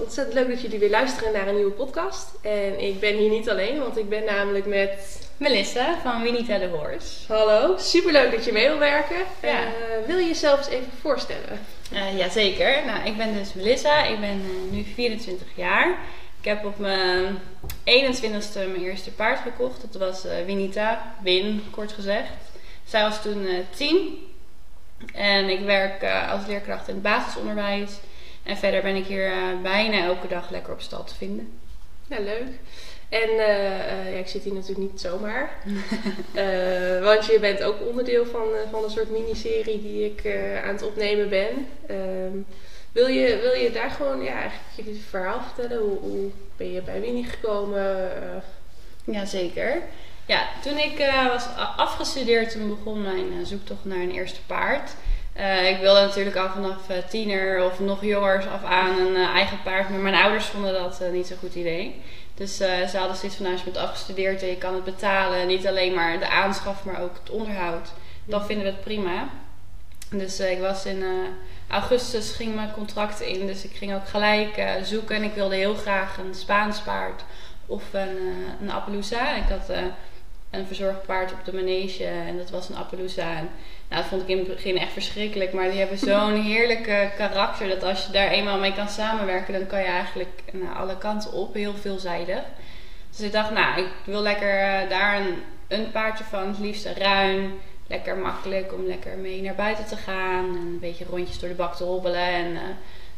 ontzettend 0.00 0.34
leuk 0.34 0.48
dat 0.48 0.60
jullie 0.60 0.78
weer 0.78 0.90
luisteren 0.90 1.32
naar 1.32 1.48
een 1.48 1.54
nieuwe 1.54 1.70
podcast. 1.70 2.28
En 2.42 2.80
ik 2.80 3.00
ben 3.00 3.16
hier 3.16 3.30
niet 3.30 3.50
alleen, 3.50 3.78
want 3.78 3.98
ik 3.98 4.08
ben 4.08 4.24
namelijk 4.24 4.66
met... 4.66 5.26
Melissa 5.38 5.98
van 6.02 6.22
Winita 6.22 6.58
the 6.58 6.66
Horse. 6.66 7.32
Hallo, 7.32 7.76
superleuk 7.76 8.30
dat 8.30 8.44
je 8.44 8.52
mee 8.52 8.68
wil 8.68 8.78
werken. 8.78 9.16
Ja. 9.42 9.64
Eh, 9.64 10.06
wil 10.06 10.18
je 10.18 10.26
jezelf 10.26 10.58
eens 10.58 10.68
even 10.68 10.92
voorstellen? 11.00 11.60
Uh, 11.92 12.18
Jazeker. 12.18 12.84
Nou, 12.86 13.06
ik 13.06 13.16
ben 13.16 13.34
dus 13.34 13.52
Melissa. 13.52 14.04
Ik 14.04 14.20
ben 14.20 14.28
eh, 14.30 14.72
nu 14.72 14.84
24 14.94 15.46
jaar. 15.54 15.98
Ik 16.40 16.44
heb 16.44 16.64
op 16.64 16.78
mijn 16.78 17.38
21ste 17.84 18.52
mijn 18.54 18.82
eerste 18.82 19.10
paard 19.10 19.40
gekocht. 19.40 19.80
Dat 19.80 20.00
was 20.00 20.24
Winita, 20.46 21.14
Win, 21.22 21.62
kort 21.70 21.92
gezegd. 21.92 22.30
Zij 22.84 23.02
was 23.02 23.22
toen 23.22 23.46
10. 23.76 24.26
En 25.12 25.48
ik 25.48 25.60
werk 25.60 26.04
als 26.30 26.46
leerkracht 26.46 26.88
in 26.88 26.94
het 26.94 27.02
basisonderwijs. 27.02 27.90
En 28.48 28.56
verder 28.56 28.82
ben 28.82 28.96
ik 28.96 29.06
hier 29.06 29.32
bijna 29.62 30.02
elke 30.02 30.28
dag 30.28 30.50
lekker 30.50 30.72
op 30.72 30.80
stal 30.80 31.04
te 31.04 31.14
vinden. 31.14 31.52
Ja, 32.06 32.18
leuk. 32.18 32.48
En 33.08 33.30
uh, 33.30 34.12
ja, 34.12 34.18
ik 34.18 34.26
zit 34.28 34.42
hier 34.42 34.54
natuurlijk 34.54 34.90
niet 34.90 35.00
zomaar. 35.00 35.50
uh, 36.34 37.04
want 37.08 37.26
je 37.26 37.38
bent 37.40 37.62
ook 37.62 37.76
onderdeel 37.88 38.26
van, 38.26 38.46
van 38.70 38.84
een 38.84 38.90
soort 38.90 39.10
miniserie 39.10 39.82
die 39.82 40.04
ik 40.04 40.26
aan 40.64 40.72
het 40.72 40.82
opnemen 40.82 41.28
ben. 41.28 41.68
Ehm, 41.86 42.36
wil, 42.92 43.06
je, 43.06 43.38
wil 43.42 43.52
je 43.52 43.70
daar 43.70 43.90
gewoon 43.90 44.22
ja, 44.22 44.32
eigenlijk 44.32 44.62
je 44.74 44.94
verhaal 45.08 45.40
vertellen? 45.42 45.82
Hoe, 45.82 45.98
hoe 45.98 46.30
ben 46.56 46.72
je 46.72 46.82
bij 46.82 47.00
Winnie 47.00 47.24
gekomen? 47.24 48.10
Jazeker. 49.04 49.82
Ja, 50.26 50.48
toen 50.62 50.78
ik 50.78 51.10
was 51.28 51.46
afgestudeerd, 51.76 52.50
toen 52.50 52.68
begon 52.68 53.02
mijn 53.02 53.46
zoektocht 53.46 53.84
naar 53.84 53.98
een 53.98 54.12
eerste 54.12 54.40
paard. 54.46 54.90
Uh, 55.38 55.68
ik 55.68 55.78
wilde 55.80 56.00
natuurlijk 56.00 56.36
al 56.36 56.48
vanaf 56.48 56.90
uh, 56.90 56.96
tiener 57.08 57.64
of 57.64 57.80
nog 57.80 58.04
jongers 58.04 58.46
af 58.46 58.64
aan 58.64 58.98
een 58.98 59.14
uh, 59.14 59.28
eigen 59.28 59.62
paard. 59.62 59.90
Maar 59.90 59.98
mijn 59.98 60.14
ouders 60.14 60.44
vonden 60.44 60.72
dat 60.72 61.02
niet 61.12 61.26
zo'n 61.26 61.36
goed 61.36 61.54
idee. 61.54 62.02
Dus 62.34 62.56
ze 62.56 62.96
hadden 62.96 63.16
zoiets 63.16 63.36
van, 63.36 63.44
nou, 63.44 63.56
als 63.56 63.64
je 63.64 63.70
bent 63.70 63.84
afgestudeerd 63.84 64.42
en 64.42 64.48
je 64.48 64.56
kan 64.56 64.74
het 64.74 64.84
betalen. 64.84 65.46
Niet 65.46 65.66
alleen 65.66 65.94
maar 65.94 66.18
de 66.18 66.28
aanschaf, 66.28 66.84
maar 66.84 67.02
ook 67.02 67.16
het 67.22 67.30
onderhoud. 67.30 67.92
Dan 68.24 68.44
vinden 68.46 68.64
we 68.64 68.70
het 68.70 68.80
prima. 68.80 69.28
Dus 70.10 70.40
ik 70.40 70.60
was 70.60 70.86
in 70.86 71.04
augustus, 71.68 72.30
ging 72.30 72.54
mijn 72.54 72.72
contract 72.72 73.20
in. 73.20 73.46
Dus 73.46 73.64
ik 73.64 73.76
ging 73.76 73.94
ook 73.94 74.08
gelijk 74.08 74.62
zoeken. 74.82 75.16
En 75.16 75.22
ik 75.22 75.34
wilde 75.34 75.54
heel 75.54 75.74
graag 75.74 76.18
een 76.18 76.34
Spaans 76.34 76.80
paard 76.80 77.24
of 77.66 77.82
een, 77.92 78.16
een 78.60 78.70
Appaloosa. 78.70 79.36
Ik 79.36 79.48
had 79.48 79.68
een 80.50 80.66
verzorgd 80.66 81.06
paard 81.06 81.32
op 81.32 81.44
de 81.44 81.54
manege 81.54 82.04
en 82.04 82.36
dat 82.36 82.50
was 82.50 82.68
een 82.68 82.76
Appaloosa. 82.76 83.42
Nou, 83.88 84.02
dat 84.02 84.10
vond 84.10 84.22
ik 84.22 84.28
in 84.28 84.38
het 84.38 84.48
begin 84.48 84.78
echt 84.78 84.92
verschrikkelijk. 84.92 85.52
Maar 85.52 85.70
die 85.70 85.78
hebben 85.78 85.98
zo'n 85.98 86.42
heerlijke 86.52 87.10
karakter 87.16 87.68
dat 87.68 87.82
als 87.82 88.06
je 88.06 88.12
daar 88.12 88.28
eenmaal 88.28 88.58
mee 88.58 88.74
kan 88.74 88.88
samenwerken, 88.88 89.52
dan 89.52 89.66
kan 89.66 89.80
je 89.80 89.86
eigenlijk 89.86 90.42
naar 90.52 90.74
alle 90.74 90.98
kanten 90.98 91.32
op, 91.32 91.54
heel 91.54 91.74
veelzijdig. 91.74 92.42
Dus 93.10 93.20
ik 93.20 93.32
dacht, 93.32 93.50
nou, 93.50 93.80
ik 93.80 93.88
wil 94.04 94.22
lekker 94.22 94.82
uh, 94.82 94.90
daar 94.90 95.20
een, 95.20 95.34
een 95.68 95.90
paardje 95.90 96.24
van, 96.24 96.48
het 96.48 96.58
liefst 96.58 96.86
ruim. 96.86 97.60
Lekker 97.86 98.16
makkelijk 98.16 98.72
om 98.72 98.86
lekker 98.86 99.16
mee 99.16 99.42
naar 99.42 99.54
buiten 99.54 99.84
te 99.84 99.96
gaan. 99.96 100.44
En 100.44 100.60
een 100.60 100.78
beetje 100.80 101.04
rondjes 101.04 101.38
door 101.38 101.48
de 101.48 101.54
bak 101.54 101.76
te 101.76 101.84
hobbelen. 101.84 102.26
En 102.26 102.46
uh, 102.46 102.60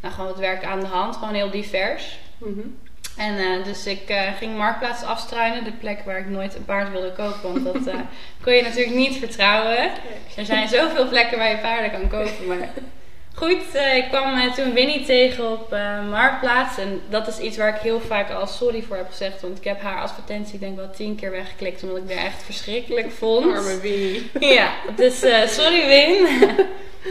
nou, 0.01 0.15
gewoon 0.15 0.31
wat 0.31 0.39
werk 0.39 0.65
aan 0.65 0.81
de 0.81 0.87
hand. 0.87 1.17
Gewoon 1.17 1.35
heel 1.35 1.51
divers. 1.51 2.19
Mm 2.39 2.77
en 3.17 3.35
uh, 3.35 3.65
dus 3.65 3.87
ik 3.87 4.11
uh, 4.11 4.21
ging 4.39 4.57
Marktplaats 4.57 5.03
afstruinen, 5.03 5.65
de 5.65 5.73
plek 5.73 6.01
waar 6.05 6.19
ik 6.19 6.29
nooit 6.29 6.55
een 6.55 6.65
paard 6.65 6.91
wilde 6.91 7.13
kopen. 7.13 7.53
Want 7.53 7.65
dat 7.65 7.95
uh, 7.95 8.01
kon 8.43 8.53
je 8.53 8.63
natuurlijk 8.63 8.97
niet 8.97 9.17
vertrouwen. 9.17 9.91
Er 10.37 10.45
zijn 10.45 10.69
zoveel 10.69 11.09
plekken 11.09 11.39
waar 11.39 11.51
je 11.51 11.59
paarden 11.59 11.91
kan 11.91 12.09
kopen. 12.09 12.47
Maar 12.47 12.69
goed, 13.41 13.75
ik 13.95 14.07
kwam 14.09 14.53
toen 14.53 14.73
Winnie 14.73 15.05
tegen 15.05 15.51
op 15.51 15.71
Marktplaats. 16.11 16.79
En 16.79 17.01
dat 17.09 17.29
is 17.29 17.39
iets 17.39 17.57
waar 17.57 17.75
ik 17.75 17.81
heel 17.81 18.01
vaak 18.01 18.31
al 18.31 18.47
sorry 18.47 18.83
voor 18.83 18.97
heb 18.97 19.09
gezegd. 19.11 19.41
Want 19.41 19.59
ik 19.59 19.65
heb 19.65 19.83
haar 19.83 20.01
advertentie 20.01 20.59
denk 20.59 20.73
ik 20.73 20.79
wel 20.79 20.91
tien 20.91 21.17
keer 21.17 21.31
weggeklikt. 21.31 21.83
Omdat 21.83 21.99
ik 21.99 22.17
haar 22.17 22.27
echt 22.27 22.43
verschrikkelijk 22.43 23.11
vond. 23.11 23.45
Arme 23.45 23.81
Winnie. 23.81 24.31
Ja, 24.55 24.73
dus 24.97 25.19
sorry 25.47 25.87
Win. 25.87 26.27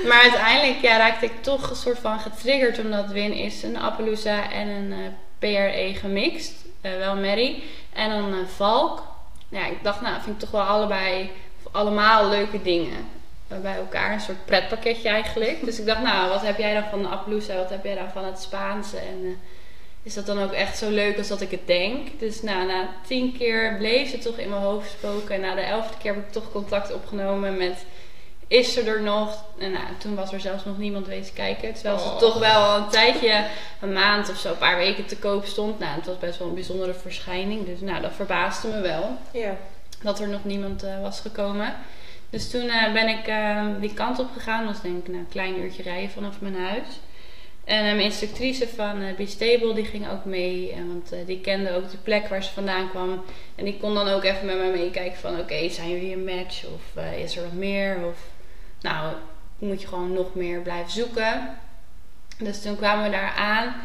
maar 0.08 0.22
uiteindelijk 0.22 0.82
ja, 0.82 0.98
raakte 0.98 1.26
ik 1.26 1.42
toch 1.42 1.70
een 1.70 1.76
soort 1.76 2.00
van 2.00 2.20
getriggerd. 2.20 2.80
Omdat 2.80 3.12
Win 3.12 3.34
is 3.34 3.64
een 3.64 3.78
Appaloosa 3.78 4.52
en 4.52 4.68
een 4.68 4.94
PRE 5.40 5.94
gemixt. 5.96 6.54
Uh, 6.82 6.98
wel 6.98 7.16
Mary. 7.16 7.64
En 7.94 8.10
dan 8.10 8.34
uh, 8.34 8.48
Valk. 8.48 9.04
Ja, 9.50 9.66
ik 9.66 9.84
dacht, 9.84 10.02
nou, 10.02 10.22
vind 10.22 10.36
ik 10.36 10.42
toch 10.42 10.52
wel 10.52 10.62
allebei, 10.62 11.32
allemaal 11.72 12.30
leuke 12.30 12.62
dingen. 12.62 13.08
bij 13.48 13.76
elkaar, 13.76 14.14
een 14.14 14.20
soort 14.20 14.46
pretpakketje 14.46 15.10
eigenlijk. 15.10 15.66
Dus 15.66 15.80
ik 15.80 15.86
dacht, 15.86 16.02
nou, 16.02 16.30
wat 16.30 16.42
heb 16.42 16.58
jij 16.58 16.74
dan 16.74 16.84
van 16.90 17.02
de 17.02 17.08
Appaloosa? 17.08 17.56
Wat 17.56 17.70
heb 17.70 17.84
jij 17.84 17.96
dan 17.96 18.10
van 18.10 18.26
het 18.26 18.40
Spaanse? 18.40 18.98
En 18.98 19.40
is 20.04 20.14
dat 20.14 20.26
dan 20.26 20.42
ook 20.42 20.52
echt 20.52 20.78
zo 20.78 20.90
leuk 20.90 21.18
als 21.18 21.28
dat 21.28 21.42
ik 21.42 21.52
het 21.52 21.68
denk? 21.68 22.20
Dus 22.20 22.42
nou, 22.42 22.68
na 22.68 22.90
tien 23.08 23.38
keer 23.38 23.76
bleef 23.78 24.12
het 24.12 24.22
toch 24.22 24.38
in 24.38 24.50
mijn 24.50 24.62
hoofd 24.62 24.92
spoken. 24.92 25.36
En 25.36 25.42
na 25.42 25.56
de 25.56 25.62
elfde 25.62 25.98
keer 26.02 26.14
heb 26.14 26.26
ik 26.26 26.32
toch 26.32 26.52
contact 26.52 26.94
opgenomen 26.94 27.58
met 27.58 27.86
is 28.50 28.74
ze 28.74 28.82
er 28.82 29.02
nog? 29.02 29.46
En 29.58 29.72
nou, 29.72 29.86
toen 29.98 30.16
was 30.16 30.34
er 30.34 30.40
zelfs 30.40 30.66
nog 30.66 30.78
niemand 30.78 31.08
wezen 31.08 31.34
kijken. 31.34 31.74
Terwijl 31.74 32.00
ze 32.00 32.06
oh. 32.06 32.18
toch 32.18 32.40
wel 32.40 32.76
een 32.76 32.90
tijdje, 32.90 33.46
een 33.82 33.94
maand 33.94 34.30
of 34.30 34.38
zo, 34.38 34.50
een 34.50 34.58
paar 34.58 34.78
weken 34.78 35.06
te 35.06 35.18
koop 35.18 35.46
stond. 35.46 35.80
Nou, 35.80 35.96
het 35.96 36.06
was 36.06 36.18
best 36.18 36.40
wel 36.40 36.48
een 36.48 36.54
bijzondere 36.54 36.94
verschijning. 36.94 37.66
Dus 37.66 37.80
nou, 37.80 38.02
dat 38.02 38.14
verbaasde 38.14 38.68
me 38.68 38.82
wel. 38.82 39.18
Ja. 39.32 39.56
Dat 40.02 40.20
er 40.20 40.28
nog 40.28 40.44
niemand 40.44 40.84
uh, 40.84 41.02
was 41.02 41.20
gekomen. 41.20 41.76
Dus 42.30 42.50
toen 42.50 42.66
uh, 42.66 42.94
ben 42.94 43.08
ik 43.08 43.28
uh, 43.28 43.66
die 43.80 43.94
kant 43.94 44.20
op 44.20 44.28
gegaan. 44.34 44.66
Dat 44.66 44.74
was 44.74 44.82
denk 44.82 44.98
ik 44.98 45.08
nou, 45.08 45.20
een 45.20 45.30
klein 45.30 45.60
uurtje 45.60 45.84
rijden 45.84 46.10
vanaf 46.10 46.42
mijn 46.42 46.56
huis. 46.56 47.00
En 47.64 47.84
mijn 47.84 48.00
instructrice 48.00 48.68
van 48.68 49.02
uh, 49.02 49.28
Stable 49.28 49.74
die 49.74 49.86
ging 49.86 50.10
ook 50.10 50.26
mee. 50.26 50.76
want 50.88 51.14
die 51.26 51.42
kende 51.42 51.76
ook 51.76 51.92
de 51.92 51.98
plek 51.98 52.28
waar 52.28 52.44
ze 52.44 52.52
vandaan 52.52 52.90
kwam. 52.90 53.24
En 53.56 53.66
die 53.66 53.78
kon 53.78 53.94
dan 53.94 54.08
ook 54.08 54.24
even 54.24 54.46
met 54.46 54.58
mij 54.58 54.72
meekijken 54.72 55.20
van... 55.20 55.40
Oké, 55.40 55.70
zijn 55.70 55.90
jullie 55.90 56.14
een 56.14 56.24
match? 56.24 56.66
Of 56.66 57.04
is 57.18 57.38
er 57.38 57.44
wat 57.44 57.54
meer? 57.54 58.06
Of 58.06 58.38
nou, 58.82 59.14
moet 59.60 59.82
je 59.82 59.88
gewoon 59.88 60.14
nog 60.14 60.36
meer 60.36 60.60
blijven 60.60 60.92
zoeken. 60.92 61.58
Dus 62.38 62.62
toen 62.62 62.78
kwamen 62.78 63.04
we 63.04 63.10
daar 63.10 63.34
aan. 63.38 63.76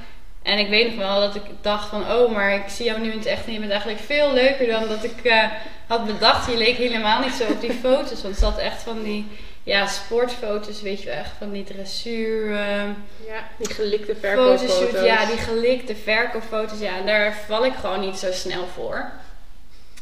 En 0.43 0.59
ik 0.59 0.69
weet 0.69 0.87
nog 0.87 0.97
wel 0.97 1.21
dat 1.21 1.35
ik 1.35 1.43
dacht 1.61 1.89
van, 1.89 2.13
oh, 2.13 2.33
maar 2.33 2.55
ik 2.55 2.69
zie 2.69 2.85
jou 2.85 3.01
nu 3.01 3.11
in 3.11 3.19
het 3.19 3.27
echt 3.27 3.47
en 3.47 3.53
je 3.53 3.59
bent 3.59 3.71
eigenlijk 3.71 4.01
veel 4.01 4.33
leuker 4.33 4.67
dan 4.67 4.89
dat 4.89 5.05
ik 5.05 5.25
uh, 5.25 5.45
had 5.87 6.07
bedacht. 6.07 6.51
Je 6.51 6.57
leek 6.57 6.77
helemaal 6.77 7.21
niet 7.21 7.33
zo 7.33 7.45
op 7.45 7.61
die 7.61 7.73
foto's, 7.73 8.23
want 8.23 8.35
het 8.35 8.39
zat 8.39 8.59
echt 8.59 8.83
van 8.83 9.03
die, 9.03 9.27
ja, 9.63 9.87
sportfoto's, 9.87 10.83
weet 10.83 11.03
je 11.03 11.09
wel, 11.09 11.15
echt 11.15 11.33
van 11.39 11.53
die 11.53 11.65
dressuur. 11.65 12.47
Uh, 12.47 12.83
ja, 13.27 13.49
die 13.59 13.75
gelikte 13.75 14.17
verkoopfoto's. 14.17 15.05
Ja, 15.05 15.27
die 15.27 15.37
gelikte 15.37 15.97
verkoopfoto's, 15.97 16.79
ja, 16.79 17.01
daar 17.01 17.37
val 17.47 17.65
ik 17.65 17.75
gewoon 17.75 18.01
niet 18.01 18.17
zo 18.17 18.33
snel 18.33 18.67
voor. 18.67 19.13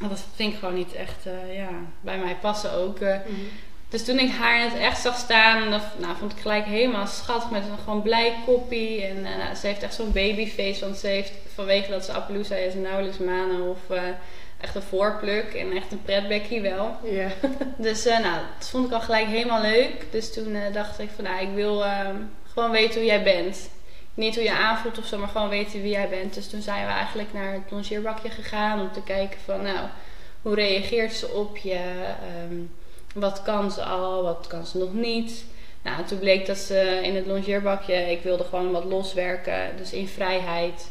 Dat 0.00 0.24
vind 0.34 0.52
ik 0.52 0.58
gewoon 0.58 0.74
niet 0.74 0.94
echt, 0.94 1.26
uh, 1.26 1.56
ja, 1.56 1.68
bij 2.00 2.18
mij 2.18 2.36
passen 2.40 2.72
ook. 2.72 3.00
Mm 3.00 3.48
dus 3.92 4.04
toen 4.04 4.18
ik 4.18 4.30
haar 4.30 4.60
in 4.60 4.68
het 4.70 4.78
echt 4.78 5.00
zag 5.00 5.16
staan, 5.16 5.70
dan, 5.70 5.80
nou, 5.98 6.16
vond 6.16 6.32
ik 6.32 6.40
gelijk 6.40 6.64
helemaal 6.64 7.06
schattig 7.06 7.50
met 7.50 7.62
een 7.62 7.78
gewoon 7.84 8.02
blij 8.02 8.34
koppie. 8.44 9.04
En 9.04 9.16
uh, 9.18 9.54
ze 9.54 9.66
heeft 9.66 9.82
echt 9.82 9.94
zo'n 9.94 10.12
babyface, 10.12 10.80
want 10.80 10.96
ze 10.96 11.06
heeft 11.06 11.32
vanwege 11.54 11.90
dat 11.90 12.04
ze 12.04 12.12
Appaloosa 12.12 12.54
is 12.54 12.74
nauwelijks 12.74 13.18
manen 13.18 13.70
of 13.70 13.78
uh, 13.90 14.02
echt 14.60 14.74
een 14.74 14.82
voorpluk 14.82 15.54
en 15.54 15.76
echt 15.76 15.92
een 15.92 16.02
pretbekkie 16.02 16.60
wel. 16.60 16.96
Ja. 17.02 17.28
dus 17.76 18.06
uh, 18.06 18.18
nou, 18.18 18.40
dat 18.58 18.68
vond 18.68 18.86
ik 18.86 18.92
al 18.92 19.00
gelijk 19.00 19.26
helemaal 19.26 19.62
leuk. 19.62 20.06
Dus 20.10 20.32
toen 20.32 20.56
dacht 20.72 20.98
ik 20.98 21.08
van 21.14 21.24
nou, 21.24 21.42
ik 21.42 21.54
wil 21.54 21.84
ehm, 21.84 22.16
gewoon 22.52 22.70
weten 22.70 22.94
hoe 22.94 23.08
jij 23.08 23.22
bent. 23.22 23.70
Niet 24.14 24.34
hoe 24.34 24.44
je 24.44 24.52
aanvoelt 24.52 24.98
of 24.98 25.06
zo, 25.06 25.18
maar 25.18 25.28
gewoon 25.28 25.48
weten 25.48 25.82
wie 25.82 25.90
jij 25.90 26.08
bent. 26.08 26.34
Dus 26.34 26.48
toen 26.48 26.62
zijn 26.62 26.86
we 26.86 26.92
eigenlijk 26.92 27.32
naar 27.32 27.52
het 27.52 27.70
longeerbakje 27.70 28.30
gegaan 28.30 28.80
om 28.80 28.92
te 28.92 29.02
kijken 29.02 29.40
van 29.44 29.62
nou, 29.62 29.88
hoe 30.42 30.54
reageert 30.54 31.12
ze 31.12 31.28
op 31.28 31.56
je... 31.56 31.80
Um, 32.50 32.70
wat 33.14 33.42
kan 33.42 33.70
ze 33.70 33.82
al, 33.82 34.22
wat 34.22 34.46
kan 34.48 34.66
ze 34.66 34.78
nog 34.78 34.92
niet. 34.92 35.44
Nou, 35.82 36.04
toen 36.04 36.18
bleek 36.18 36.46
dat 36.46 36.58
ze 36.58 37.00
in 37.02 37.16
het 37.16 37.26
longeerbakje, 37.26 37.94
ik 37.94 38.22
wilde 38.22 38.44
gewoon 38.44 38.70
wat 38.70 38.84
loswerken, 38.84 39.76
dus 39.76 39.92
in 39.92 40.08
vrijheid. 40.08 40.90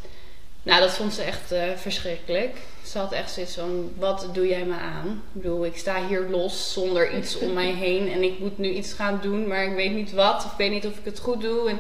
Nou, 0.64 0.80
dat 0.80 0.92
vond 0.92 1.14
ze 1.14 1.22
echt 1.22 1.52
uh, 1.52 1.64
verschrikkelijk. 1.76 2.58
Ze 2.86 2.98
had 2.98 3.12
echt 3.12 3.32
zoiets 3.32 3.56
van, 3.56 3.92
wat 3.98 4.30
doe 4.34 4.48
jij 4.48 4.66
me 4.66 4.76
aan? 4.76 5.08
Ik 5.08 5.42
bedoel, 5.42 5.66
ik 5.66 5.78
sta 5.78 6.08
hier 6.08 6.28
los 6.30 6.74
zonder 6.74 7.18
iets 7.18 7.38
om 7.38 7.54
mij 7.54 7.72
heen 7.86 8.12
en 8.12 8.24
ik 8.24 8.40
moet 8.40 8.58
nu 8.58 8.70
iets 8.70 8.94
gaan 8.94 9.20
doen, 9.22 9.48
maar 9.48 9.64
ik 9.64 9.76
weet 9.76 9.92
niet 9.92 10.12
wat 10.12 10.46
of 10.46 10.52
ik 10.52 10.58
weet 10.58 10.72
niet 10.72 10.88
of 10.88 10.98
ik 10.98 11.06
het 11.06 11.20
goed 11.20 11.42
doe. 11.42 11.70
En, 11.70 11.80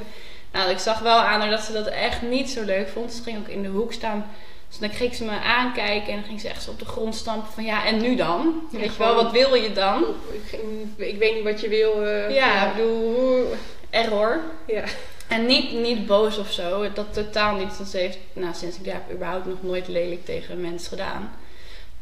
nou, 0.51 0.69
ik 0.69 0.77
zag 0.77 0.99
wel 0.99 1.17
aan 1.17 1.39
haar 1.39 1.49
dat 1.49 1.63
ze 1.63 1.73
dat 1.73 1.87
echt 1.87 2.21
niet 2.21 2.49
zo 2.49 2.63
leuk 2.63 2.87
vond. 2.87 3.13
Ze 3.13 3.23
ging 3.23 3.37
ook 3.37 3.47
in 3.47 3.61
de 3.61 3.69
hoek 3.69 3.93
staan 3.93 4.25
dus 4.71 4.79
dan 4.79 4.89
kreeg 4.89 5.15
ze 5.15 5.23
me 5.23 5.39
aankijken 5.39 6.13
en 6.13 6.15
dan 6.15 6.27
ging 6.27 6.41
ze 6.41 6.49
echt 6.49 6.63
zo 6.63 6.71
op 6.71 6.79
de 6.79 6.85
grond 6.85 7.15
stampen 7.15 7.51
van 7.51 7.63
ja, 7.63 7.85
en 7.85 8.01
nu 8.01 8.15
dan? 8.15 8.61
Weet 8.71 8.91
je 8.91 8.97
wel, 8.97 9.15
wat 9.15 9.31
wil 9.31 9.53
je 9.53 9.71
dan? 9.71 10.03
Ik, 10.31 10.59
ik 10.97 11.17
weet 11.17 11.35
niet 11.35 11.43
wat 11.43 11.61
je 11.61 11.67
wil. 11.67 12.03
Uh, 12.03 12.35
ja, 12.35 12.67
ik 12.67 12.75
bedoel, 12.75 13.53
error. 13.89 14.39
Ja. 14.67 14.83
En 15.27 15.45
niet, 15.45 15.71
niet 15.71 16.05
boos 16.05 16.37
of 16.37 16.51
zo, 16.51 16.93
dat 16.93 17.13
totaal 17.13 17.55
niet. 17.55 17.73
Ze 17.89 17.97
heeft, 17.97 18.17
nou, 18.33 18.53
sinds 18.53 18.77
ik 18.77 18.85
daar 18.85 18.93
heb, 18.93 19.15
überhaupt 19.15 19.45
nog 19.45 19.63
nooit 19.63 19.87
lelijk 19.87 20.25
tegen 20.25 20.53
een 20.53 20.61
mens 20.61 20.87
gedaan. 20.87 21.31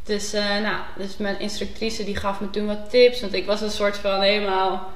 Dus, 0.03 0.33
uh, 0.33 0.61
nou, 0.61 0.77
dus 0.97 1.17
mijn 1.17 1.39
instructrice 1.39 2.03
die 2.03 2.15
gaf 2.15 2.39
me 2.39 2.49
toen 2.49 2.67
wat 2.67 2.89
tips. 2.89 3.21
Want 3.21 3.33
ik 3.33 3.45
was 3.45 3.61
een 3.61 3.71
soort 3.71 3.97
van 3.97 4.21
helemaal 4.21 4.89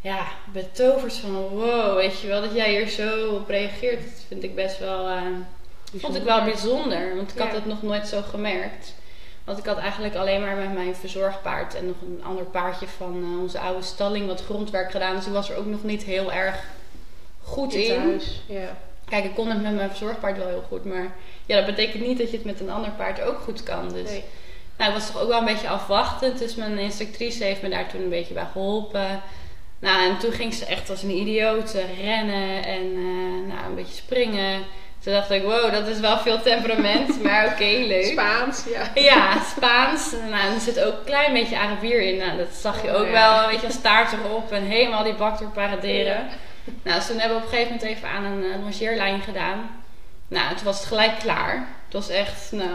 ja, 0.00 0.26
betoverd 0.52 1.14
van 1.14 1.32
wow, 1.32 1.96
weet 1.96 2.20
je 2.20 2.26
wel, 2.26 2.40
dat 2.40 2.54
jij 2.54 2.70
hier 2.70 2.88
zo 2.88 3.34
op 3.34 3.48
reageert. 3.48 4.00
Dat 4.00 4.24
vind 4.28 4.42
ik 4.42 4.54
best 4.54 4.78
wel, 4.78 5.08
eh, 5.08 5.22
vond 5.96 6.16
ik 6.16 6.22
wel 6.22 6.44
bijzonder. 6.44 7.16
Want 7.16 7.32
ik 7.34 7.38
had 7.38 7.52
het 7.52 7.66
nog 7.66 7.82
nooit 7.82 8.06
zo 8.08 8.22
gemerkt. 8.22 8.94
Want 9.44 9.58
ik 9.58 9.64
had 9.66 9.78
eigenlijk 9.78 10.14
alleen 10.14 10.40
maar 10.40 10.56
met 10.56 10.72
mijn 10.74 10.94
verzorgpaard 10.96 11.74
en 11.74 11.86
nog 11.86 11.96
een 12.02 12.22
ander 12.24 12.44
paardje 12.44 12.86
van 12.86 13.22
eh, 13.32 13.40
onze 13.40 13.58
oude 13.58 13.82
stalling 13.82 14.26
wat 14.26 14.44
grondwerk 14.44 14.90
gedaan. 14.90 15.16
Dus 15.16 15.26
ik 15.26 15.32
was 15.32 15.50
er 15.50 15.56
ook 15.56 15.66
nog 15.66 15.82
niet 15.84 16.02
heel 16.02 16.32
erg 16.32 16.64
goed 17.42 17.74
In 17.74 17.80
in. 17.94 18.02
thuis. 18.02 18.42
Ja. 18.46 18.76
Kijk, 19.04 19.24
ik 19.24 19.34
kon 19.34 19.48
het 19.48 19.62
met 19.62 19.74
mijn 19.74 19.88
verzorgpaard 19.88 20.36
wel 20.36 20.46
heel 20.48 20.64
goed, 20.68 20.84
maar 20.84 21.12
ja, 21.46 21.56
dat 21.56 21.66
betekent 21.66 22.06
niet 22.06 22.18
dat 22.18 22.30
je 22.30 22.36
het 22.36 22.46
met 22.46 22.60
een 22.60 22.70
ander 22.70 22.90
paard 22.90 23.20
ook 23.22 23.38
goed 23.38 23.62
kan. 23.62 23.88
Dus 23.92 24.10
Nee. 24.10 24.24
nou, 24.76 24.90
ik 24.90 24.96
was 24.98 25.06
toch 25.06 25.20
ook 25.22 25.28
wel 25.28 25.38
een 25.38 25.44
beetje 25.44 25.68
afwachtend. 25.68 26.38
Dus 26.38 26.54
mijn 26.54 26.78
instructrice 26.78 27.44
heeft 27.44 27.62
me 27.62 27.68
daar 27.68 27.88
toen 27.88 28.02
een 28.02 28.08
beetje 28.08 28.34
bij 28.34 28.46
geholpen. 28.52 29.22
Nou, 29.78 30.10
en 30.10 30.18
toen 30.18 30.32
ging 30.32 30.54
ze 30.54 30.64
echt 30.66 30.90
als 30.90 31.02
een 31.02 31.16
idioot 31.16 31.74
rennen 32.00 32.64
en 32.64 32.82
eh, 32.82 33.54
nou, 33.54 33.66
een 33.68 33.74
beetje 33.74 33.94
springen. 33.94 34.62
Toen 35.02 35.12
dacht 35.12 35.30
ik, 35.30 35.42
wow, 35.42 35.72
dat 35.72 35.86
is 35.86 36.00
wel 36.00 36.18
veel 36.18 36.42
temperament, 36.42 37.22
maar 37.24 37.46
oké, 37.46 37.64
leuk. 37.64 38.04
Spaans, 38.04 38.64
ja. 38.64 38.90
Ja, 38.94 39.42
Spaans. 39.56 40.12
Nou, 40.12 40.46
en 40.46 40.54
er 40.54 40.60
zit 40.60 40.80
ook 40.80 40.92
een 40.98 41.04
klein 41.04 41.32
beetje 41.32 41.58
Arabier 41.58 42.00
in. 42.00 42.16
Nou, 42.18 42.36
dat 42.36 42.52
zag 42.52 42.82
je 42.82 42.88
Oh, 42.88 43.00
ook 43.00 43.06
ja. 43.06 43.12
wel. 43.12 43.42
Een 43.42 43.50
beetje 43.50 43.72
staart 43.78 44.12
erop 44.12 44.52
en 44.52 44.62
helemaal 44.62 45.04
die 45.04 45.14
bak 45.14 45.38
door 45.38 45.48
paraderen. 45.50 46.16
Ja. 46.16 46.26
Nou, 46.82 46.96
dus 46.96 47.06
toen 47.06 47.18
hebben 47.18 47.36
we 47.38 47.44
op 47.44 47.50
een 47.50 47.56
gegeven 47.58 47.76
moment 47.76 47.96
even 47.96 48.08
aan 48.08 48.24
een 48.24 48.42
uh, 48.42 48.62
longeerlijn 48.62 49.20
gedaan. 49.20 49.70
Nou, 50.28 50.54
toen 50.54 50.64
was 50.64 50.78
het 50.78 50.86
gelijk 50.88 51.18
klaar. 51.18 51.66
Het 51.84 51.92
was 51.92 52.08
echt, 52.08 52.52
nou, 52.52 52.72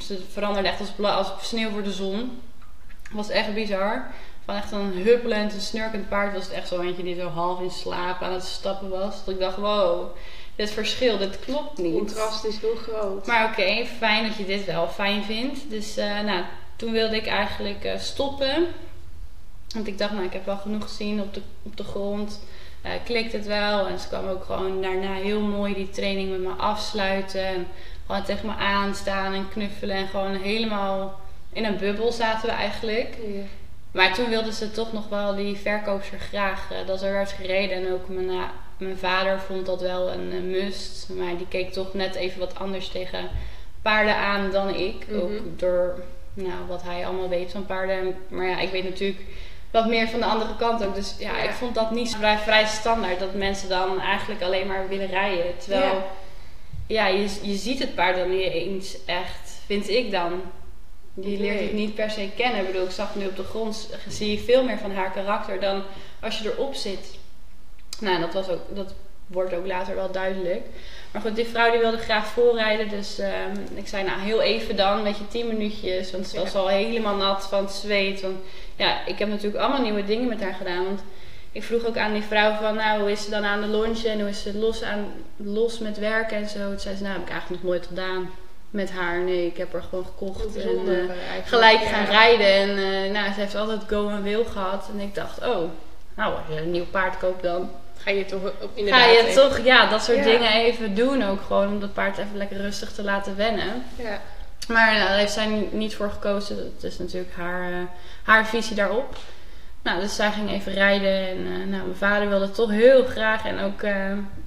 ze 0.00 0.22
veranderde 0.32 0.68
echt 0.68 0.80
als, 0.80 0.90
als 1.16 1.32
sneeuw 1.40 1.70
voor 1.70 1.82
de 1.82 1.92
zon. 1.92 2.40
Het 3.02 3.12
was 3.12 3.28
echt 3.30 3.54
bizar. 3.54 4.06
Van 4.44 4.56
echt 4.56 4.72
een 4.72 4.92
huppelend 5.04 5.52
en 5.52 5.60
snurkend 5.60 6.08
paard 6.08 6.32
was 6.34 6.44
het 6.44 6.52
echt 6.52 6.68
zo 6.68 6.80
eentje 6.80 7.02
die 7.02 7.14
zo 7.20 7.28
half 7.28 7.60
in 7.60 7.70
slaap 7.70 8.22
aan 8.22 8.32
het 8.32 8.44
stappen 8.44 8.88
was. 8.88 9.24
Dat 9.24 9.34
ik 9.34 9.40
dacht, 9.40 9.56
wow, 9.56 10.16
dit 10.56 10.70
verschil, 10.70 11.18
dit 11.18 11.40
klopt 11.40 11.76
Het 11.76 11.86
niet. 11.86 11.98
contrast 11.98 12.44
is 12.44 12.58
heel 12.60 12.74
groot. 12.74 13.26
Maar 13.26 13.48
oké, 13.50 13.86
fijn 13.98 14.26
dat 14.28 14.36
je 14.36 14.44
dit 14.44 14.64
wel 14.64 14.88
fijn 14.88 15.24
vindt. 15.24 15.70
Dus 15.70 15.96
eh, 15.96 16.20
nou, 16.20 16.44
toen 16.76 16.92
wilde 16.92 17.16
ik 17.16 17.26
eigenlijk 17.26 17.84
eh, 17.84 17.98
stoppen. 17.98 18.66
Want 19.74 19.86
ik 19.86 19.98
dacht, 19.98 20.12
nou, 20.12 20.24
ik 20.24 20.32
heb 20.32 20.46
wel 20.46 20.56
genoeg 20.56 20.82
gezien 20.82 21.20
op 21.20 21.34
de, 21.34 21.40
op 21.62 21.76
de 21.76 21.84
grond. 21.84 22.40
Eh, 22.82 22.90
klikt 23.04 23.32
het 23.32 23.46
wel. 23.46 23.86
En 23.86 23.98
ze 23.98 24.08
kwam 24.08 24.28
ook 24.28 24.44
gewoon 24.44 24.82
daarna 24.82 25.14
heel 25.14 25.40
mooi 25.40 25.74
die 25.74 25.90
training 25.90 26.30
met 26.30 26.40
me 26.40 26.50
afsluiten. 26.50 27.46
En 27.46 27.66
gewoon 28.06 28.22
tegen 28.24 28.46
me 28.46 28.54
aanstaan 28.54 29.32
en 29.32 29.48
knuffelen. 29.48 29.96
En 29.96 30.08
gewoon 30.08 30.34
helemaal 30.34 31.20
in 31.52 31.64
een 31.64 31.76
bubbel 31.76 32.12
zaten 32.12 32.48
we 32.48 32.54
eigenlijk. 32.54 33.16
Ja. 33.26 33.42
Maar 33.92 34.14
toen 34.14 34.28
wilden 34.28 34.52
ze 34.52 34.70
toch 34.70 34.92
nog 34.92 35.08
wel 35.08 35.34
die 35.34 35.56
verkoopster 35.56 36.18
graag 36.18 36.68
dat 36.86 37.02
er 37.02 37.12
werd 37.12 37.32
gereden. 37.32 37.76
En 37.76 37.92
ook 37.92 38.08
mijn, 38.08 38.28
eh, 38.28 38.42
mijn 38.82 38.98
vader 38.98 39.40
vond 39.40 39.66
dat 39.66 39.80
wel 39.80 40.12
een 40.12 40.32
eh, 40.32 40.40
must. 40.62 41.08
Maar 41.16 41.36
die 41.36 41.48
keek 41.48 41.72
toch 41.72 41.94
net 41.94 42.14
even 42.14 42.38
wat 42.38 42.58
anders 42.58 42.88
tegen 42.88 43.28
paarden 43.82 44.16
aan 44.16 44.50
dan 44.50 44.74
ik. 44.74 45.06
Mhm. 45.08 45.20
Ook 45.20 45.30
door 45.58 46.02
nou, 46.34 46.66
wat 46.68 46.82
hij 46.82 47.06
allemaal 47.06 47.28
weet 47.28 47.50
van 47.52 47.66
paarden. 47.66 48.16
Maar 48.28 48.46
ja, 48.46 48.60
ik 48.60 48.70
weet 48.70 48.84
natuurlijk 48.84 49.20
wat 49.70 49.86
meer 49.86 50.08
van 50.08 50.20
de 50.20 50.26
andere 50.26 50.56
kant 50.56 50.84
ook. 50.84 50.94
Dus 50.94 51.14
ja, 51.18 51.36
Ja. 51.36 51.42
ik 51.42 51.50
vond 51.50 51.74
dat 51.74 51.90
niet 51.90 52.08
zo 52.10 52.16
vrij, 52.18 52.38
vrij 52.38 52.66
standaard. 52.66 53.18
Dat 53.18 53.34
mensen 53.34 53.68
dan 53.68 54.00
eigenlijk 54.00 54.42
alleen 54.42 54.66
maar 54.66 54.88
willen 54.88 55.06
rijden. 55.06 55.58
Terwijl, 55.58 55.94
Ja. 55.94 56.04
ja, 56.86 57.06
je, 57.06 57.28
je 57.42 57.54
ziet 57.54 57.78
het 57.78 57.94
paard 57.94 58.16
dan 58.16 58.30
niet 58.30 58.52
eens 58.52 59.04
echt, 59.04 59.60
vind 59.66 59.88
ik 59.88 60.10
dan. 60.10 60.42
Je 61.14 61.38
leert 61.38 61.60
het 61.60 61.72
niet 61.72 61.94
per 61.94 62.10
se 62.10 62.28
kennen. 62.36 62.60
Ik 62.60 62.66
bedoel, 62.66 62.84
ik 62.84 62.90
zag 62.90 63.14
nu 63.14 63.26
op 63.26 63.36
de 63.36 63.44
grond, 63.44 63.88
zie 64.08 64.30
je 64.30 64.38
veel 64.38 64.64
meer 64.64 64.78
van 64.78 64.92
haar 64.92 65.10
karakter 65.10 65.60
dan 65.60 65.82
als 66.20 66.38
je 66.38 66.52
erop 66.52 66.74
zit. 66.74 67.18
Nou, 68.02 68.20
dat, 68.20 68.32
was 68.32 68.48
ook, 68.48 68.60
dat 68.68 68.94
wordt 69.26 69.54
ook 69.54 69.66
later 69.66 69.94
wel 69.94 70.10
duidelijk. 70.12 70.60
Maar 71.10 71.22
goed, 71.22 71.36
die 71.36 71.46
vrouw 71.46 71.70
die 71.70 71.80
wilde 71.80 71.98
graag 71.98 72.26
voorrijden. 72.26 72.88
Dus 72.88 73.18
ehm, 73.18 73.56
ik 73.74 73.88
zei, 73.88 74.04
nou 74.04 74.20
heel 74.20 74.40
even 74.42 74.76
dan, 74.76 75.02
weet 75.02 75.16
je, 75.18 75.28
10 75.28 75.46
minuutjes. 75.46 76.10
Want 76.12 76.26
ze 76.26 76.38
was 76.40 76.52
Ja. 76.52 76.58
al 76.58 76.68
helemaal 76.68 77.16
nat 77.16 77.46
van 77.48 77.64
het 77.64 77.72
zweet. 77.72 78.20
Want 78.20 78.36
ja, 78.76 79.06
ik 79.06 79.18
heb 79.18 79.28
natuurlijk 79.28 79.62
allemaal 79.62 79.82
nieuwe 79.82 80.04
dingen 80.04 80.28
met 80.28 80.42
haar 80.42 80.54
gedaan. 80.54 80.84
Want 80.84 81.00
ik 81.52 81.62
vroeg 81.62 81.84
ook 81.86 81.96
aan 81.96 82.12
die 82.12 82.22
vrouw 82.22 82.52
van, 82.54 82.74
nou, 82.74 83.00
hoe 83.00 83.10
is 83.10 83.24
ze 83.24 83.30
dan 83.30 83.44
aan 83.44 83.60
de 83.60 83.66
lunch? 83.68 84.02
En 84.04 84.20
hoe 84.20 84.28
is 84.28 84.42
ze 84.42 84.54
los, 84.58 84.82
aan, 84.82 85.06
los 85.36 85.78
met 85.78 85.98
werken 85.98 86.36
en 86.36 86.48
zo? 86.48 86.58
Toen 86.68 86.78
zei 86.80 86.96
ze, 86.96 87.02
nou, 87.02 87.14
heb 87.14 87.22
ik 87.26 87.30
eigenlijk 87.32 87.62
nog 87.62 87.70
nooit 87.72 87.86
gedaan 87.86 88.30
met 88.70 88.90
haar. 88.90 89.20
Nee, 89.20 89.46
ik 89.46 89.56
heb 89.56 89.72
haar 89.72 89.82
gewoon 89.82 90.04
gekocht. 90.04 90.56
En, 90.56 90.88
eh, 90.88 91.14
gelijk 91.44 91.80
Ja. 91.80 91.88
gaan 91.88 92.04
rijden. 92.04 92.46
En 92.46 92.68
eh, 92.70 93.12
nou, 93.12 93.32
ze 93.32 93.40
heeft 93.40 93.54
altijd 93.54 93.80
go 93.86 94.08
en 94.08 94.22
wil 94.22 94.44
gehad. 94.44 94.88
En 94.92 95.00
ik 95.00 95.14
dacht, 95.14 95.38
oh, 95.38 95.70
nou, 96.16 96.34
als 96.34 96.42
je 96.54 96.60
een 96.60 96.70
nieuw 96.70 96.86
paard 96.90 97.18
koopt 97.18 97.42
dan 97.42 97.70
Ga 98.04 98.10
je 98.10 98.24
toch 98.24 98.40
op, 98.60 98.70
inderdaad 98.74 99.02
ga 99.02 99.06
je 99.10 99.18
even- 99.18 99.34
toch 99.42 99.58
ja, 99.64 99.86
dat 99.86 100.02
soort 100.04 100.16
Ja. 100.18 100.22
dingen 100.24 100.52
even 100.52 100.94
doen 100.94 101.22
ook. 101.24 101.40
Gewoon 101.46 101.66
om 101.68 101.80
dat 101.80 101.92
paard 101.92 102.18
even 102.18 102.36
lekker 102.36 102.56
rustig 102.56 102.92
te 102.92 103.02
laten 103.02 103.36
wennen. 103.36 103.84
Ja. 103.96 104.20
Maar 104.68 104.94
nou, 104.94 105.08
daar 105.08 105.16
heeft 105.18 105.32
zij 105.32 105.46
ni- 105.46 105.68
niet 105.72 105.94
voor 105.94 106.10
gekozen. 106.10 106.56
Dat 106.56 106.90
is 106.90 106.98
natuurlijk 106.98 107.32
haar, 107.36 107.72
eh, 107.72 107.78
haar 108.22 108.46
visie 108.46 108.76
daarop. 108.76 109.16
Nou, 109.82 110.00
dus 110.00 110.14
zij 110.16 110.30
ging 110.32 110.50
even 110.50 110.72
rijden. 110.72 111.28
En 111.28 111.36
eh, 111.36 111.52
nou, 111.52 111.68
mijn 111.84 111.96
vader 111.98 112.28
wilde 112.28 112.50
toch 112.50 112.70
heel 112.70 113.04
graag. 113.04 113.44
En 113.44 113.58
ook 113.60 113.82
eh, 113.82 113.94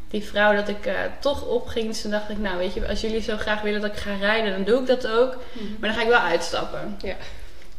die 0.09 0.23
vrouw 0.23 0.55
dat 0.55 0.67
ik 0.67 0.89
toch 1.19 1.45
opging. 1.45 1.87
Dus 1.87 2.01
toen 2.01 2.11
dacht 2.11 2.29
ik, 2.29 2.37
nou 2.37 2.57
weet 2.57 2.73
je, 2.73 2.87
als 2.87 3.01
jullie 3.01 3.21
zo 3.21 3.37
graag 3.37 3.61
willen 3.61 3.81
dat 3.81 3.91
ik 3.91 3.97
ga 3.97 4.15
rijden, 4.19 4.51
dan 4.51 4.63
doe 4.63 4.79
ik 4.81 4.87
dat 4.87 5.07
ook. 5.07 5.35
Maar 5.79 5.89
dan 5.89 5.93
ga 5.93 6.01
ik 6.01 6.07
wel 6.07 6.19
uitstappen. 6.19 6.97
Ja. 7.01 7.15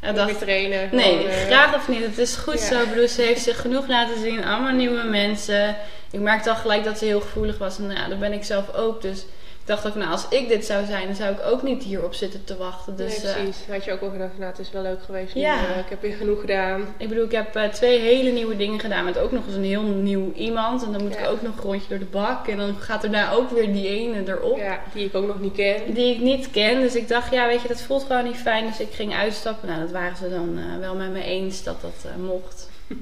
En 0.01 0.15
Niet 0.15 0.17
dacht, 0.17 0.39
trainen. 0.39 0.89
Nee, 0.93 1.17
gewoon, 1.17 1.31
eh, 1.31 1.47
graag 1.47 1.75
of 1.75 1.89
niet. 1.89 2.03
Het 2.03 2.19
is 2.19 2.37
goed 2.37 2.61
ja. 2.61 2.67
zo. 2.67 2.83
Ik 2.83 2.89
bedoel, 2.89 3.09
ze 3.09 3.23
heeft 3.23 3.43
zich 3.43 3.61
genoeg 3.61 3.89
laten 3.89 4.21
zien. 4.21 4.45
Allemaal 4.45 4.73
nieuwe 4.73 5.03
mensen. 5.03 5.77
Ik 6.11 6.21
merkte 6.21 6.51
al 6.51 6.57
gelijk 6.57 6.85
dat 6.85 6.99
ze 6.99 7.05
heel 7.05 7.21
gevoelig 7.21 7.59
was. 7.59 7.79
En 7.79 7.87
nou, 7.87 7.99
ja, 7.99 8.09
dat 8.09 8.21
ben 8.21 8.33
ik 8.33 8.45
zelf 8.45 8.75
ook. 8.75 9.03
Dus 9.03 9.25
dacht 9.67 9.87
ook, 9.87 9.95
nou, 9.95 10.11
als 10.11 10.27
ik 10.29 10.49
dit 10.49 10.65
zou 10.65 10.87
zijn, 10.87 11.07
dan 11.07 11.15
zou 11.15 11.33
ik 11.33 11.41
ook 11.47 11.63
niet 11.63 11.83
hierop 11.83 12.15
zitten 12.15 12.45
te 12.45 12.57
wachten. 12.57 12.97
Dus 12.97 13.23
nee, 13.23 13.33
eh, 13.33 13.43
precies. 13.43 13.65
Had 13.71 13.85
je 13.85 13.93
ook 13.93 14.01
al 14.01 14.11
gedacht, 14.11 14.39
nou, 14.39 14.51
het 14.51 14.59
is 14.59 14.71
wel 14.71 14.83
leuk 14.83 15.03
geweest. 15.05 15.35
Ja. 15.35 15.55
eh, 15.69 15.79
ik 15.79 15.89
heb 15.89 16.03
weer 16.03 16.17
genoeg 16.17 16.41
gedaan. 16.41 16.95
ik 16.97 17.09
bedoel, 17.09 17.25
ik 17.25 17.33
heb 17.33 17.57
eh, 17.57 17.69
twee 17.69 17.99
hele 17.99 18.31
nieuwe 18.31 18.57
dingen 18.57 18.81
gedaan. 18.81 19.05
Met 19.05 19.19
ook 19.19 19.33
nog 19.33 19.47
eens 19.47 19.55
een 19.55 19.65
heel 19.65 19.83
nieuw 19.83 20.33
iemand. 20.33 20.85
En 20.85 20.93
dan 20.93 21.03
moet 21.03 21.15
Ja. 21.15 21.21
ik 21.21 21.29
ook 21.29 21.43
nog 21.43 21.57
een 21.57 21.63
rondje 21.63 21.89
door 21.89 21.99
de 21.99 22.05
bak. 22.05 22.47
En 22.47 22.57
dan 22.57 22.77
gaat 22.79 23.05
er 23.05 23.11
daar 23.11 23.35
ook 23.37 23.51
weer 23.51 23.73
die 23.73 23.89
ene 23.89 24.23
erop. 24.27 24.57
Ja, 24.59 24.81
die 24.93 25.05
ik 25.05 25.15
ook 25.15 25.27
nog 25.27 25.41
niet 25.41 25.55
ken. 25.55 25.95
Die 25.95 26.15
ik 26.15 26.21
niet 26.21 26.51
ken. 26.51 26.81
Dus 26.81 26.95
ik 26.95 27.09
dacht, 27.09 27.33
ja, 27.33 27.47
weet 27.47 27.63
je, 27.63 27.69
dat 27.69 27.81
voelt 27.81 28.05
gewoon 28.05 28.25
niet 28.25 28.37
fijn. 28.37 28.67
Dus 28.67 28.81
ik 28.81 28.93
ging 28.93 29.15
uitstappen. 29.15 29.69
Nou, 29.69 29.81
dat 29.81 29.91
waren 29.91 30.17
ze 30.17 30.29
dan 30.31 30.59
wel 30.81 30.95
met 30.95 31.11
me 31.13 31.23
eens 31.23 31.63
dat 31.63 31.81
dat 31.81 32.11
mocht. 32.19 32.69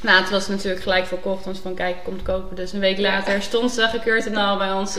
Nou, 0.00 0.20
het 0.20 0.30
was 0.30 0.48
natuurlijk 0.48 0.82
gelijk 0.82 1.06
verkocht. 1.06 1.44
Want 1.44 1.58
van 1.58 1.74
kijk, 1.74 1.96
komt 2.04 2.22
kopen. 2.22 2.56
Dus 2.56 2.72
een 2.72 2.80
week 2.80 2.98
later 2.98 3.42
stond 3.42 3.70
ze 3.72 3.82
gekeurd 3.88 4.26
en 4.26 4.36
al 4.36 4.56
bij 4.56 4.72
ons. 4.72 4.98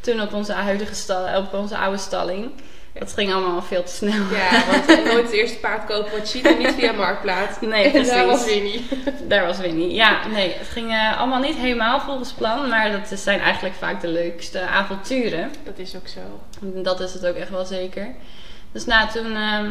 Toen 0.00 0.20
op 0.20 0.34
onze 0.34 0.52
huidige 0.52 0.94
stal, 0.94 1.36
op 1.36 1.54
onze 1.54 1.76
oude 1.76 1.98
stalling. 1.98 2.50
Dat 2.92 3.12
ging 3.12 3.32
allemaal 3.32 3.62
veel 3.62 3.82
te 3.82 3.92
snel. 3.92 4.12
Ja, 4.12 4.64
want 4.70 4.86
nooit 5.12 5.24
het 5.24 5.32
eerste 5.32 5.58
paard 5.58 5.86
kopen 5.86 6.12
wat 6.18 6.32
je 6.32 6.38
ziet 6.38 6.58
niet 6.58 6.74
via 6.74 6.92
Marktplaats. 6.92 7.60
Nee, 7.60 7.84
En 7.84 7.90
precies. 7.90 8.10
daar 8.12 8.26
was 8.26 8.44
Winnie. 8.44 8.88
Daar 9.28 9.46
was 9.46 9.58
Winnie. 9.58 9.94
Ja, 9.94 10.26
nee, 10.26 10.52
het 10.58 10.68
ging 10.68 10.90
eh, 10.90 11.18
allemaal 11.18 11.40
niet 11.40 11.56
helemaal 11.56 12.00
volgens 12.00 12.32
plan. 12.32 12.68
Maar 12.68 12.90
dat 12.92 13.18
zijn 13.18 13.40
eigenlijk 13.40 13.74
vaak 13.74 14.00
de 14.00 14.08
leukste 14.08 14.60
avonturen. 14.60 15.50
Dat 15.64 15.78
is 15.78 15.96
ook 15.96 16.08
zo. 16.08 16.20
Dat 16.60 17.00
is 17.00 17.12
het 17.12 17.26
ook 17.26 17.34
echt 17.36 17.50
wel 17.50 17.64
zeker. 17.64 18.14
Dus 18.72 18.84
nou, 18.84 19.10
toen, 19.10 19.36
ehm, 19.36 19.70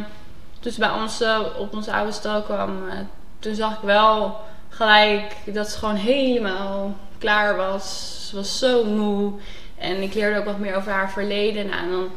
toen 0.59 0.71
ze 0.71 0.79
bij 0.79 0.91
ons 0.91 1.21
eh, 1.21 1.39
op 1.57 1.73
onze 1.73 1.91
oude 1.91 2.11
stal 2.11 2.41
kwam, 2.41 2.89
eh, 2.89 2.97
toen 3.39 3.55
zag 3.55 3.73
ik 3.73 3.81
wel 3.81 4.39
gelijk 4.69 5.33
dat 5.45 5.69
ze 5.69 5.77
gewoon 5.77 5.95
helemaal 5.95 6.95
klaar 7.17 7.55
was. 7.55 8.15
Ze 8.29 8.35
was 8.35 8.59
zo 8.59 8.83
moe. 8.83 9.31
En 9.79 10.01
ik 10.01 10.13
leerde 10.13 10.39
ook 10.39 10.45
wat 10.45 10.59
meer 10.59 10.75
over 10.75 10.91
haar 10.91 11.11
verleden. 11.11 11.67
Nou, 11.67 11.83
en 11.83 11.89
dan, 11.91 12.09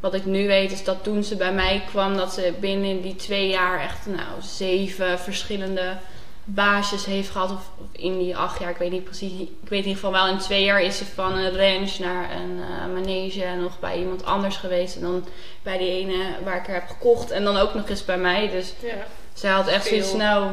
wat 0.00 0.14
ik 0.14 0.24
nu 0.24 0.46
weet 0.46 0.72
is 0.72 0.84
dat 0.84 1.04
toen 1.04 1.24
ze 1.24 1.36
bij 1.36 1.52
mij 1.52 1.82
kwam, 1.88 2.16
dat 2.16 2.32
ze 2.32 2.52
binnen 2.60 3.02
die 3.02 3.16
twee 3.16 3.48
jaar 3.48 3.80
echt 3.80 4.06
nou, 4.06 4.40
zeven 4.42 5.18
verschillende 5.18 5.96
baasjes 6.44 7.04
heeft 7.04 7.30
gehad. 7.30 7.50
Of, 7.50 7.70
of 7.78 7.86
in 7.92 8.18
die 8.18 8.36
acht 8.36 8.60
jaar, 8.60 8.70
ik 8.70 8.76
weet 8.76 8.90
niet 8.90 9.04
precies. 9.04 9.32
Ik 9.40 9.48
weet 9.68 9.84
in 9.84 9.88
ieder 9.88 9.94
geval 9.94 10.12
wel, 10.12 10.26
in 10.28 10.38
twee 10.38 10.64
jaar 10.64 10.82
is 10.82 10.98
ze 10.98 11.04
van 11.04 11.32
een 11.32 11.56
ranch 11.56 11.98
naar 11.98 12.30
een 12.30 12.60
eh, 12.60 12.92
manege 12.92 13.44
en 13.44 13.60
nog 13.60 13.80
bij 13.80 13.98
iemand 13.98 14.24
anders 14.24 14.56
geweest. 14.56 14.96
En 14.96 15.02
dan 15.02 15.24
bij 15.62 15.78
die 15.78 15.88
ene 15.90 16.24
waar 16.44 16.56
ik 16.56 16.66
haar 16.66 16.74
heb 16.80 16.88
gekocht. 16.88 17.30
En 17.30 17.44
dan 17.44 17.56
ook 17.56 17.74
nog 17.74 17.88
eens 17.88 18.04
bij 18.04 18.18
mij. 18.18 18.50
Dus 18.50 18.72
Ja. 18.82 19.06
zij 19.32 19.50
had 19.50 19.68
echt 19.68 19.86
zoiets, 19.86 20.14
nou, 20.14 20.50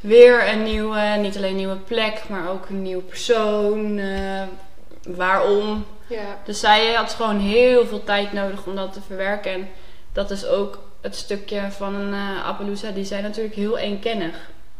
weer 0.00 0.48
een 0.48 0.62
nieuwe, 0.62 1.00
niet 1.20 1.36
alleen 1.36 1.50
een 1.50 1.56
nieuwe 1.56 1.76
plek, 1.76 2.22
maar 2.28 2.50
ook 2.50 2.68
een 2.68 2.82
nieuwe 2.82 3.02
persoon. 3.02 3.98
eh, 3.98 4.42
waarom? 5.08 5.84
Ja. 6.08 6.38
Dus 6.44 6.60
zij 6.60 6.92
had 6.92 7.12
gewoon 7.12 7.38
heel 7.38 7.86
veel 7.86 8.04
tijd 8.04 8.32
nodig 8.32 8.66
om 8.66 8.76
dat 8.76 8.92
te 8.92 9.00
verwerken. 9.06 9.52
En 9.52 9.68
dat 10.12 10.30
is 10.30 10.46
ook 10.46 10.78
het 11.00 11.16
stukje 11.16 11.70
van 11.70 11.94
een 11.94 12.14
eh 12.14 12.46
Appaloosa, 12.46 12.90
die 12.90 13.04
zijn 13.04 13.22
natuurlijk 13.22 13.54
heel 13.54 13.78
eenkennig. 13.78 14.34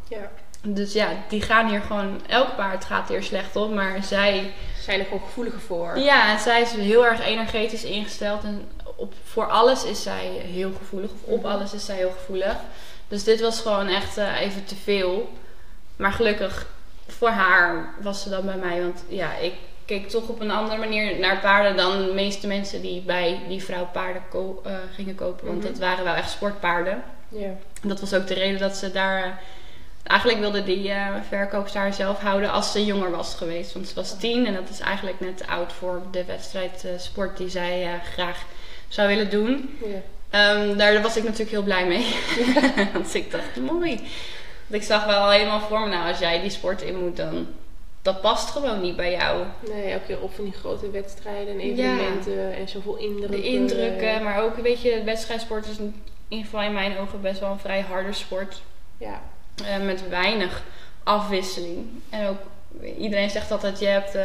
ja. 0.08 0.30
Dus 0.62 0.92
ja, 0.92 1.08
die 1.28 1.42
gaan 1.42 1.68
hier 1.68 1.80
gewoon, 1.80 2.20
elk 2.26 2.56
paard 2.56 2.84
gaat 2.84 3.08
hier 3.08 3.22
slecht 3.22 3.56
op, 3.56 3.72
maar 3.74 4.02
zij, 4.02 4.52
zijn 4.82 4.98
er 4.98 5.04
gewoon 5.04 5.20
gevoeliger 5.20 5.60
voor. 5.60 5.98
ja, 5.98 6.30
en 6.32 6.38
zij 6.38 6.60
is 6.60 6.72
heel 6.72 7.06
erg 7.06 7.20
energetisch 7.26 7.84
ingesteld 7.84 8.42
en 8.44 8.68
op, 8.96 9.12
voor 9.24 9.46
alles 9.50 9.84
is 9.84 10.02
zij 10.02 10.24
heel 10.26 10.72
gevoelig, 10.78 11.10
of 11.10 11.22
op 11.22 11.42
Mhm. 11.42 11.52
alles 11.52 11.72
is 11.74 11.84
zij 11.84 11.96
heel 11.96 12.10
gevoelig. 12.18 12.56
Dus 13.08 13.24
dit 13.24 13.40
was 13.40 13.60
gewoon 13.60 13.88
echt 13.88 14.16
eh, 14.16 14.40
even 14.40 14.64
te 14.64 14.74
veel. 14.76 15.32
Maar 15.96 16.12
gelukkig 16.12 16.66
voor 17.06 17.28
haar 17.30 17.94
was 18.00 18.22
ze 18.22 18.28
dan 18.30 18.44
bij 18.46 18.56
mij. 18.56 18.80
Want 18.82 19.02
ja, 19.08 19.34
ik 19.36 19.54
keek 19.88 20.08
toch 20.08 20.28
op 20.28 20.40
een 20.40 20.50
andere 20.50 20.78
manier 20.78 21.18
naar 21.18 21.38
paarden 21.40 21.76
dan 21.76 22.04
de 22.06 22.12
meeste 22.14 22.46
mensen 22.46 22.82
die 22.82 23.00
bij 23.00 23.40
die 23.48 23.62
vrouw 23.62 23.88
paarden 23.92 24.22
ko- 24.30 24.60
eh, 24.64 24.72
gingen 24.94 25.14
kopen. 25.14 25.46
Want 25.46 25.58
Mhm. 25.58 25.66
dat 25.68 25.78
waren 25.78 26.04
wel 26.04 26.14
echt 26.14 26.30
sportpaarden. 26.30 27.02
Ja. 27.28 27.46
En 27.82 27.88
dat 27.88 28.00
was 28.00 28.14
ook 28.14 28.26
de 28.26 28.34
reden 28.34 28.58
dat 28.60 28.76
ze 28.76 28.92
daar. 28.92 29.22
eh, 29.24 29.30
eigenlijk 30.02 30.40
wilde 30.40 30.64
die 30.64 30.90
eh 30.90 31.06
verkoopster 31.28 31.80
haar 31.80 31.92
zelf 31.94 32.20
houden 32.20 32.50
als 32.50 32.72
ze 32.72 32.84
jonger 32.84 33.10
was 33.10 33.34
geweest. 33.34 33.72
Want 33.72 33.88
ze 33.88 33.94
was 33.94 34.18
tien 34.18 34.46
en 34.46 34.54
dat 34.54 34.68
is 34.68 34.80
eigenlijk 34.80 35.20
net 35.20 35.42
oud 35.46 35.72
voor 35.72 36.02
de 36.10 36.24
wedstrijd 36.24 36.86
sport 36.96 37.36
die 37.36 37.48
zij 37.48 38.00
graag 38.12 38.44
zou 38.88 39.08
willen 39.08 39.30
doen. 39.30 39.78
Ja. 39.84 40.00
Ehm, 40.30 40.76
daar 40.76 41.02
was 41.02 41.16
ik 41.16 41.22
natuurlijk 41.22 41.50
heel 41.50 41.62
blij 41.62 41.86
mee. 41.86 42.14
Want 42.92 43.14
ik 43.14 43.30
dacht, 43.30 43.56
mooi. 43.56 43.94
Want 44.66 44.82
ik 44.82 44.82
zag 44.82 45.04
wel 45.04 45.30
helemaal 45.30 45.60
voor 45.60 45.80
me, 45.80 45.88
nou 45.88 46.08
als 46.08 46.18
jij 46.18 46.40
die 46.40 46.50
sport 46.50 46.82
in 46.82 47.04
moet, 47.04 47.16
dan 47.16 47.46
dat 48.02 48.20
past 48.20 48.50
gewoon 48.50 48.80
niet 48.80 48.96
bij 48.96 49.10
jou. 49.10 49.44
Nee, 49.72 49.92
elke 49.92 50.04
keer 50.06 50.20
op 50.20 50.34
van 50.34 50.44
die 50.44 50.52
grote 50.52 50.90
wedstrijden 50.90 51.54
en 51.54 51.60
evenementen 51.60 52.54
en 52.54 52.68
zoveel 52.68 52.96
indrukken. 52.96 53.40
De 53.40 53.46
indrukken, 53.46 54.22
maar 54.22 54.42
ook, 54.42 54.56
weet 54.56 54.80
je, 54.82 55.02
wedstrijdsport 55.04 55.66
is 55.66 55.78
in 55.78 56.02
ieder 56.28 56.44
geval 56.46 56.62
in 56.62 56.72
mijn 56.72 56.98
ogen 56.98 57.20
best 57.20 57.40
wel 57.40 57.50
een 57.50 57.58
vrij 57.58 57.80
harde 57.80 58.12
sport. 58.12 58.62
Ja, 58.98 59.20
Eh, 59.64 59.84
met 59.84 60.08
weinig 60.08 60.62
afwisseling. 61.02 61.86
En 62.10 62.26
ook, 62.26 62.38
iedereen 62.98 63.30
zegt 63.30 63.50
altijd, 63.50 63.78
je 63.78 63.86
hebt 63.86 64.14
eh, 64.14 64.24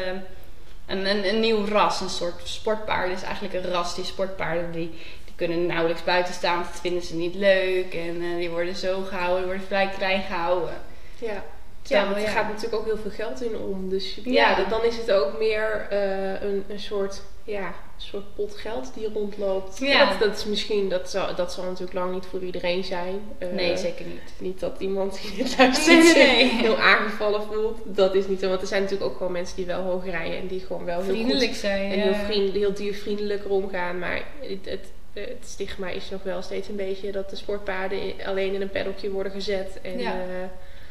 een, 0.87 1.05
een, 1.09 1.27
een 1.27 1.39
nieuw 1.39 1.65
ras, 1.65 2.01
een 2.01 2.09
soort 2.09 2.41
sportpaarden. 2.43 3.15
is 3.15 3.21
eigenlijk 3.23 3.53
een 3.53 3.71
ras, 3.71 3.95
die 3.95 4.03
sportpaarden, 4.05 4.71
die, 4.71 4.89
die 5.25 5.33
kunnen 5.35 5.65
nauwelijks 5.65 6.03
buiten 6.03 6.33
staan. 6.33 6.55
want 6.55 6.67
Dat 6.71 6.79
vinden 6.81 7.01
ze 7.03 7.15
niet 7.15 7.35
leuk. 7.35 7.93
En 7.93 8.21
eh, 8.21 8.37
die 8.37 8.49
worden 8.49 8.75
zo 8.75 9.01
gehouden, 9.01 9.37
die 9.37 9.45
worden 9.45 9.67
vrij 9.67 9.89
klein 9.97 10.21
gehouden. 10.21 10.73
ja. 11.19 11.43
Ja, 11.83 11.89
Terwijl, 11.89 12.05
want 12.13 12.17
er 12.27 12.33
ja. 12.33 12.39
gaat 12.41 12.47
natuurlijk 12.53 12.75
ook 12.75 12.85
heel 12.85 12.97
veel 12.97 13.11
geld 13.11 13.41
in 13.43 13.57
om. 13.57 13.89
Dus 13.89 14.15
ja, 14.15 14.31
Ja. 14.31 14.55
dat- 14.55 14.69
dan 14.69 14.83
is 14.83 14.97
het 14.97 15.11
ook 15.11 15.37
meer 15.39 15.87
eh, 15.89 16.41
een, 16.41 16.63
een 16.69 16.79
soort, 16.79 17.21
ja, 17.43 17.65
een 17.67 17.73
soort 17.97 18.35
pot 18.35 18.55
geld 18.55 18.91
die 18.93 19.09
rondloopt. 19.13 19.77
Ja. 19.79 20.09
Dat, 20.09 20.19
dat 20.19 20.37
is 20.37 20.45
misschien, 20.45 20.89
dat 20.89 21.09
zal, 21.09 21.35
dat 21.35 21.53
zal 21.53 21.63
natuurlijk 21.63 21.93
lang 21.93 22.13
niet 22.13 22.25
voor 22.25 22.39
iedereen 22.43 22.83
zijn. 22.83 23.21
Eh, 23.37 23.47
Nee, 23.51 23.77
zeker 23.77 24.05
niet. 24.05 24.33
Niet 24.37 24.59
dat 24.59 24.75
iemand 24.79 25.21
die 25.21 25.43
het 25.43 25.57
luistert 25.57 26.13
Nee, 26.15 26.49
heel 26.49 26.77
aangevallen 26.77 27.41
voelt. 27.43 27.77
Dat 27.85 28.15
is 28.15 28.27
niet 28.27 28.39
zo. 28.39 28.49
Want 28.49 28.61
er 28.61 28.67
zijn 28.67 28.81
natuurlijk 28.81 29.11
ook 29.11 29.17
gewoon 29.17 29.31
mensen 29.31 29.55
die 29.55 29.65
wel 29.65 29.81
hoog 29.81 30.05
rijden. 30.05 30.37
En 30.37 30.47
die 30.47 30.59
gewoon 30.59 30.85
wel 30.85 31.01
heel 31.01 31.05
goed 31.13 31.13
Vriendelijk 31.23 31.55
zijn. 31.55 31.91
en 31.91 31.97
ja. 31.97 32.03
heel, 32.03 32.25
vriend, 32.25 32.53
heel 32.53 32.73
diervriendelijker 32.73 33.49
omgaan. 33.49 33.99
Maar 33.99 34.21
het, 34.41 34.65
het, 34.65 34.85
het 35.13 35.37
stigma 35.45 35.89
is 35.89 36.09
nog 36.09 36.23
wel 36.23 36.41
steeds 36.41 36.67
een 36.67 36.75
beetje 36.75 37.11
dat 37.11 37.29
de 37.29 37.35
sportpaarden 37.35 37.99
alleen 38.25 38.53
in 38.53 38.61
een 38.61 38.69
paddockje 38.69 39.11
worden 39.11 39.31
gezet. 39.31 39.79
En 39.81 39.99
Ja. 39.99 40.11
eh, 40.11 40.17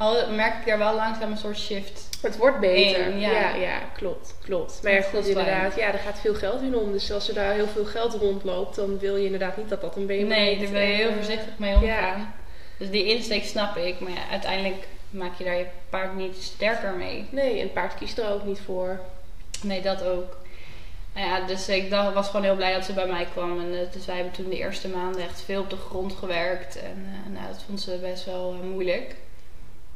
Al 0.02 0.30
merk 0.30 0.54
ik 0.58 0.66
daar 0.66 0.78
wel 0.78 0.94
langzaam 0.94 1.30
een 1.30 1.36
soort 1.36 1.58
shift. 1.58 2.08
het 2.22 2.36
wordt 2.36 2.60
beter. 2.60 3.16
Ja. 3.16 3.30
ja. 3.30 3.54
Ja, 3.54 3.78
klopt, 3.96 4.34
klopt. 4.44 4.80
Maar 4.82 4.92
ja, 4.92 5.02
goed, 5.02 5.26
inderdaad, 5.26 5.74
ja, 5.76 5.92
er 5.92 5.98
gaat 5.98 6.20
veel 6.20 6.34
geld 6.34 6.62
in 6.62 6.76
om. 6.76 6.92
Dus 6.92 7.12
als 7.12 7.28
er 7.28 7.34
daar 7.34 7.52
heel 7.52 7.66
veel 7.66 7.84
geld 7.84 8.14
rondloopt, 8.14 8.76
dan 8.76 8.98
wil 8.98 9.16
je 9.16 9.24
inderdaad 9.24 9.56
niet 9.56 9.68
dat 9.68 9.80
dat 9.80 9.96
een 9.96 10.06
BMW 10.06 10.26
Nee, 10.26 10.58
daar 10.58 10.70
ben 10.70 10.86
je 10.86 10.94
heel 10.94 11.12
voorzichtig 11.12 11.58
mee 11.58 11.74
omgaan. 11.74 12.34
Dus 12.78 12.90
die 12.90 13.04
insteek 13.04 13.44
snap 13.44 13.76
ik. 13.76 14.00
Maar 14.00 14.12
ja, 14.12 14.28
uiteindelijk 14.30 14.88
maak 15.10 15.38
je 15.38 15.44
daar 15.44 15.56
je 15.56 15.66
paard 15.90 16.16
niet 16.16 16.36
sterker 16.36 16.92
mee. 16.92 17.26
Nee, 17.30 17.54
en 17.54 17.62
het 17.62 17.72
paard 17.72 17.94
kiest 17.94 18.18
er 18.18 18.32
ook 18.32 18.44
niet 18.44 18.60
voor. 18.64 19.00
Nee, 19.62 19.82
dat 19.82 20.04
ook. 20.04 20.36
Nou 21.14 21.26
ja, 21.26 21.46
dus 21.46 21.68
ik 21.68 21.90
dacht, 21.90 22.14
was 22.14 22.26
gewoon 22.26 22.44
heel 22.44 22.56
blij 22.56 22.72
dat 22.72 22.84
ze 22.84 22.92
bij 22.92 23.06
mij 23.06 23.26
kwam. 23.32 23.60
En 23.60 23.80
eh, 23.80 23.92
dus 23.92 24.06
wij 24.06 24.14
hebben 24.14 24.34
toen 24.34 24.50
de 24.50 24.58
eerste 24.58 24.88
maanden 24.88 25.22
echt 25.22 25.42
veel 25.42 25.60
op 25.60 25.70
de 25.70 25.76
grond 25.76 26.12
gewerkt. 26.12 26.76
En 26.76 27.06
eh, 27.06 27.32
nou, 27.32 27.46
dat 27.46 27.62
vond 27.66 27.80
ze 27.80 27.98
best 28.00 28.24
wel 28.24 28.54
eh, 28.60 28.68
moeilijk. 28.68 29.14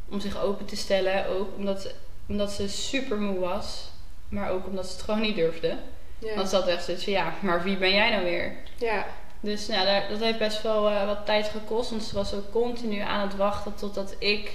Om 0.08 0.20
zich 0.20 0.42
open 0.42 0.66
te 0.66 0.76
stellen. 0.76 1.28
Ook 1.28 1.48
omdat, 1.56 1.94
omdat 2.28 2.50
ze 2.50 2.68
super 2.68 3.16
moe 3.16 3.38
was. 3.38 3.88
Maar 4.28 4.50
ook 4.50 4.66
omdat 4.66 4.86
ze 4.86 4.92
het 4.92 5.02
gewoon 5.02 5.20
niet 5.20 5.36
durfde. 5.36 5.76
Ja. 6.18 6.34
Want 6.34 6.48
ze 6.48 6.56
had 6.56 6.66
echt 6.66 6.84
zoiets 6.84 7.04
van, 7.04 7.12
ja, 7.12 7.32
maar 7.40 7.62
wie 7.62 7.76
ben 7.76 7.90
jij 7.94 8.10
nou 8.10 8.24
weer? 8.24 8.56
ja. 8.76 9.06
Dus 9.40 9.66
nou, 9.66 9.84
daar, 9.86 10.08
dat 10.08 10.20
heeft 10.20 10.38
best 10.38 10.62
wel 10.62 10.88
eh, 10.90 11.06
wat 11.06 11.26
tijd 11.26 11.48
gekost. 11.48 11.90
Want 11.90 12.02
ze 12.02 12.14
was 12.14 12.34
ook 12.34 12.50
continu 12.50 13.00
aan 13.00 13.20
het 13.20 13.36
wachten 13.36 13.74
totdat 13.74 14.14
ik 14.18 14.50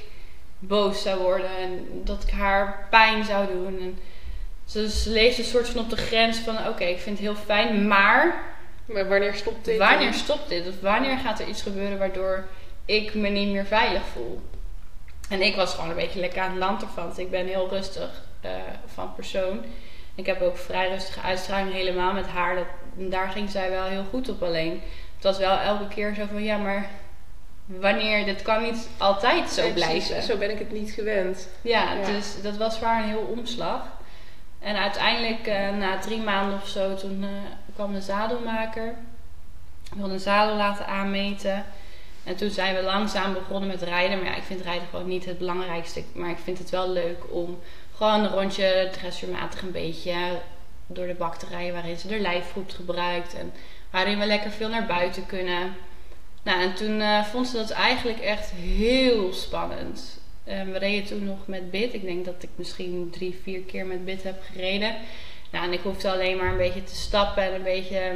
boos 0.60 1.02
zou 1.02 1.20
worden. 1.22 1.50
En 1.58 1.88
dat 2.04 2.24
ik 2.24 2.30
haar 2.30 2.88
pijn 2.90 3.24
zou 3.26 3.48
doen. 3.48 3.80
En 3.80 4.00
ze, 4.66 4.90
ze 4.90 5.10
leefde 5.10 5.42
een 5.42 5.48
soort 5.48 5.70
van 5.70 5.82
op 5.82 5.90
de 5.90 5.98
grens 5.98 6.38
van... 6.38 6.68
Oké, 6.68 6.84
ik 6.84 7.00
vind 7.00 7.18
het 7.18 7.28
heel 7.28 7.36
fijn, 7.46 7.88
maar 7.88 8.44
Maar 8.86 9.08
wanneer 9.08 9.34
stopt 9.34 9.66
dit? 9.66 9.78
wanneer 9.78 10.14
stopt 10.14 10.50
dit? 10.50 10.68
Of 10.68 10.82
wanneer 10.82 11.18
gaat 11.18 11.40
er 11.40 11.48
iets 11.48 11.62
gebeuren 11.62 11.98
waardoor 11.98 12.48
ik 12.86 13.14
me 13.14 13.30
niet 13.30 13.52
meer 13.52 13.66
veilig 13.66 14.04
voel? 14.14 14.42
En 15.32 15.42
ik 15.42 15.56
was 15.56 15.74
gewoon 15.74 15.90
een 15.90 15.96
beetje 15.96 16.20
lekker 16.20 16.42
aan 16.42 16.50
het 16.50 16.60
lanterfant. 16.60 17.08
Want 17.08 17.18
ik 17.18 17.32
ben 17.32 17.48
heel 17.48 17.70
rustig 17.70 18.24
eh, 18.42 18.52
van 18.86 19.14
persoon. 19.16 19.64
Ik 20.16 20.26
heb 20.26 20.42
ook 20.42 20.58
vrij 20.58 20.90
rustige 20.90 21.22
uitstraling 21.22 21.74
helemaal 21.74 22.14
met 22.14 22.28
haar. 22.28 22.56
Dat, 22.56 22.66
daar 22.94 23.30
ging 23.30 23.50
zij 23.50 23.70
wel 23.70 23.84
heel 23.86 24.06
goed 24.10 24.30
op 24.30 24.44
alleen. 24.44 24.82
Het 25.16 25.24
was 25.24 25.38
wel 25.38 25.58
elke 25.58 25.88
keer 25.88 26.14
zo 26.14 26.26
van 26.32 26.44
ja, 26.44 26.58
maar 26.58 26.90
wanneer, 27.66 28.26
dit 28.26 28.42
kan 28.42 28.62
niet 28.64 28.90
altijd 28.98 29.50
zo 29.50 29.62
Nee, 29.62 29.74
blijven. 29.74 30.24
Zo 30.24 30.38
ben 30.38 30.50
ik 30.52 30.60
het 30.60 30.72
niet 30.72 30.92
gewend. 30.92 31.50
Ja, 31.62 31.94
Ja. 31.94 32.06
dus 32.06 32.42
dat 32.42 32.58
was 32.58 32.78
voor 32.78 32.88
haar 32.88 33.04
een 33.04 33.10
heel 33.10 33.34
omslag. 33.38 33.82
En 34.60 34.76
uiteindelijk, 34.76 35.48
eh, 35.48 35.70
na 35.70 36.00
drie 36.00 36.22
maanden 36.22 36.60
of 36.62 36.68
zo, 36.68 36.96
toen 36.96 37.24
eh, 37.24 37.30
kwam 37.76 37.94
de 37.94 38.02
zadelmaker. 38.02 38.88
Ik 39.92 39.98
wilde 39.98 40.14
een 40.14 40.20
zadel 40.20 40.56
laten 40.56 40.88
aanmeten. 40.88 41.66
En 42.24 42.36
toen 42.36 42.50
zijn 42.50 42.76
we 42.76 42.82
langzaam 42.82 43.34
begonnen 43.34 43.70
met 43.70 43.82
rijden. 43.82 44.18
Maar 44.18 44.28
ja, 44.28 44.36
ik 44.36 44.44
vind 44.44 44.62
rijden 44.62 44.88
gewoon 44.90 45.08
niet 45.08 45.26
het 45.26 45.38
belangrijkste. 45.38 46.04
Maar 46.14 46.30
ik 46.30 46.38
vind 46.44 46.58
het 46.58 46.70
wel 46.70 46.90
leuk 46.90 47.24
om 47.30 47.60
gewoon 47.96 48.24
een 48.24 48.32
rondje 48.32 48.90
dressuurmatig 48.92 49.62
een 49.62 49.72
beetje 49.72 50.16
door 50.88 51.08
de 51.08 51.14
bak 51.14 51.36
te 51.36 51.46
rijden. 51.50 51.74
Waarin 51.74 51.98
ze 51.98 52.08
de 52.08 52.20
lijf 52.20 52.52
goed 52.52 52.74
gebruikt. 52.74 53.34
En 53.34 53.54
waarin 53.90 54.20
we 54.20 54.26
lekker 54.26 54.52
veel 54.52 54.70
naar 54.70 54.86
buiten 54.86 55.26
kunnen. 55.26 55.76
Nou, 56.44 56.62
en 56.62 56.74
toen 56.74 57.02
eh, 57.02 57.24
vond 57.24 57.48
ze 57.48 57.58
dat 57.58 57.70
eigenlijk 57.70 58.20
echt 58.20 58.52
heel 58.52 59.34
spannend. 59.34 60.20
Eh, 60.44 60.64
we 60.64 60.78
reden 60.78 61.08
toen 61.08 61.26
nog 61.26 61.48
met 61.48 61.72
bit. 61.72 61.94
Ik 61.94 62.04
denk 62.04 62.26
dat 62.26 62.44
ik 62.44 62.50
misschien 62.56 63.10
drie, 63.12 63.40
vier 63.44 63.62
keer 63.62 63.86
met 63.86 64.06
bit 64.06 64.24
heb 64.24 64.42
gereden. 64.52 64.96
Nou, 65.52 65.66
en 65.66 65.74
ik 65.74 65.82
hoefde 65.84 66.12
alleen 66.12 66.38
maar 66.38 66.52
een 66.52 66.58
beetje 66.58 66.84
te 66.84 66.96
stappen 66.96 67.44
en 67.44 67.54
een 67.54 67.64
beetje 67.64 68.14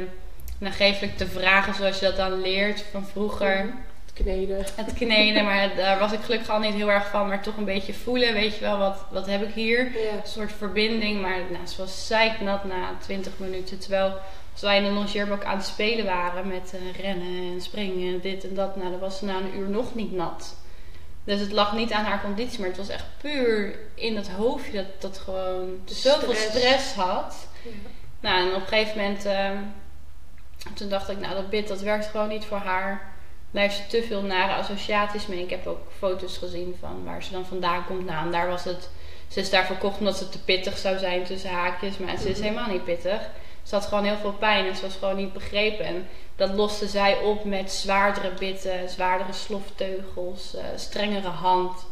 nagevelijk 0.58 1.16
te 1.16 1.26
vragen 1.26 1.74
zoals 1.74 1.98
je 1.98 2.06
dat 2.06 2.16
dan 2.16 2.40
leert 2.40 2.84
van 2.90 3.06
vroeger. 3.06 3.64
Mhm. 3.64 3.76
Kneden. 4.22 4.64
Het 4.74 4.92
kneden, 4.94 5.44
maar 5.44 5.76
daar 5.76 5.98
was 5.98 6.12
ik 6.12 6.20
gelukkig 6.20 6.50
al 6.50 6.58
niet 6.58 6.74
heel 6.74 6.90
erg 6.90 7.06
van. 7.06 7.28
Maar 7.28 7.42
toch 7.42 7.56
een 7.56 7.64
beetje 7.64 7.94
voelen, 7.94 8.34
weet 8.34 8.54
je 8.54 8.60
wel, 8.60 8.78
wat, 8.78 9.04
wat 9.10 9.26
heb 9.26 9.42
ik 9.42 9.54
hier? 9.54 9.84
Ja. 9.84 10.12
Een 10.12 10.26
soort 10.26 10.52
verbinding, 10.52 11.20
maar 11.20 11.38
nou, 11.50 11.66
ze 11.66 11.76
was 11.76 12.06
zeiknat 12.06 12.64
na 12.64 12.94
20 13.00 13.32
minuten. 13.38 13.78
Terwijl 13.78 14.14
als 14.52 14.60
wij 14.60 14.76
in 14.76 14.84
de 14.84 14.90
longeerbak 14.90 15.44
aan 15.44 15.56
het 15.56 15.66
spelen 15.66 16.04
waren 16.04 16.48
met 16.48 16.74
eh, 16.74 17.00
rennen 17.02 17.52
en 17.52 17.60
springen 17.60 18.14
en 18.14 18.20
dit 18.20 18.48
en 18.48 18.54
dat, 18.54 18.76
nou, 18.76 18.90
dan 18.90 19.00
was 19.00 19.18
ze 19.18 19.24
na 19.24 19.36
een 19.36 19.58
uur 19.58 19.68
nog 19.68 19.94
niet 19.94 20.12
nat. 20.12 20.56
Dus 21.24 21.40
het 21.40 21.52
lag 21.52 21.74
niet 21.74 21.92
aan 21.92 22.04
haar 22.04 22.20
conditie, 22.20 22.58
maar 22.58 22.68
het 22.68 22.76
was 22.76 22.88
echt 22.88 23.04
puur 23.20 23.78
in 23.94 24.16
het 24.16 24.28
hoofdje 24.28 24.72
dat 24.72 25.00
dat 25.00 25.18
gewoon 25.18 25.80
zoveel 25.84 26.34
Stress. 26.34 26.58
stress 26.58 26.94
had. 26.94 27.48
Ja. 27.62 27.70
Nou, 28.20 28.48
en 28.48 28.54
op 28.54 28.60
een 28.60 28.66
gegeven 28.66 29.02
moment, 29.02 29.24
ehm, 29.24 29.56
toen 30.74 30.88
dacht 30.88 31.08
ik, 31.08 31.18
nou, 31.20 31.34
dat 31.34 31.50
bit, 31.50 31.68
dat 31.68 31.80
werkt 31.80 32.06
gewoon 32.06 32.28
niet 32.28 32.44
voor 32.44 32.58
haar. 32.58 33.14
Daar 33.56 33.64
heeft 33.64 33.76
ze 33.76 33.86
te 33.86 34.02
veel 34.06 34.22
nare 34.22 34.52
associaties 34.54 35.26
mee. 35.26 35.42
Ik 35.42 35.50
heb 35.50 35.66
ook 35.66 35.80
foto's 35.98 36.38
gezien 36.38 36.76
van 36.80 37.04
waar 37.04 37.22
ze 37.22 37.32
dan 37.32 37.46
vandaan 37.46 37.84
komt. 37.86 38.04
Nou, 38.06 38.24
en 38.24 38.30
daar 38.32 38.48
was 38.48 38.64
het, 38.64 38.88
ze 39.28 39.40
is 39.40 39.50
daar 39.50 39.66
verkocht 39.66 39.98
omdat 39.98 40.16
ze 40.16 40.28
te 40.28 40.38
pittig 40.42 40.78
zou 40.78 40.98
zijn 40.98 41.24
tussen 41.24 41.50
haakjes. 41.50 41.98
Maar 41.98 42.16
ze 42.16 42.28
is 42.28 42.38
Mhm. 42.38 42.46
helemaal 42.46 42.70
niet 42.70 42.84
pittig. 42.84 43.20
Ze 43.62 43.74
had 43.74 43.84
gewoon 43.86 44.04
heel 44.04 44.16
veel 44.16 44.32
pijn 44.32 44.66
en 44.66 44.76
ze 44.76 44.82
was 44.82 44.96
gewoon 44.98 45.16
niet 45.16 45.32
begrepen. 45.32 45.84
En 45.84 46.08
dat 46.36 46.50
loste 46.54 46.86
zij 46.86 47.18
op 47.18 47.44
met 47.44 47.72
zwaardere 47.72 48.30
bitten, 48.38 48.88
zwaardere 48.88 49.32
slofteugels, 49.32 50.54
eh, 50.54 50.64
strengere 50.76 51.28
hand. 51.28 51.86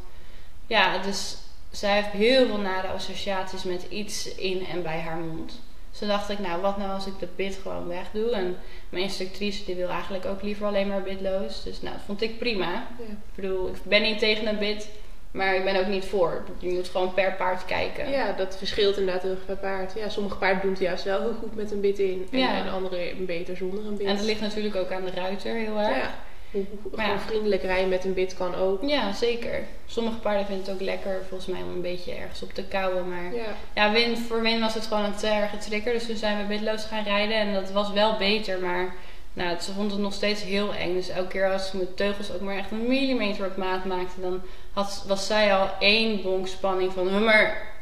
Ja, 0.67 0.99
dus 0.99 1.37
zij 1.71 1.95
heeft 1.95 2.11
heel 2.11 2.47
veel 2.47 2.59
nare 2.59 2.89
associaties 2.89 3.63
met 3.63 3.87
iets 3.89 4.35
in 4.35 4.67
en 4.67 4.83
bij 4.83 5.01
haar 5.01 5.17
mond. 5.17 5.61
Dus 5.95 6.03
toen 6.03 6.13
dacht 6.13 6.31
ik, 6.31 6.39
nou, 6.39 6.61
wat 6.61 6.77
nou 6.77 6.91
als 6.91 7.07
ik 7.07 7.19
de 7.19 7.29
bit 7.37 7.59
gewoon 7.63 7.89
wegdoe? 7.89 8.31
En 8.31 8.57
mijn 8.89 9.03
instructrice 9.03 9.65
die 9.65 9.75
wil 9.75 9.89
eigenlijk 9.89 10.25
ook 10.27 10.43
liever 10.43 10.67
alleen 10.67 10.89
maar 10.89 11.03
bitloos. 11.03 11.63
Dus 11.63 11.81
nou, 11.81 11.95
dat 11.95 12.05
vond 12.07 12.23
ik 12.23 12.39
prima. 12.39 12.71
Ja. 12.73 13.05
Ik 13.11 13.35
bedoel, 13.35 13.69
ik 13.69 13.75
ben 13.83 14.03
niet 14.03 14.19
tegen 14.19 14.47
een 14.47 14.59
bit, 14.59 14.89
maar 15.31 15.55
ik 15.55 15.65
ben 15.65 15.77
ook 15.77 15.87
niet 15.87 16.05
voor. 16.05 16.45
Je 16.59 16.69
moet 16.73 16.89
gewoon 16.89 17.15
per 17.15 17.33
paard 17.33 17.65
kijken. 17.65 18.11
Ja, 18.11 18.33
dat 18.33 18.57
verschilt 18.59 18.97
inderdaad 18.97 19.23
heel 19.23 19.31
erg 19.31 19.47
per 19.47 19.57
paard. 19.57 19.93
Ja, 19.97 20.09
sommige 20.09 20.37
paarden 20.37 20.63
doen 20.63 20.71
het 20.71 20.81
juist 20.81 21.05
wel 21.05 21.21
heel 21.21 21.35
goed 21.41 21.55
met 21.55 21.71
een 21.71 21.81
bit 21.81 21.99
in. 21.99 22.29
En, 22.31 22.39
Ja. 22.39 22.57
en 22.57 22.71
andere 22.73 23.13
beter 23.19 23.57
zonder 23.57 23.87
een 23.87 23.97
bit. 23.97 24.07
En 24.07 24.17
dat 24.17 24.25
ligt 24.25 24.41
natuurlijk 24.41 24.77
ook 24.77 24.91
aan 24.93 25.05
de 25.05 25.11
ruiter 25.11 25.55
heel 25.55 25.79
erg. 25.79 25.97
ja. 25.97 26.15
Hoe, 26.55 26.97
Maar 26.97 27.09
ja. 27.09 27.19
vriendelijk 27.19 27.63
rijden 27.63 27.89
met 27.89 28.05
een 28.05 28.15
bit 28.15 28.35
kan 28.35 28.55
ook. 28.55 28.83
Ja, 28.89 29.13
zeker. 29.13 29.63
Sommige 29.87 30.17
paarden 30.17 30.47
vinden 30.47 30.65
het 30.65 30.75
ook 30.75 30.81
lekker, 30.81 31.23
volgens 31.29 31.49
mij, 31.55 31.63
om 31.63 31.69
een 31.69 31.81
beetje 31.83 32.13
ergens 32.15 32.43
op 32.43 32.53
te 32.53 32.63
kouwen. 32.65 33.09
Maar 33.09 33.35
Ja. 33.35 33.45
ja, 33.75 33.93
Win, 33.93 34.17
voor 34.17 34.43
Win 34.43 34.61
was 34.61 34.75
het 34.75 34.87
gewoon 34.87 35.05
een 35.05 35.15
te 35.17 35.27
erge 35.27 35.59
trigger. 35.59 35.93
Dus 35.93 36.07
toen 36.07 36.17
zijn 36.17 36.39
we 36.39 36.45
bitloos 36.45 36.85
gaan 36.85 37.05
rijden. 37.05 37.37
En 37.37 37.53
dat 37.55 37.71
was 37.71 37.93
wel 37.93 38.17
beter, 38.17 38.59
maar 38.61 38.95
Nou, 39.37 39.61
ze 39.61 39.73
vond 39.73 39.91
het 39.91 40.01
nog 40.01 40.13
steeds 40.13 40.43
heel 40.43 40.75
eng. 40.75 40.95
Dus 40.95 41.09
elke 41.09 41.29
keer 41.29 41.53
als 41.53 41.69
ze 41.71 41.77
mijn 41.77 41.95
teugels 41.95 42.33
ook 42.33 42.41
maar 42.41 42.57
echt 42.57 42.71
een 42.71 42.87
millimeter 42.89 43.47
op 43.47 43.57
maat 43.57 43.85
maakte, 43.85 44.21
dan 44.21 44.43
had, 44.73 45.05
was 45.07 45.27
zij 45.27 45.55
al 45.55 45.69
één 45.79 46.23
bonk 46.23 46.47
spanning 46.47 46.93
van, 46.93 47.09
"Huh, 47.09 47.25
maar 47.25 47.73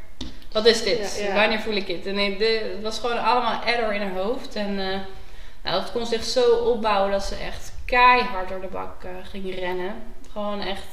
wat 0.51 0.65
is 0.65 0.83
dit? 0.83 1.17
Ja, 1.19 1.25
ja. 1.27 1.35
Wanneer 1.35 1.59
voel 1.59 1.73
ik 1.75 1.87
het? 1.87 2.05
En 2.05 2.15
nee, 2.15 2.37
het 2.37 2.81
was 2.81 2.99
gewoon 2.99 3.23
allemaal 3.23 3.63
error 3.65 3.93
in 3.93 4.01
haar 4.01 4.15
hoofd. 4.23 4.55
En 4.55 4.79
eh, 4.79 4.99
nou, 5.63 5.81
dat 5.81 5.91
kon 5.91 6.05
zich 6.05 6.23
zo 6.23 6.51
opbouwen 6.55 7.11
dat 7.11 7.23
ze 7.23 7.35
echt 7.35 7.72
keihard 7.85 8.49
door 8.49 8.61
de 8.61 8.67
bak 8.67 9.03
eh, 9.03 9.09
ging 9.23 9.55
rennen. 9.55 9.93
Gewoon 10.31 10.61
echt, 10.61 10.83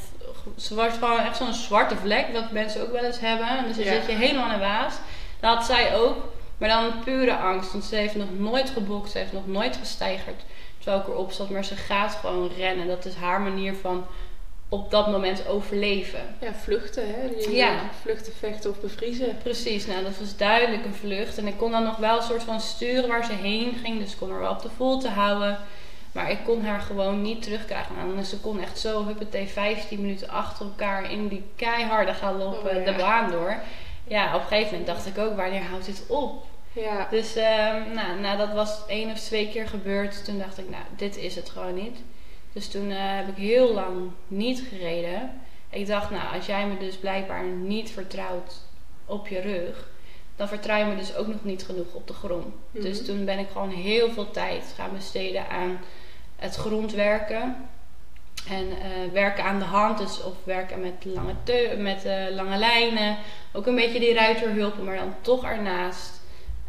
ze 0.56 0.74
was 0.74 0.92
gewoon 0.92 1.18
echt 1.20 1.36
zo'n 1.36 1.54
zwarte 1.54 1.96
vlek, 1.96 2.26
wat 2.32 2.50
mensen 2.50 2.82
ook 2.82 2.92
wel 2.92 3.04
eens 3.04 3.20
hebben. 3.20 3.48
En 3.48 3.66
dus 3.66 3.76
dan 3.76 3.84
Ja. 3.84 3.92
zit 3.92 4.06
je 4.06 4.12
helemaal 4.12 4.46
in 4.52 4.58
de 4.58 4.64
waas. 4.64 4.94
Dat 5.40 5.54
had 5.54 5.64
zij 5.64 5.96
ook, 5.96 6.16
maar 6.58 6.68
dan 6.68 6.92
pure 7.04 7.36
angst. 7.36 7.72
Want 7.72 7.84
ze 7.84 7.96
heeft 7.96 8.14
nog 8.14 8.38
nooit 8.38 8.70
gebokt, 8.70 9.10
ze 9.10 9.18
heeft 9.18 9.32
nog 9.32 9.46
nooit 9.46 9.76
gestijgerd 9.76 10.42
terwijl 10.78 11.00
ik 11.02 11.08
erop 11.08 11.32
zat. 11.32 11.50
Maar 11.50 11.64
ze 11.64 11.76
gaat 11.76 12.14
gewoon 12.14 12.50
rennen. 12.56 12.86
Dat 12.86 13.04
is 13.04 13.14
haar 13.14 13.40
manier 13.40 13.74
van 13.74 14.06
op 14.68 14.90
dat 14.90 15.06
moment 15.10 15.46
overleven. 15.46 16.36
Ja, 16.40 16.54
vluchten, 16.54 17.02
hè? 17.14 17.28
Die, 17.28 17.54
Ja. 17.54 17.72
Vluchten, 18.00 18.32
vechten 18.32 18.70
of 18.70 18.80
bevriezen. 18.80 19.38
Precies, 19.42 19.86
nou 19.86 20.02
dat 20.04 20.18
was 20.18 20.36
duidelijk 20.36 20.84
een 20.84 20.94
vlucht. 20.94 21.38
En 21.38 21.46
ik 21.46 21.56
kon 21.56 21.70
dan 21.70 21.82
nog 21.84 21.96
wel 21.96 22.16
een 22.16 22.22
soort 22.22 22.42
van 22.42 22.60
sturen 22.60 23.08
waar 23.08 23.24
ze 23.24 23.32
heen 23.32 23.74
ging. 23.84 23.98
Dus 24.00 24.12
ik 24.12 24.18
kon 24.18 24.30
haar 24.30 24.40
wel 24.40 24.50
op 24.50 24.62
de 24.62 24.70
volte 24.76 25.08
houden. 25.08 25.58
Maar 26.12 26.30
ik 26.30 26.38
kon 26.44 26.64
haar 26.64 26.80
gewoon 26.80 27.22
niet 27.22 27.42
terugkrijgen. 27.42 27.94
En 28.16 28.24
ze 28.24 28.40
kon 28.40 28.60
echt 28.60 28.78
zo, 28.78 29.06
huppatee, 29.06 29.46
15 29.46 30.00
minuten 30.00 30.28
achter 30.28 30.66
elkaar 30.66 31.10
in 31.10 31.28
die 31.28 31.44
keiharde 31.56 32.14
galop 32.14 32.64
Oh, 32.64 32.70
eh, 32.70 32.84
ja. 32.84 32.92
de 32.92 32.98
baan 32.98 33.30
door. 33.30 33.56
Ja, 34.04 34.34
op 34.34 34.40
een 34.40 34.46
gegeven 34.46 34.70
moment 34.70 34.86
dacht 34.86 35.06
ik 35.06 35.18
ook, 35.18 35.36
wanneer 35.36 35.62
houdt 35.62 35.86
dit 35.86 36.04
op? 36.08 36.44
Ja. 36.72 37.06
Dus 37.10 37.34
nou, 37.94 38.20
nou, 38.20 38.38
dat 38.38 38.52
was 38.52 38.86
één 38.86 39.10
of 39.10 39.18
twee 39.18 39.48
keer 39.48 39.68
gebeurd. 39.68 40.24
Toen 40.24 40.38
dacht 40.38 40.58
ik, 40.58 40.70
nou, 40.70 40.82
dit 40.96 41.16
is 41.16 41.36
het 41.36 41.50
gewoon 41.50 41.74
niet. 41.74 41.98
Dus 42.52 42.68
toen 42.68 42.90
eh, 42.90 42.96
heb 42.98 43.28
ik 43.28 43.36
heel 43.36 43.72
lang 43.72 44.10
niet 44.28 44.62
gereden. 44.68 45.40
Ik 45.70 45.86
dacht, 45.86 46.10
nou, 46.10 46.34
als 46.34 46.46
jij 46.46 46.66
me 46.66 46.78
dus 46.78 46.96
blijkbaar 46.96 47.44
niet 47.44 47.90
vertrouwt 47.90 48.54
op 49.06 49.28
je 49.28 49.40
rug, 49.40 49.88
dan 50.36 50.48
vertrouw 50.48 50.78
je 50.78 50.84
me 50.84 50.96
dus 50.96 51.14
ook 51.14 51.26
nog 51.26 51.44
niet 51.44 51.64
genoeg 51.64 51.92
op 51.92 52.06
de 52.06 52.12
grond. 52.12 52.54
Mhm. 52.70 52.82
Dus 52.82 53.04
toen 53.04 53.24
ben 53.24 53.38
ik 53.38 53.48
gewoon 53.52 53.70
heel 53.70 54.10
veel 54.10 54.30
tijd 54.30 54.72
gaan 54.76 54.92
besteden 54.92 55.48
aan 55.48 55.80
het 56.40 56.54
grondwerken. 56.56 57.56
En 58.48 58.70
eh, 58.70 59.12
werken 59.12 59.44
aan 59.44 59.58
de 59.58 59.64
hand, 59.64 59.98
dus 59.98 60.22
of 60.22 60.34
werken 60.44 60.80
met 60.80 61.04
lange, 61.04 61.34
met, 61.76 62.04
eh, 62.04 62.30
lange 62.30 62.56
lijnen. 62.56 63.16
Ook 63.52 63.66
een 63.66 63.74
beetje 63.74 63.98
die 64.00 64.14
ruiterhulpen, 64.14 64.84
maar 64.84 64.96
dan 64.96 65.14
toch 65.20 65.44
ernaast. 65.44 66.20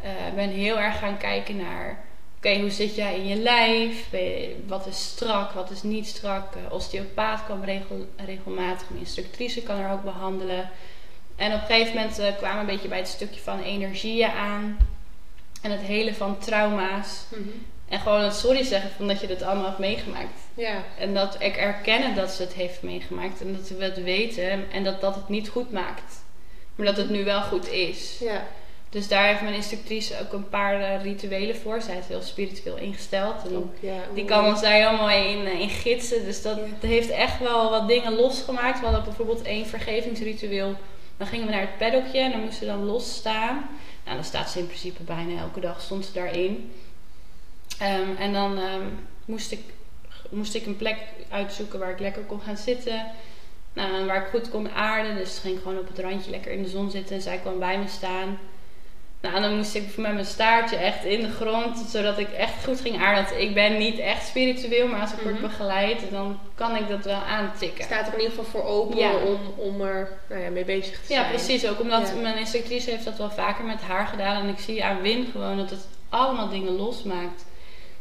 Eh, 0.02 0.10
ben 0.34 0.48
heel 0.48 0.78
erg 0.78 0.98
gaan 0.98 1.16
kijken 1.18 1.56
naar, 1.56 2.04
oké, 2.36 2.60
hoe 2.60 2.70
zit 2.70 2.94
jij 2.94 3.16
in 3.16 3.26
je 3.26 3.36
lijf? 3.36 4.10
Je- 4.10 4.62
Wat 4.66 4.86
is 4.86 5.02
strak, 5.04 5.52
wat 5.52 5.70
is 5.70 5.82
niet 5.82 6.06
strak? 6.06 6.54
Osteopaat 6.70 7.44
kwam 7.44 7.64
regel, 7.64 8.06
regelmatig, 8.26 8.88
mijn 8.88 9.00
instructrice 9.00 9.62
kan 9.62 9.78
er 9.78 9.92
ook 9.92 10.04
behandelen. 10.04 10.70
En 11.36 11.54
op 11.54 11.60
een 11.60 11.66
gegeven 11.66 11.94
moment 11.94 12.36
kwamen 12.38 12.54
we 12.54 12.60
een 12.70 12.76
beetje 12.76 12.88
bij 12.88 12.98
het 12.98 13.08
stukje 13.08 13.40
van 13.40 13.60
energieën 13.62 14.30
aan. 14.30 14.76
En 15.62 15.70
het 15.70 15.80
hele 15.80 16.14
van 16.14 16.38
trauma's. 16.38 17.24
Mhm. 17.28 17.48
En 17.92 18.00
gewoon 18.00 18.20
het 18.20 18.34
sorry 18.34 18.62
zeggen 18.62 18.90
van 18.96 19.08
dat 19.08 19.20
je 19.20 19.26
dit 19.26 19.42
allemaal 19.42 19.64
hebt 19.64 19.78
meegemaakt. 19.78 20.40
Ja. 20.54 20.82
En 20.98 21.14
dat 21.14 21.36
ik 21.38 21.56
erkennen 21.56 22.14
dat 22.14 22.30
ze 22.30 22.42
het 22.42 22.52
heeft 22.52 22.82
meegemaakt. 22.82 23.40
En 23.40 23.52
dat 23.56 23.68
we 23.68 23.84
het 23.84 24.02
weten. 24.02 24.70
En 24.70 24.84
dat 24.84 25.00
dat 25.00 25.14
het 25.14 25.28
niet 25.28 25.48
goed 25.48 25.72
maakt. 25.72 26.24
Maar 26.74 26.86
dat 26.86 26.96
het 26.96 27.10
nu 27.10 27.24
wel 27.24 27.42
goed 27.42 27.68
is. 27.68 28.16
Ja. 28.20 28.46
Dus 28.88 29.08
daar 29.08 29.26
heeft 29.26 29.40
mijn 29.42 29.54
instructrice 29.54 30.14
ook 30.22 30.32
een 30.32 30.48
paar 30.48 30.80
eh, 30.80 31.02
rituelen 31.02 31.56
voor. 31.56 31.82
Zij 31.82 31.96
is 31.98 32.06
heel 32.06 32.22
spiritueel 32.22 32.76
ingesteld. 32.76 33.34
En 33.48 33.56
Ook, 33.56 33.74
ja. 33.80 33.98
die 34.14 34.24
kan 34.24 34.44
ons 34.44 34.60
daar 34.60 34.72
helemaal 34.72 35.10
in, 35.10 35.46
eh, 35.46 35.60
in 35.60 35.68
gidsen. 35.70 36.24
Dus 36.24 36.42
dat 36.42 36.56
Ja. 36.80 36.88
heeft 36.88 37.10
echt 37.10 37.38
wel 37.38 37.70
wat 37.70 37.88
dingen 37.88 38.14
losgemaakt. 38.14 38.78
We 38.78 38.84
hadden 38.84 39.04
bijvoorbeeld 39.04 39.42
één 39.42 39.66
vergevingsritueel. 39.66 40.74
Dan 41.16 41.26
gingen 41.26 41.46
we 41.46 41.52
naar 41.52 41.60
het 41.60 41.78
paddockje 41.78 42.18
en 42.20 42.30
dan 42.30 42.40
moesten 42.40 42.66
we 42.66 42.72
dan 42.72 42.84
losstaan. 42.84 43.68
Nou, 44.04 44.16
dan 44.16 44.24
staat 44.24 44.50
ze 44.50 44.58
in 44.58 44.66
principe 44.66 45.02
bijna 45.02 45.40
elke 45.40 45.60
dag 45.60 45.80
stond 45.80 46.04
ze 46.04 46.12
daarin. 46.12 46.72
Ehm, 47.82 48.16
en 48.18 48.32
dan 48.32 48.58
ehm, 48.58 48.86
moest, 49.24 49.52
ik, 49.52 49.60
moest 50.30 50.54
ik 50.54 50.66
een 50.66 50.76
plek 50.76 50.96
uitzoeken 51.28 51.78
waar 51.78 51.90
ik 51.90 52.00
lekker 52.00 52.22
kon 52.22 52.40
gaan 52.40 52.56
zitten. 52.56 53.06
Nou, 53.72 54.06
waar 54.06 54.16
ik 54.22 54.28
goed 54.30 54.48
kon 54.50 54.70
aarden. 54.70 55.16
Dus 55.16 55.38
ging 55.38 55.58
gewoon 55.62 55.78
op 55.78 55.88
het 55.88 55.98
randje 55.98 56.30
lekker 56.30 56.52
in 56.52 56.62
de 56.62 56.68
zon 56.68 56.90
zitten. 56.90 57.16
En 57.16 57.22
zij 57.22 57.36
kwam 57.38 57.58
bij 57.58 57.78
me 57.78 57.88
staan. 57.88 58.38
Nou, 59.20 59.34
en 59.34 59.42
dan 59.42 59.56
moest 59.56 59.74
ik 59.74 59.96
met 59.96 60.12
mijn 60.12 60.24
staartje 60.26 60.76
echt 60.76 61.04
in 61.04 61.20
de 61.20 61.30
grond, 61.30 61.78
zodat 61.78 62.18
ik 62.18 62.30
echt 62.32 62.64
goed 62.64 62.80
ging 62.80 63.02
aarden. 63.02 63.24
Want 63.24 63.36
ik 63.42 63.54
ben 63.54 63.78
niet 63.78 63.98
echt 63.98 64.26
spiritueel, 64.26 64.86
maar 64.88 65.00
als 65.00 65.12
ik 65.12 65.18
word 65.18 65.34
Mhm. 65.34 65.42
begeleid, 65.42 66.00
dan 66.10 66.38
kan 66.54 66.76
ik 66.76 66.88
dat 66.88 67.04
wel 67.04 67.20
aantikken. 67.20 67.84
Staat 67.84 68.06
er 68.06 68.12
in 68.14 68.20
ieder 68.20 68.36
geval 68.36 68.50
voor 68.60 68.70
open 68.70 68.98
Ja. 68.98 69.14
om, 69.14 69.38
om 69.56 69.80
er 69.80 70.08
nou 70.28 70.40
ja, 70.42 70.50
mee 70.50 70.64
bezig 70.64 71.00
te 71.00 71.12
Ja, 71.12 71.18
zijn. 71.18 71.28
precies. 71.34 71.66
Ook 71.68 71.80
omdat 71.80 72.08
Ja. 72.14 72.20
mijn 72.22 72.38
instructrice 72.38 72.90
heeft 72.90 73.04
dat 73.04 73.16
wel 73.18 73.30
vaker 73.30 73.64
met 73.64 73.80
haar 73.80 74.06
gedaan. 74.06 74.42
En 74.42 74.48
ik 74.48 74.58
zie 74.58 74.84
aan 74.84 75.00
Win 75.00 75.26
gewoon 75.32 75.56
dat 75.56 75.70
het 75.70 75.86
allemaal 76.08 76.48
dingen 76.48 76.72
losmaakt. 76.76 77.44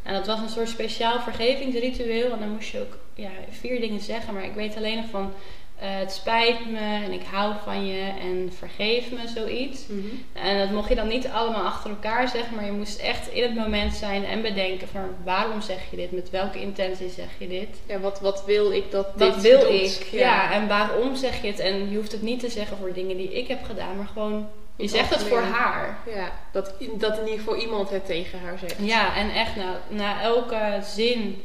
En 0.04 0.14
dat 0.14 0.28
was 0.28 0.40
een 0.40 0.50
soort 0.50 0.70
speciaal 0.70 1.20
vergevingsritueel. 1.20 2.32
En 2.32 2.40
dan 2.40 2.50
moest 2.50 2.70
je 2.72 2.80
ook 2.80 2.98
ja, 3.16 3.30
vier 3.50 3.80
dingen 3.80 4.02
zeggen. 4.02 4.34
Maar 4.34 4.44
ik 4.46 4.54
weet 4.54 4.76
alleen 4.78 4.96
nog 4.96 5.06
van... 5.12 5.34
eh, 5.80 5.88
het 5.90 6.12
spijt 6.12 6.70
me 6.72 6.80
en 6.80 7.12
ik 7.12 7.22
hou 7.32 7.54
van 7.64 7.86
je 7.88 8.02
en 8.22 8.54
vergeef 8.58 9.12
me, 9.12 9.28
zoiets. 9.36 9.88
Mhm. 9.88 10.06
En 10.34 10.58
dat 10.60 10.72
mocht 10.72 10.90
je 10.90 10.96
dan 10.96 11.08
niet 11.08 11.28
allemaal 11.28 11.64
achter 11.66 11.90
elkaar 11.90 12.28
zeggen, 12.30 12.56
maar 12.56 12.66
je 12.66 12.72
moest 12.72 13.00
echt 13.00 13.28
in 13.34 13.44
het 13.44 13.56
moment 13.56 13.94
zijn 13.94 14.26
en 14.26 14.42
bedenken 14.42 14.88
van 14.88 15.02
waarom 15.24 15.62
zeg 15.62 15.78
je 15.90 15.96
dit, 15.98 16.12
met 16.12 16.30
welke 16.30 16.62
intentie 16.62 17.10
zeg 17.10 17.28
je 17.38 17.48
dit. 17.48 17.68
Ja, 17.86 18.00
wat, 18.00 18.20
wat 18.20 18.46
wil 18.46 18.72
ik 18.72 18.92
dat 18.92 19.08
Wat 19.16 19.34
dit 19.34 19.42
wil 19.42 19.60
doet? 19.60 19.70
ik? 19.82 20.08
Ja. 20.12 20.52
en 20.54 20.68
waarom 20.68 21.16
zeg 21.16 21.42
je 21.42 21.48
het? 21.48 21.60
En 21.60 21.90
je 21.90 21.96
hoeft 21.98 22.12
het 22.12 22.22
niet 22.22 22.40
te 22.40 22.50
zeggen 22.50 22.78
voor 22.78 22.94
dingen 22.94 23.18
die 23.18 23.34
ik 23.38 23.48
heb 23.48 23.64
gedaan, 23.64 23.98
maar 23.98 24.10
gewoon, 24.14 24.50
je 24.82 24.88
zegt 24.88 25.10
het 25.10 25.24
voor 25.24 25.41
haar. 25.41 25.98
Ja, 26.06 26.32
dat, 26.52 26.74
dat 26.91 27.17
in 27.17 27.24
ieder 27.24 27.39
geval 27.39 27.56
iemand 27.56 27.89
het 27.89 28.06
tegen 28.06 28.39
haar 28.39 28.58
zegt. 28.58 28.76
Ja, 28.78 29.15
en 29.15 29.32
echt 29.32 29.56
na, 29.56 29.80
na 29.89 30.22
elke 30.22 30.80
zin 30.84 31.41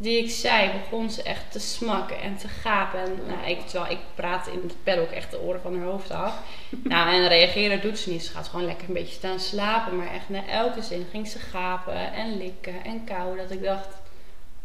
die 0.00 0.22
ik 0.22 0.30
zei, 0.30 0.70
begon 0.72 1.10
ze 1.10 1.22
echt 1.22 1.52
te 1.52 1.58
smakken 1.58 2.20
en 2.20 2.36
te 2.36 2.48
gapen. 2.48 3.00
En 3.00 3.18
nou, 3.26 3.50
ik, 3.50 3.66
terwijl 3.66 3.92
ik 3.92 3.98
praat 4.14 4.46
in 4.46 4.72
het 4.84 4.98
ook 4.98 5.10
echt 5.10 5.30
de 5.30 5.40
oren 5.40 5.60
van 5.60 5.78
haar 5.78 5.86
hoofd 5.86 6.10
af. 6.10 6.34
nou, 6.70 7.12
en 7.12 7.28
reageren 7.28 7.80
doet 7.80 7.98
ze 7.98 8.10
niet. 8.10 8.24
Ze 8.24 8.32
gaat 8.32 8.48
gewoon 8.48 8.66
lekker 8.66 8.88
een 8.88 8.94
beetje 8.94 9.14
staan 9.14 9.40
slapen. 9.40 9.96
Maar 9.96 10.12
echt 10.12 10.28
na 10.28 10.46
elke 10.46 10.82
zin 10.82 11.06
ging 11.10 11.28
ze 11.28 11.38
gapen 11.38 12.12
en 12.12 12.36
likken 12.36 12.84
en 12.84 13.04
kauwen. 13.04 13.36
Dat 13.36 13.50
ik 13.50 13.62
dacht, 13.62 13.88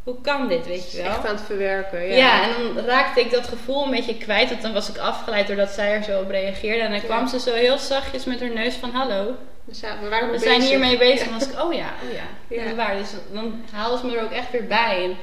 hoe 0.04 0.22
kan 0.22 0.48
dit, 0.48 0.66
weet 0.68 0.92
je 0.92 0.98
wel? 0.98 1.06
Echt 1.12 1.26
aan 1.26 1.36
het 1.36 1.44
verwerken. 1.46 2.08
Ja, 2.08 2.16
Ja. 2.16 2.44
en 2.44 2.74
dan 2.76 2.86
raakte 2.86 3.20
ik 3.20 3.32
dat 3.32 3.48
gevoel 3.48 3.84
een 3.84 3.92
beetje 3.92 4.18
kwijt. 4.18 4.50
Want 4.50 4.62
dan 4.62 4.74
was 4.74 4.90
ik 4.90 4.98
afgeleid 4.98 5.48
doordat 5.48 5.70
zij 5.70 5.92
er 5.94 6.04
zo 6.04 6.22
op 6.22 6.30
reageerde. 6.30 6.82
En 6.84 6.90
dan 6.92 7.00
Ja. 7.00 7.06
kwam 7.06 7.28
ze 7.28 7.40
zo 7.40 7.54
heel 7.54 7.78
zachtjes 7.78 8.26
met 8.26 8.40
haar 8.40 8.54
neus 8.54 8.76
van... 8.76 8.90
Hallo, 8.92 9.36
Dus 9.66 9.80
ja, 9.80 9.98
we 10.02 10.30
we 10.32 10.40
zijn 10.40 10.62
hiermee 10.62 10.98
bezig. 10.98 11.22
En 11.22 11.30
dan 11.30 11.40
was 11.40 11.48
ik, 11.48 11.62
oh 11.64 11.74
ja, 11.74 11.94
oh 12.04 12.14
ja, 12.14 12.64
Ja. 12.64 12.76
waar. 12.76 12.98
Dus 12.98 13.10
dan 13.32 13.64
haalde 13.72 13.98
ze 13.98 14.06
me 14.06 14.18
er 14.18 14.24
ook 14.24 14.32
echt 14.32 14.52
weer 14.52 14.68
bij. 14.68 15.04
En, 15.04 15.16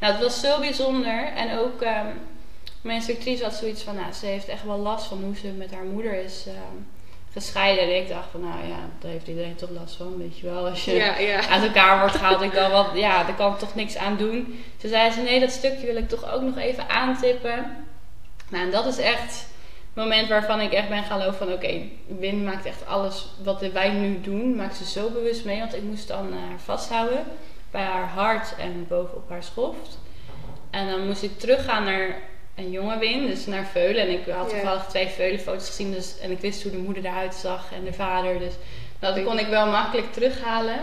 nou, 0.00 0.12
het 0.12 0.22
was 0.22 0.40
zo 0.40 0.58
bijzonder. 0.60 1.24
En 1.36 1.58
ook 1.58 1.82
ehm, 1.82 2.06
mijn 2.80 2.96
instructrice 2.96 3.42
had 3.44 3.54
zoiets 3.54 3.82
van... 3.82 3.94
Nou, 3.94 4.12
ze 4.12 4.26
heeft 4.26 4.48
echt 4.48 4.64
wel 4.64 4.78
last 4.78 5.06
van 5.06 5.22
hoe 5.24 5.36
ze 5.36 5.46
met 5.46 5.70
haar 5.74 5.84
moeder 5.84 6.24
is 6.24 6.44
ehm, 6.46 6.76
gescheiden. 7.36 7.84
En 7.84 7.96
ik 7.96 8.08
dacht 8.08 8.28
van, 8.30 8.40
nou 8.40 8.68
ja, 8.68 8.78
daar 8.98 9.10
heeft 9.10 9.28
iedereen 9.28 9.56
toch 9.56 9.70
last 9.70 9.96
van, 9.96 10.18
weet 10.18 10.38
je 10.38 10.46
wel. 10.46 10.68
Als 10.68 10.84
je 10.84 10.94
Ja, 10.94 11.18
ja. 11.18 11.48
uit 11.48 11.62
elkaar 11.62 11.98
wordt 12.00 12.14
gehaald, 12.14 12.40
ik 12.40 12.54
dan 12.54 12.70
wat, 12.70 12.86
ja, 12.94 13.24
daar 13.24 13.34
kan 13.34 13.52
ik 13.52 13.58
toch 13.58 13.74
niks 13.74 13.96
aan 13.96 14.16
doen. 14.16 14.64
Ze 14.80 14.88
zei 14.88 15.10
ze, 15.10 15.20
nee, 15.20 15.40
dat 15.40 15.50
stukje 15.50 15.86
wil 15.86 15.96
ik 15.96 16.08
toch 16.08 16.32
ook 16.32 16.42
nog 16.42 16.58
even 16.58 16.88
aantippen. 16.88 17.86
Nou, 18.48 18.64
en 18.64 18.70
dat 18.70 18.86
is 18.86 18.98
echt 18.98 19.32
het 19.94 20.04
moment 20.04 20.28
waarvan 20.28 20.60
ik 20.60 20.72
echt 20.72 20.88
ben 20.88 21.02
gaan 21.04 21.20
geloven 21.20 21.46
van, 21.46 21.52
oké, 21.52 21.80
Win 22.06 22.44
maakt 22.44 22.66
echt 22.66 22.86
alles 22.86 23.26
wat 23.42 23.60
wij 23.72 23.90
nu 23.90 24.20
doen, 24.20 24.56
maakt 24.56 24.76
ze 24.76 24.84
zo 24.84 25.10
bewust 25.10 25.44
mee. 25.44 25.58
Want 25.58 25.74
ik 25.74 25.82
moest 25.82 26.08
dan 26.08 26.32
eh, 26.32 26.38
haar 26.48 26.60
vasthouden 26.64 27.24
bij 27.70 27.84
haar 27.84 28.08
hart 28.08 28.54
en 28.58 28.86
bovenop 28.88 29.28
haar 29.28 29.42
schoft. 29.42 29.98
En 30.70 30.90
dan 30.90 31.06
moest 31.06 31.22
ik 31.22 31.38
teruggaan 31.38 31.84
naar 31.84 32.18
een 32.56 32.70
jonge 32.70 32.98
Win, 32.98 33.26
dus 33.26 33.46
naar 33.46 33.66
Veulen. 33.66 34.02
En 34.02 34.10
ik 34.10 34.26
had 34.28 34.48
toevallig 34.48 34.86
twee 34.86 35.08
Veulenfoto's 35.08 35.66
gezien, 35.66 35.92
dus, 35.92 36.18
en 36.18 36.30
ik 36.30 36.40
wist 36.40 36.62
hoe 36.62 36.72
de 36.72 36.78
moeder 36.78 37.04
eruit 37.04 37.34
zag 37.34 37.72
en 37.72 37.84
de 37.84 37.92
vader. 37.92 38.38
Dus 38.38 38.52
dat 38.98 39.24
kon 39.24 39.38
ik 39.38 39.46
wel 39.46 39.66
makkelijk 39.66 40.12
terughalen. 40.12 40.78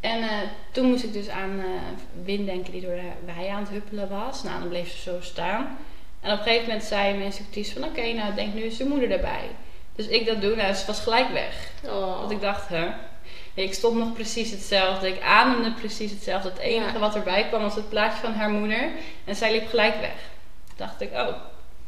En 0.00 0.22
eh, 0.22 0.28
toen 0.72 0.86
moest 0.86 1.04
ik 1.04 1.12
dus 1.12 1.28
aan 1.28 1.58
eh 1.58 2.24
Win 2.24 2.44
denken 2.44 2.72
die 2.72 2.80
door 2.80 2.94
de 2.94 3.32
wei 3.34 3.48
aan 3.48 3.60
het 3.60 3.68
huppelen 3.68 4.08
was. 4.08 4.42
Nou, 4.42 4.58
dan 4.60 4.68
bleef 4.68 4.90
ze 4.90 4.98
zo 4.98 5.16
staan. 5.20 5.78
En 6.20 6.32
op 6.32 6.38
een 6.38 6.44
gegeven 6.44 6.66
moment 6.66 6.84
zei 6.84 7.12
mijn 7.12 7.24
instructrice 7.24 7.72
van... 7.72 7.84
Oké, 7.84 8.12
nou 8.12 8.34
denk 8.34 8.54
nu 8.54 8.62
is 8.62 8.76
de 8.76 8.84
moeder 8.84 9.10
erbij. 9.10 9.48
Dus 9.96 10.06
ik 10.06 10.26
dat 10.26 10.40
doen. 10.40 10.56
Nou, 10.56 10.74
ze 10.74 10.86
was 10.86 11.00
gelijk 11.00 11.30
weg. 11.32 11.70
Oh. 11.84 12.18
Want 12.18 12.30
ik 12.30 12.40
dacht, 12.40 12.68
hè? 12.68 12.88
Ik 13.54 13.74
stond 13.74 13.96
nog 13.98 14.12
precies 14.12 14.50
hetzelfde. 14.50 15.08
Ik 15.08 15.22
ademde 15.22 15.72
precies 15.72 16.10
hetzelfde. 16.10 16.48
Het 16.48 16.58
enige 16.58 16.92
Ja. 16.92 16.98
wat 16.98 17.14
erbij 17.14 17.46
kwam 17.48 17.62
was 17.62 17.74
het 17.74 17.88
plaatje 17.88 18.20
van 18.20 18.32
haar 18.32 18.50
moeder. 18.50 18.88
En 19.24 19.36
zij 19.36 19.52
liep 19.52 19.68
gelijk 19.68 20.00
weg. 20.00 20.30
Dacht 20.80 21.00
ik, 21.00 21.10
oh, 21.12 21.28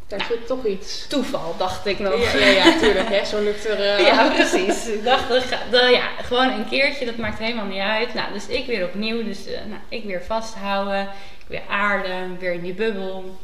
Daar 0.06 0.24
zit 0.28 0.46
toch 0.46 0.64
iets. 0.66 1.06
Toeval, 1.08 1.54
dacht 1.58 1.86
ik 1.86 1.98
nog. 1.98 2.32
Ja, 2.32 2.38
ja, 2.38 2.46
ja, 2.46 2.78
tuurlijk, 2.78 3.08
hè. 3.08 3.24
Zo'n 3.24 3.44
nuchtere... 3.44 4.02
Ja, 4.10 4.28
precies. 4.28 4.86
Ik 4.88 5.04
dacht, 5.04 5.28
dat 5.28 5.44
dat- 5.70 5.90
ja, 5.90 6.08
gewoon 6.22 6.50
een 6.50 6.68
keertje, 6.68 7.04
dat 7.04 7.16
maakt 7.16 7.38
helemaal 7.38 7.64
niet 7.64 7.80
uit. 7.80 8.14
Nou, 8.14 8.32
dus 8.32 8.46
ik 8.46 8.66
weer 8.66 8.84
opnieuw. 8.84 9.24
Dus 9.24 9.46
eh, 9.46 9.52
nou, 9.64 9.80
ik 9.88 10.04
weer 10.04 10.22
vasthouden. 10.22 11.02
Ik 11.38 11.44
weer 11.48 11.62
aarden, 11.68 12.38
weer 12.38 12.52
in 12.52 12.62
die 12.62 12.74
bubbel. 12.74 13.36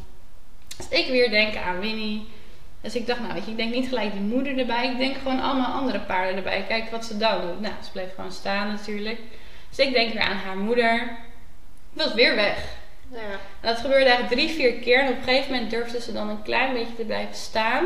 Dus 0.77 0.89
ik 0.89 1.07
weer 1.09 1.31
denken 1.31 1.63
aan 1.63 1.81
Winnie. 1.81 2.29
Dus 2.81 2.95
ik 2.95 3.07
dacht, 3.07 3.21
nou 3.21 3.33
weet 3.35 3.45
je, 3.45 3.51
ik 3.51 3.57
denk 3.57 3.75
niet 3.75 3.89
gelijk 3.89 4.13
die 4.13 4.21
moeder 4.21 4.59
erbij. 4.59 4.91
Ik 4.91 4.99
denk 4.99 5.17
gewoon 5.17 5.41
allemaal 5.41 5.73
andere 5.73 6.01
paarden 6.01 6.37
erbij. 6.37 6.65
Kijk 6.69 6.91
wat 6.91 7.05
ze 7.05 7.17
dan 7.17 7.41
doet. 7.41 7.61
Nou, 7.61 7.75
ze 7.85 7.91
bleef 7.93 8.15
gewoon 8.15 8.33
staan 8.33 8.69
natuurlijk. 8.69 9.19
Dus 9.69 9.87
ik 9.87 9.93
denk 9.93 10.13
weer 10.13 10.23
aan 10.23 10.37
haar 10.47 10.57
moeder. 10.57 11.17
Was 11.93 12.15
weer 12.15 12.35
weg. 12.35 12.59
Ja. 13.13 13.19
En 13.61 13.69
dat 13.75 13.79
gebeurde 13.79 14.05
eigenlijk 14.05 14.35
drie, 14.35 14.49
vier 14.49 14.73
keer. 14.73 15.01
En 15.01 15.09
op 15.09 15.17
een 15.17 15.23
gegeven 15.23 15.53
moment 15.53 15.71
durfde 15.71 16.01
ze 16.01 16.13
dan 16.13 16.29
een 16.29 16.43
klein 16.43 16.73
beetje 16.73 16.95
te 16.97 17.03
blijven 17.05 17.35
staan. 17.35 17.85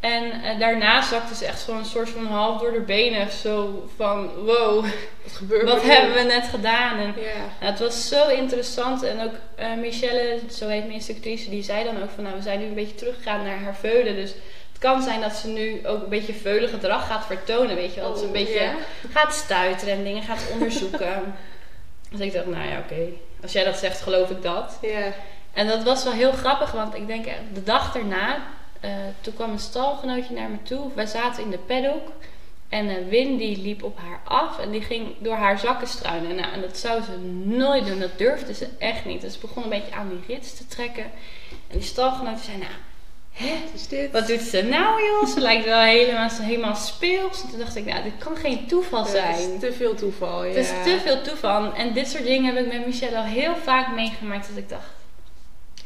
En 0.00 0.42
eh, 0.42 0.58
daarna 0.58 1.02
zakte 1.02 1.34
ze 1.34 1.46
echt 1.46 1.60
zo'n 1.60 1.84
soort 1.84 2.08
van 2.08 2.26
half 2.26 2.60
door 2.60 2.72
de 2.72 2.80
benen. 2.80 3.30
Zo 3.30 3.84
van, 3.96 4.30
wow, 4.44 4.84
Wat 5.22 5.32
gebeurt 5.32 5.68
wat 5.68 5.82
hebben 5.82 6.14
we 6.14 6.22
net 6.22 6.44
gedaan? 6.44 6.98
En 6.98 7.06
Ja. 7.06 7.36
nou, 7.60 7.70
het 7.72 7.78
was 7.78 8.08
zo 8.08 8.28
interessant. 8.28 9.02
En 9.02 9.20
ook 9.20 9.34
eh, 9.54 9.72
Michelle, 9.74 10.38
zo 10.50 10.68
heet 10.68 10.82
mijn 10.82 10.92
instructrice, 10.94 11.50
die 11.50 11.62
zei 11.62 11.84
dan 11.84 12.02
ook 12.02 12.10
van... 12.14 12.24
Nou, 12.24 12.36
we 12.36 12.42
zijn 12.42 12.58
nu 12.60 12.64
een 12.66 12.74
beetje 12.74 12.94
teruggegaan 12.94 13.44
naar 13.44 13.58
haar 13.58 13.76
veulen. 13.76 14.14
Dus 14.14 14.30
het 14.68 14.78
kan 14.78 15.02
zijn 15.02 15.20
dat 15.20 15.32
ze 15.36 15.48
nu 15.48 15.86
ook 15.86 16.02
een 16.02 16.08
beetje 16.08 16.34
veulen 16.34 16.68
gedrag 16.68 17.06
gaat 17.06 17.26
vertonen. 17.26 17.76
Weet 17.76 17.94
je 17.94 18.00
wel, 18.00 18.08
dat 18.08 18.18
ze 18.18 18.24
een 18.24 18.30
Oh, 18.30 18.36
beetje 18.36 18.70
gaat 19.12 19.34
stuiteren 19.34 19.94
en 19.94 20.04
dingen 20.04 20.22
gaat 20.22 20.44
onderzoeken. 20.52 21.34
dus 22.10 22.20
ik 22.20 22.32
dacht, 22.32 22.46
nou 22.46 22.68
ja, 22.68 22.78
oké. 22.78 23.08
Als 23.46 23.54
jij 23.54 23.64
dat 23.64 23.76
zegt, 23.76 24.00
geloof 24.00 24.30
ik 24.30 24.42
dat. 24.42 24.78
Ja. 24.80 25.12
En 25.52 25.66
dat 25.66 25.82
was 25.82 26.04
wel 26.04 26.12
heel 26.12 26.32
grappig, 26.32 26.72
want 26.72 26.94
ik 26.94 27.06
denk 27.06 27.26
eh, 27.26 27.34
de 27.54 27.62
dag 27.62 27.92
daarna, 27.92 28.38
eh, 28.80 28.90
toen 29.20 29.34
kwam 29.34 29.50
een 29.50 29.58
stalgenootje 29.58 30.34
naar 30.34 30.50
me 30.50 30.62
toe. 30.62 30.90
Wij 30.94 31.06
zaten 31.06 31.42
in 31.42 31.50
de 31.50 31.58
paddock 31.58 32.08
en 32.68 32.88
eh, 32.88 33.08
Win 33.08 33.36
die 33.36 33.58
liep 33.58 33.82
op 33.82 33.98
haar 33.98 34.20
af 34.24 34.58
en 34.58 34.70
die 34.70 34.82
ging 34.82 35.14
door 35.18 35.34
haar 35.34 35.58
zakken 35.58 35.88
struinen. 35.88 36.36
Nou, 36.36 36.52
en 36.52 36.60
dat 36.60 36.76
zou 36.76 37.02
ze 37.02 37.18
nooit 37.44 37.86
doen, 37.86 37.98
dat 37.98 38.18
durfde 38.18 38.54
ze 38.54 38.68
echt 38.78 39.04
niet. 39.04 39.20
Dus 39.20 39.32
ze 39.32 39.40
begon 39.40 39.62
een 39.62 39.68
beetje 39.68 39.94
aan 39.94 40.08
die 40.08 40.36
rits 40.36 40.56
te 40.56 40.66
trekken. 40.66 41.04
En 41.68 41.78
die 41.78 41.82
stalgenootje 41.82 42.44
zei, 42.44 42.56
nou, 42.56 42.70
hè, 43.36 44.08
Wat 44.12 44.26
doet 44.26 44.40
ze 44.40 44.62
nou 44.62 45.02
joh? 45.02 45.26
Ze 45.26 45.40
lijkt 45.40 45.64
wel 45.64 45.80
helemaal, 45.80 46.28
helemaal 46.42 46.74
speels. 46.74 47.42
En 47.42 47.48
toen 47.48 47.58
dacht 47.58 47.76
ik, 47.76 47.84
nou, 47.84 48.02
dit 48.02 48.12
kan 48.18 48.36
geen 48.36 48.66
toeval 48.66 49.04
zijn. 49.04 49.32
Het 49.32 49.38
is 49.38 49.60
te 49.60 49.72
veel 49.72 49.94
toeval, 49.94 50.44
ja. 50.44 50.48
Het 50.48 50.56
is 50.56 50.68
te 50.68 51.00
veel 51.04 51.22
toeval. 51.22 51.74
En 51.74 51.92
dit 51.92 52.08
soort 52.08 52.24
dingen 52.24 52.54
heb 52.54 52.64
ik 52.64 52.72
met 52.72 52.86
Michelle 52.86 53.16
al 53.16 53.24
heel 53.24 53.56
vaak 53.56 53.94
meegemaakt. 53.94 54.48
Dat 54.48 54.56
ik 54.56 54.68
dacht, 54.68 54.94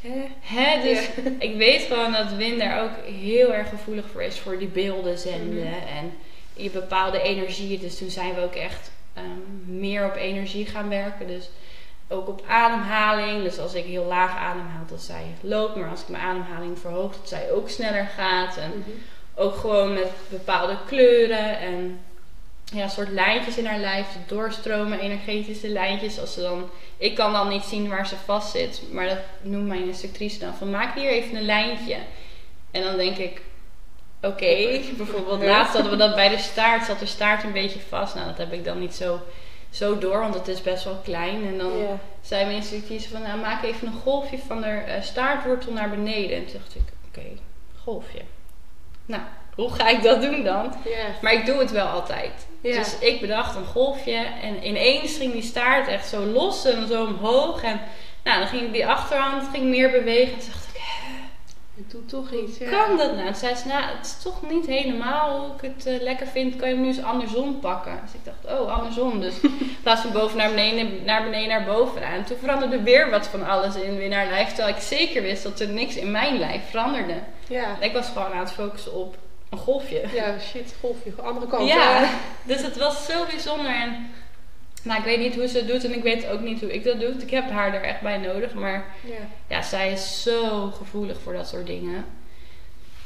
Hè? 0.00 0.22
hè? 0.40 0.82
Dus 0.82 0.98
Ja. 0.98 1.30
ik 1.48 1.56
weet 1.56 1.82
gewoon 1.82 2.12
dat 2.12 2.32
Win 2.32 2.58
daar 2.58 2.82
ook 2.82 3.22
heel 3.22 3.54
erg 3.54 3.68
gevoelig 3.68 4.04
voor 4.12 4.22
is. 4.22 4.38
Voor 4.38 4.58
die 4.58 4.68
beelden 4.68 5.18
zenden. 5.18 5.64
Mhm. 5.64 5.96
En 5.98 6.12
je 6.52 6.70
bepaalde 6.70 7.22
energieën. 7.22 7.80
Dus 7.80 7.98
toen 7.98 8.10
zijn 8.10 8.34
we 8.34 8.40
ook 8.40 8.54
echt 8.54 8.90
ehm, 9.14 9.78
meer 9.78 10.04
op 10.06 10.16
energie 10.16 10.66
gaan 10.66 10.88
werken. 10.88 11.26
Dus 11.26 11.50
ook 12.10 12.28
op 12.28 12.42
ademhaling. 12.48 13.42
Dus 13.42 13.58
als 13.58 13.74
ik 13.74 13.84
heel 13.84 14.04
laag 14.04 14.36
ademhaal, 14.36 14.84
dat 14.88 15.00
zij 15.02 15.24
loopt. 15.40 15.76
Maar 15.76 15.90
als 15.90 16.00
ik 16.02 16.08
mijn 16.08 16.22
ademhaling 16.22 16.78
verhoog, 16.78 17.12
dat 17.12 17.28
zij 17.28 17.52
ook 17.52 17.68
sneller 17.68 18.08
gaat. 18.16 18.56
En 18.56 18.70
Mhm. 18.70 18.90
ook 19.34 19.56
gewoon 19.56 19.92
met 19.94 20.10
bepaalde 20.28 20.76
kleuren 20.86 21.58
en 21.58 22.00
ja, 22.72 22.88
soort 22.88 23.08
lijntjes 23.08 23.58
in 23.58 23.66
haar 23.66 23.78
lijf, 23.78 24.06
doorstromen, 24.26 25.00
energetische 25.00 25.68
lijntjes. 25.68 26.20
Als 26.20 26.32
ze 26.34 26.40
dan, 26.40 26.68
ik 26.96 27.14
kan 27.14 27.32
dan 27.32 27.48
niet 27.48 27.62
zien 27.64 27.88
waar 27.88 28.06
ze 28.06 28.16
vast 28.24 28.50
zit, 28.50 28.82
maar 28.92 29.08
dat 29.08 29.18
noemt 29.42 29.66
mijn 29.66 29.86
instructrice 29.86 30.38
dan 30.38 30.54
van 30.54 30.70
maak 30.70 30.94
hier 30.94 31.10
even 31.10 31.36
een 31.36 31.42
lijntje. 31.44 31.96
En 32.70 32.82
dan 32.82 32.96
denk 32.96 33.16
ik, 33.16 33.40
oké, 34.22 34.80
bijvoorbeeld 34.96 35.42
laatst 35.44 35.72
hadden 35.72 35.90
we 35.90 35.96
dat 35.98 36.14
bij 36.14 36.28
de 36.28 36.38
staart, 36.38 36.84
zat 36.84 36.98
de 36.98 37.06
staart 37.06 37.44
een 37.44 37.52
beetje 37.52 37.80
vast. 37.88 38.14
Nou, 38.14 38.26
dat 38.26 38.38
heb 38.38 38.52
ik 38.52 38.64
dan 38.64 38.78
niet 38.78 38.94
zo, 38.94 39.20
zo 39.70 39.98
door, 39.98 40.20
want 40.20 40.34
het 40.34 40.48
is 40.48 40.62
best 40.62 40.84
wel 40.84 41.00
klein. 41.04 41.46
En 41.46 41.58
dan 41.58 41.78
Ja. 41.78 41.98
zei 42.20 42.44
mijn 42.44 42.56
instructrice 42.56 43.08
van, 43.08 43.22
nou 43.22 43.38
maak 43.38 43.62
even 43.64 43.86
een 43.86 44.00
golfje 44.02 44.38
van 44.46 44.60
de 44.60 44.66
eh, 44.66 45.02
staartwortel 45.02 45.72
naar 45.72 45.90
beneden. 45.90 46.36
En 46.36 46.44
toen 46.46 46.58
dacht 46.60 46.74
ik, 46.74 46.82
oké, 47.08 47.26
golfje. 47.82 48.20
Nou, 49.06 49.22
hoe 49.54 49.70
ga 49.72 49.88
ik 49.88 50.02
dat 50.02 50.22
doen 50.22 50.44
dan? 50.44 50.74
Maar 51.22 51.32
ik 51.32 51.46
doe 51.46 51.58
het 51.58 51.70
wel 51.70 51.86
altijd. 51.86 52.46
Dus 52.62 52.98
ik 52.98 53.20
bedacht 53.20 53.56
een 53.56 53.64
golfje 53.64 54.26
en 54.42 54.66
ineens 54.66 55.16
ging 55.16 55.32
die 55.32 55.42
staart 55.42 55.88
echt 55.88 56.08
zo 56.08 56.24
los 56.24 56.64
en 56.64 56.86
zo 56.88 57.04
omhoog. 57.04 57.62
En 57.62 57.80
nou, 58.24 58.38
dan 58.38 58.48
ging 58.48 58.72
die 58.72 58.86
achterhand 58.86 59.48
ging 59.52 59.64
meer 59.64 59.90
bewegen. 59.90 60.32
En 60.32 60.38
toen 60.38 60.48
dacht 60.52 60.68
ik, 60.74 60.80
hè, 60.80 61.12
Het 61.82 61.90
doet 61.90 62.08
toch 62.08 62.32
iets, 62.32 62.58
ja. 62.58 62.70
kan 62.70 62.96
dat 62.96 63.14
nou? 63.14 63.26
Toen 63.26 63.34
zei 63.34 63.54
ze, 63.54 63.68
nou, 63.68 63.82
het 63.96 64.06
is 64.06 64.22
toch 64.22 64.50
niet 64.50 64.66
helemaal 64.66 65.38
hoe 65.38 65.54
ik 65.54 65.74
het 65.74 65.86
eh, 65.86 66.02
lekker 66.02 66.26
vind. 66.26 66.56
Kan 66.56 66.68
je 66.68 66.74
hem 66.74 66.82
nu 66.82 66.88
eens 66.88 67.02
andersom 67.02 67.60
pakken? 67.60 68.00
Dus 68.04 68.12
ik 68.12 68.20
dacht, 68.24 68.60
oh, 68.60 68.72
andersom. 68.78 69.20
Dus 69.20 69.40
in 69.40 69.76
plaats 69.82 70.00
van 70.00 70.12
boven 70.12 70.36
naar 70.36 70.48
beneden, 70.48 71.04
naar 71.04 71.22
beneden 71.22 71.48
naar 71.48 71.64
boven. 71.64 72.02
En 72.02 72.24
toen 72.24 72.36
veranderde 72.36 72.82
weer 72.82 73.10
wat 73.10 73.26
van 73.26 73.46
alles 73.46 73.74
in 73.74 73.96
weer 73.96 74.08
naar 74.08 74.26
lijf. 74.26 74.48
Terwijl 74.48 74.76
ik 74.76 74.82
zeker 74.82 75.22
wist 75.22 75.42
dat 75.42 75.60
er 75.60 75.68
niks 75.68 75.96
in 75.96 76.10
mijn 76.10 76.38
lijf 76.38 76.70
veranderde. 76.70 77.14
Ja. 77.48 77.76
Ik 77.80 77.92
was 77.92 78.06
gewoon 78.06 78.32
aan 78.32 78.38
het 78.38 78.52
focussen 78.52 78.94
op 78.94 79.16
een 79.50 79.58
golfje. 79.58 80.02
Ja, 80.12 80.38
shit, 80.38 80.74
golfje. 80.80 81.12
Andere 81.22 81.46
kant. 81.46 81.68
Ja, 81.68 82.04
hè? 82.04 82.06
dus 82.54 82.62
het 82.62 82.76
was 82.76 83.06
zo 83.06 83.24
bijzonder. 83.30 83.74
En 83.74 84.10
nou, 84.82 84.98
ik 84.98 85.04
weet 85.04 85.18
niet 85.18 85.34
hoe 85.34 85.46
ze 85.48 85.58
het 85.58 85.68
doet 85.68 85.84
en 85.84 85.94
ik 85.94 86.02
weet 86.02 86.26
ook 86.26 86.40
niet 86.40 86.60
hoe 86.60 86.72
ik 86.74 86.84
dat 86.84 87.00
doe. 87.00 87.08
Ik 87.18 87.30
heb 87.30 87.50
haar 87.50 87.74
er 87.74 87.82
echt 87.82 88.00
bij 88.00 88.16
nodig. 88.18 88.54
Maar 88.54 88.84
Ja. 89.04 89.14
ja, 89.46 89.62
zij 89.62 89.92
is 89.92 90.22
zo 90.22 90.66
gevoelig 90.70 91.20
voor 91.20 91.32
dat 91.32 91.48
soort 91.48 91.66
dingen. 91.66 92.04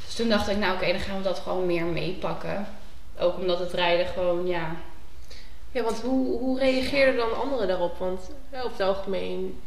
Dus 0.05 0.15
toen 0.15 0.29
dacht 0.29 0.49
ik, 0.49 0.57
nou 0.57 0.75
oké, 0.75 0.87
dan 0.87 1.01
gaan 1.01 1.17
we 1.17 1.23
dat 1.23 1.39
gewoon 1.39 1.67
meer 1.67 1.85
meepakken. 1.85 2.67
Ook 3.19 3.37
omdat 3.39 3.59
het 3.59 3.73
rijden 3.73 4.07
gewoon, 4.07 4.47
ja. 4.47 4.77
Ja, 5.73 5.83
want 5.83 6.01
hoe, 6.01 6.39
hoe 6.39 6.59
reageerden 6.59 7.17
dan 7.17 7.41
anderen 7.41 7.69
daarop? 7.69 7.99
Want 7.99 8.31
ja, 8.53 8.59
over 8.59 8.71
het 8.79 8.87
algemeen 8.87 9.61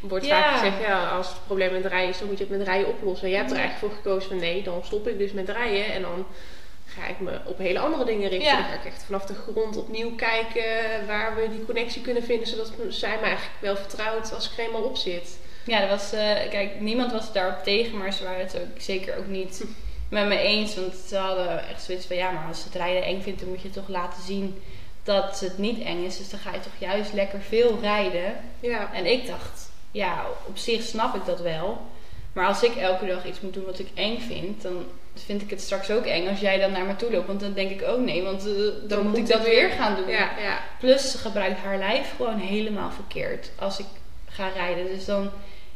wordt 0.00 0.26
Ja. 0.26 0.40
vaak 0.42 0.58
gezegd, 0.58 0.80
ja, 0.80 1.08
als 1.08 1.28
het 1.28 1.36
probleem 1.46 1.72
met 1.72 1.84
rijden 1.86 2.08
is, 2.10 2.18
dan 2.18 2.28
moet 2.28 2.38
je 2.38 2.44
het 2.44 2.56
met 2.58 2.66
rijden 2.66 2.88
oplossen. 2.88 3.28
Jij 3.28 3.38
hebt 3.38 3.50
er 3.50 3.56
eigenlijk 3.58 3.86
voor 3.92 4.02
gekozen 4.02 4.28
van 4.28 4.38
nee, 4.38 4.62
dan 4.62 4.80
stop 4.84 5.08
ik 5.08 5.18
dus 5.18 5.32
met 5.32 5.48
rijden 5.48 5.92
en 5.92 6.02
dan 6.02 6.26
ga 6.98 7.06
ik 7.06 7.20
me 7.20 7.40
op 7.44 7.58
hele 7.58 7.78
andere 7.78 8.04
dingen 8.04 8.28
richten. 8.28 8.48
Ja. 8.48 8.56
Dan 8.56 8.64
ga 8.70 8.74
ik 8.74 8.84
echt 8.84 9.04
vanaf 9.04 9.24
de 9.26 9.34
grond 9.34 9.76
opnieuw 9.76 10.14
kijken 10.14 11.06
waar 11.06 11.34
we 11.34 11.48
die 11.50 11.64
connectie 11.64 12.02
kunnen 12.02 12.22
vinden, 12.22 12.46
zodat 12.46 12.72
zij 12.88 13.16
me 13.20 13.26
eigenlijk 13.26 13.60
wel 13.60 13.76
vertrouwt 13.76 14.34
als 14.34 14.50
ik 14.50 14.58
er 14.58 14.64
eenmaal 14.64 14.82
op 14.82 14.96
zit. 14.96 15.38
Ja, 15.64 15.80
dat 15.80 15.88
was, 15.88 16.12
eh, 16.12 16.50
kijk, 16.50 16.80
niemand 16.80 17.12
was 17.12 17.32
daarop 17.32 17.62
tegen, 17.62 17.98
maar 17.98 18.12
ze 18.12 18.24
waren 18.24 18.44
het 18.44 18.56
ook 18.56 18.80
zeker 18.80 19.16
ook 19.18 19.26
niet 19.26 19.64
met 20.08 20.26
me 20.26 20.38
eens. 20.38 20.74
Want 20.74 20.94
ze 20.94 21.16
hadden 21.16 21.68
echt 21.68 21.82
zoiets 21.82 22.06
van, 22.06 22.16
ja, 22.16 22.30
maar 22.30 22.46
als 22.46 22.58
ze 22.58 22.64
het 22.64 22.74
rijden 22.74 23.04
eng 23.04 23.22
vindt, 23.22 23.40
dan 23.40 23.48
moet 23.48 23.62
je 23.62 23.70
toch 23.70 23.88
laten 23.88 24.22
zien 24.22 24.62
dat 25.02 25.40
het 25.40 25.58
niet 25.58 25.82
eng 25.82 26.04
is. 26.04 26.16
Dus 26.16 26.30
dan 26.30 26.40
ga 26.40 26.52
je 26.52 26.60
toch 26.60 26.78
juist 26.78 27.12
lekker 27.12 27.40
veel 27.40 27.78
rijden. 27.80 28.34
Ja, 28.60 28.92
En 28.92 29.06
ik 29.06 29.26
dacht, 29.26 29.70
ja, 29.90 30.24
op 30.46 30.58
zich 30.58 30.82
snap 30.82 31.14
ik 31.14 31.24
dat 31.24 31.40
wel. 31.40 31.86
Maar 32.34 32.46
als 32.46 32.62
ik 32.62 32.76
elke 32.76 33.06
dag 33.06 33.26
iets 33.26 33.40
moet 33.40 33.54
doen 33.54 33.64
wat 33.64 33.78
ik 33.78 33.88
eng 33.94 34.18
vind, 34.18 34.62
dan 34.62 34.84
vind 35.14 35.42
ik 35.42 35.50
het 35.50 35.60
straks 35.60 35.90
ook 35.90 36.04
eng 36.04 36.28
als 36.28 36.40
jij 36.40 36.58
dan 36.58 36.72
naar 36.72 36.86
me 36.86 36.96
toe 36.96 37.10
loopt. 37.10 37.26
Want 37.26 37.40
dan 37.40 37.52
denk 37.52 37.70
ik, 37.70 37.82
oh 37.82 38.00
nee, 38.00 38.22
want 38.22 38.46
eh, 38.46 38.88
dan, 38.88 39.06
moet 39.06 39.16
ik 39.16 39.26
dat 39.26 39.44
weer. 39.44 39.70
gaan 39.70 39.96
doen. 39.96 40.08
ja, 40.08 40.30
ja. 40.38 40.58
Plus 40.78 41.10
ze 41.10 41.18
gebruikt 41.18 41.58
haar 41.58 41.78
lijf 41.78 42.14
gewoon 42.16 42.38
helemaal 42.38 42.90
verkeerd 42.90 43.50
als 43.58 43.78
ik 43.78 43.86
ga 44.28 44.48
rijden. 44.48 44.86
Dus 44.86 45.04
dan 45.04 45.30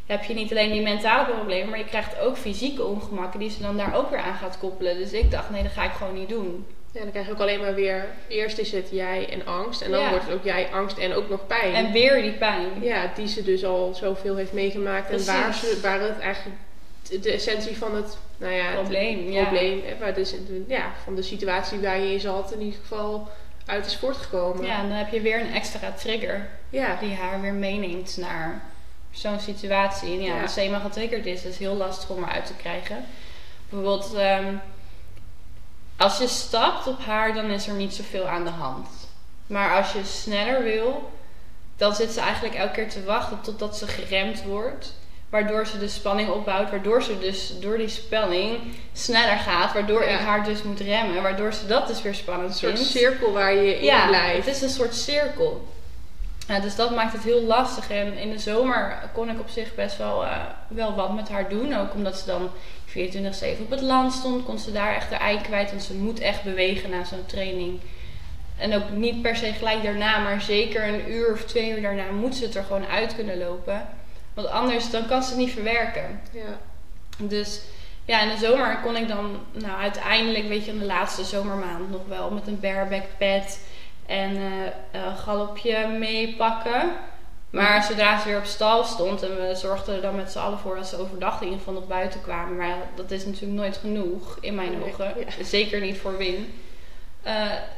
heb 0.07 0.25
je 0.25 0.35
niet 0.35 0.51
alleen 0.51 0.73
die 0.73 0.83
mentale 0.83 1.35
problemen, 1.35 1.69
maar 1.69 1.79
je 1.79 1.85
krijgt 1.85 2.19
ook 2.19 2.37
fysieke 2.37 2.85
ongemakken 2.85 3.41
die 3.41 3.51
ze 3.51 3.63
dan 3.63 3.77
daar 3.77 3.95
ook 3.95 4.11
weer 4.11 4.21
aan 4.21 4.35
gaat 4.35 4.59
koppelen. 4.59 4.97
Dus 4.97 5.13
ik 5.13 5.31
dacht, 5.31 5.51
nee, 5.51 5.63
dat 5.63 5.73
ga 5.73 5.85
ik 5.85 5.93
gewoon 5.93 6.15
niet 6.15 6.29
doen. 6.29 6.67
Ja, 6.99 7.05
dan 7.05 7.13
krijg 7.13 7.27
je 7.27 7.33
ook 7.33 7.41
alleen 7.41 7.61
maar 7.61 7.75
weer, 7.75 8.07
eerst 8.29 8.59
is 8.59 8.73
het 8.73 8.89
jij 8.91 9.29
en 9.33 9.47
angst 9.47 9.81
en 9.83 9.91
dan 9.91 10.01
Ja. 10.01 10.11
wordt 10.11 10.25
het 10.25 10.35
ook 10.35 10.45
jij, 10.45 10.69
angst 10.73 10.99
en 10.99 11.13
ook 11.15 11.29
nog 11.29 11.47
pijn. 11.47 11.75
En 11.75 11.93
weer 11.93 12.23
die 12.23 12.33
pijn. 12.33 12.69
Ja, 12.81 13.11
die 13.15 13.29
ze 13.29 13.43
dus 13.45 13.65
al 13.65 13.95
zoveel 13.95 14.37
heeft 14.37 14.53
meegemaakt. 14.53 15.07
Precies. 15.07 15.29
En 15.29 15.35
waar, 15.41 15.55
ze, 15.55 15.79
waar 15.83 16.01
het 16.01 16.19
eigenlijk 16.19 16.57
de- 17.23 17.33
essentie 17.33 17.77
van 17.77 17.95
het, 17.97 18.17
nou 18.37 18.53
ja, 18.53 18.65
het 18.65 18.75
Probleem, 18.75 19.31
ja. 19.31 19.43
probleem 19.43 19.83
hè, 19.87 19.97
waar 20.01 20.15
dus, 20.15 20.35
ja, 20.69 20.93
van 21.05 21.15
de 21.15 21.23
situatie 21.23 21.79
waar 21.79 21.99
je 22.01 22.13
in 22.13 22.21
zat, 22.21 22.53
in 22.53 22.61
ieder 22.61 22.81
geval 22.81 23.29
uit 23.67 23.87
is 23.87 23.97
voortgekomen. 23.97 24.65
Ja, 24.67 24.79
en 24.83 24.89
dan 24.89 24.97
heb 24.97 25.13
je 25.13 25.21
weer 25.21 25.41
een 25.41 25.55
extra 25.55 25.93
trigger 25.93 26.49
ja. 26.71 26.97
die 27.01 27.15
haar 27.15 27.41
weer 27.41 27.53
meeneemt 27.55 28.17
naar 28.21 28.63
zo'n 29.11 29.41
situatie. 29.41 30.09
En 30.09 30.21
ja, 30.23 30.35
Ja. 30.35 30.43
als 30.43 30.55
ze 30.55 30.61
eenmaal 30.61 30.81
getriggerd 30.81 31.27
is, 31.27 31.35
is 31.35 31.43
het 31.45 31.57
heel 31.57 31.75
lastig 31.75 32.11
om 32.11 32.23
haar 32.23 32.35
uit 32.35 32.47
te 32.47 32.55
krijgen. 32.55 33.05
Bijvoorbeeld, 33.69 34.15
ehm, 34.15 34.55
als 35.99 36.19
je 36.19 36.27
stapt 36.29 36.87
op 36.87 37.05
haar, 37.05 37.35
dan 37.35 37.45
is 37.51 37.67
er 37.67 37.75
niet 37.75 37.95
zoveel 37.95 38.27
aan 38.29 38.45
de 38.45 38.51
hand. 38.51 38.89
Maar 39.47 39.77
als 39.77 39.93
je 39.93 40.05
sneller 40.05 40.63
wil, 40.63 41.11
dan 41.77 41.95
zit 41.95 42.11
ze 42.11 42.21
eigenlijk 42.21 42.55
elke 42.55 42.73
keer 42.73 42.89
te 42.89 43.05
wachten 43.05 43.41
totdat 43.41 43.77
ze 43.77 43.87
geremd 43.87 44.43
wordt. 44.45 44.95
Waardoor 45.31 45.67
ze 45.67 45.79
de 45.79 45.89
spanning 45.89 46.29
opbouwt, 46.31 46.71
waardoor 46.71 47.03
ze 47.03 47.19
dus 47.19 47.53
door 47.61 47.77
die 47.77 47.89
spanning 47.89 48.59
sneller 48.93 49.37
gaat. 49.39 49.73
Waardoor 49.73 50.05
Ja. 50.05 50.09
ik 50.19 50.19
haar 50.27 50.45
dus 50.45 50.63
moet 50.63 50.81
remmen, 50.81 51.23
waardoor 51.23 51.53
ze 51.53 51.67
dat 51.67 51.87
dus 51.87 52.03
weer 52.03 52.15
spannend 52.15 52.49
Een 52.51 52.57
soort 52.57 52.73
vindt. 52.77 52.91
cirkel 52.91 53.33
waar 53.33 53.55
je 53.55 53.77
in 53.79 53.85
Ja, 53.85 54.07
blijft. 54.07 54.47
het 54.47 54.55
is 54.55 54.63
een 54.63 54.69
soort 54.71 54.95
cirkel. 54.95 55.69
Ja, 56.47 56.61
dus 56.61 56.77
dat 56.77 56.95
maakt 56.95 57.13
het 57.13 57.23
heel 57.23 57.43
lastig. 57.43 57.91
En 57.91 58.17
in 58.19 58.31
de 58.31 58.39
zomer 58.39 58.99
kon 59.13 59.31
ik 59.31 59.41
op 59.41 59.49
zich 59.49 59.75
best 59.75 59.97
wel, 59.97 60.25
eh, 60.25 60.37
wel 60.69 60.95
wat 60.95 61.15
met 61.15 61.29
haar 61.29 61.49
doen. 61.49 61.77
Ook 61.77 61.95
omdat 61.95 62.19
ze 62.19 62.27
dan 62.27 62.51
24-7 62.99 63.61
op 63.61 63.71
het 63.71 63.81
land 63.81 64.13
stond, 64.13 64.45
kon 64.45 64.59
ze 64.59 64.73
daar 64.73 64.95
echt 64.95 65.09
de 65.09 65.17
ei 65.17 65.41
kwijt. 65.41 65.71
Want 65.71 65.83
ze 65.83 65.95
moet 65.95 66.21
echt 66.21 66.43
bewegen 66.43 66.91
na 66.91 67.05
zo'n 67.05 67.27
training. 67.27 67.81
En 68.59 68.75
ook 68.75 68.91
niet 68.91 69.23
per 69.23 69.37
se 69.37 69.53
gelijk 69.53 69.83
daarna, 69.83 70.19
maar 70.19 70.41
zeker 70.41 70.89
een 70.89 71.11
uur 71.11 71.33
of 71.33 71.45
twee 71.45 71.71
uur 71.71 71.83
daarna 71.83 72.11
moet 72.11 72.37
ze 72.37 72.45
het 72.45 72.55
er 72.55 72.65
gewoon 72.65 72.87
uit 72.87 73.15
kunnen 73.15 73.39
lopen. 73.39 73.89
Want 74.35 74.49
anders 74.49 74.91
dan 74.91 75.07
kan 75.07 75.23
ze 75.23 75.29
het 75.29 75.39
niet 75.39 75.53
verwerken. 75.53 76.21
Ja. 76.33 76.59
Dus 77.19 77.61
ja, 78.05 78.23
in 78.23 78.29
de 78.29 78.47
zomer 78.47 78.79
kon 78.83 78.97
ik 78.97 79.09
dan 79.09 79.41
nou, 79.53 79.81
uiteindelijk, 79.81 80.49
weet 80.49 80.65
je, 80.65 80.71
in 80.71 80.79
de 80.79 80.85
laatste 80.85 81.25
zomermaand 81.25 81.91
nog 81.91 82.07
wel 82.09 82.31
met 82.31 82.47
een 82.47 82.61
bareback 82.61 83.05
pad 83.19 83.59
en 84.07 84.37
eh, 84.37 85.03
een 85.03 85.17
galopje 85.17 85.89
meepakken. 85.89 86.91
Maar 87.51 87.83
zodra 87.83 88.21
ze 88.21 88.29
weer 88.29 88.39
op 88.39 88.45
stal 88.45 88.85
stond 88.85 89.23
en 89.23 89.37
we 89.49 89.55
zorgden 89.55 89.95
er 89.95 90.01
dan 90.01 90.17
met 90.17 90.33
z'n 90.33 90.39
allen 90.39 90.59
voor 90.59 90.77
dat 90.77 90.87
ze 90.87 90.97
overdag 91.01 91.37
in 91.37 91.43
ieder 91.43 91.59
geval 91.59 91.75
nog 91.75 91.87
buiten 91.87 92.21
kwamen. 92.21 92.57
Maar 92.57 92.77
dat 92.95 93.11
is 93.11 93.25
natuurlijk 93.25 93.53
nooit 93.61 93.77
genoeg 93.77 94.39
in 94.41 94.55
mijn 94.55 94.79
Nee, 94.79 94.89
ogen. 94.93 95.15
ja. 95.19 95.45
Zeker 95.45 95.81
niet 95.81 95.99
voor 95.99 96.17
Win. 96.17 96.53
Eh, 97.23 97.35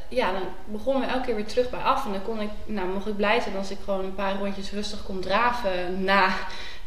ja, 0.09 0.31
dan 0.31 0.41
begonnen 0.65 1.01
we 1.07 1.13
elke 1.13 1.25
keer 1.25 1.35
weer 1.35 1.45
terug 1.45 1.69
bij 1.69 1.79
af. 1.79 2.05
En 2.05 2.11
dan 2.11 2.21
kon 2.23 2.41
ik, 2.41 2.49
nou, 2.65 2.87
mocht 2.87 3.07
ik 3.07 3.15
blij 3.15 3.39
zijn 3.39 3.55
als 3.57 3.71
ik 3.71 3.77
gewoon 3.83 4.03
een 4.05 4.15
paar 4.15 4.35
rondjes 4.37 4.71
rustig 4.71 5.03
kon 5.03 5.19
draven 5.19 6.03
na 6.03 6.29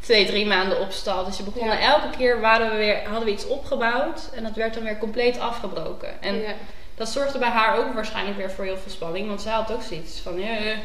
twee, 0.00 0.26
drie 0.26 0.46
maanden 0.46 0.80
op 0.80 0.90
stal. 0.92 1.24
Dus 1.24 1.36
je 1.36 1.42
begon 1.42 1.66
Ja. 1.68 1.78
elke 1.80 2.16
keer 2.16 2.40
waren 2.40 2.70
we 2.70 2.76
weer, 2.76 3.02
hadden 3.04 3.24
we 3.24 3.30
iets 3.32 3.46
opgebouwd 3.46 4.30
en 4.34 4.42
dat 4.42 4.54
werd 4.54 4.74
dan 4.74 4.82
weer 4.82 4.98
compleet 4.98 5.38
afgebroken. 5.38 6.22
En 6.22 6.40
ja. 6.40 6.52
dat 6.94 7.08
zorgde 7.08 7.38
bij 7.38 7.48
haar 7.48 7.78
ook 7.78 7.94
waarschijnlijk 7.94 8.36
weer 8.36 8.50
voor 8.50 8.64
heel 8.64 8.76
veel 8.76 8.90
spanning. 8.92 9.28
Want 9.28 9.42
zij 9.42 9.52
had 9.52 9.72
ook 9.72 9.82
zoiets 9.82 10.20
van, 10.20 10.38
eh, 10.38 10.76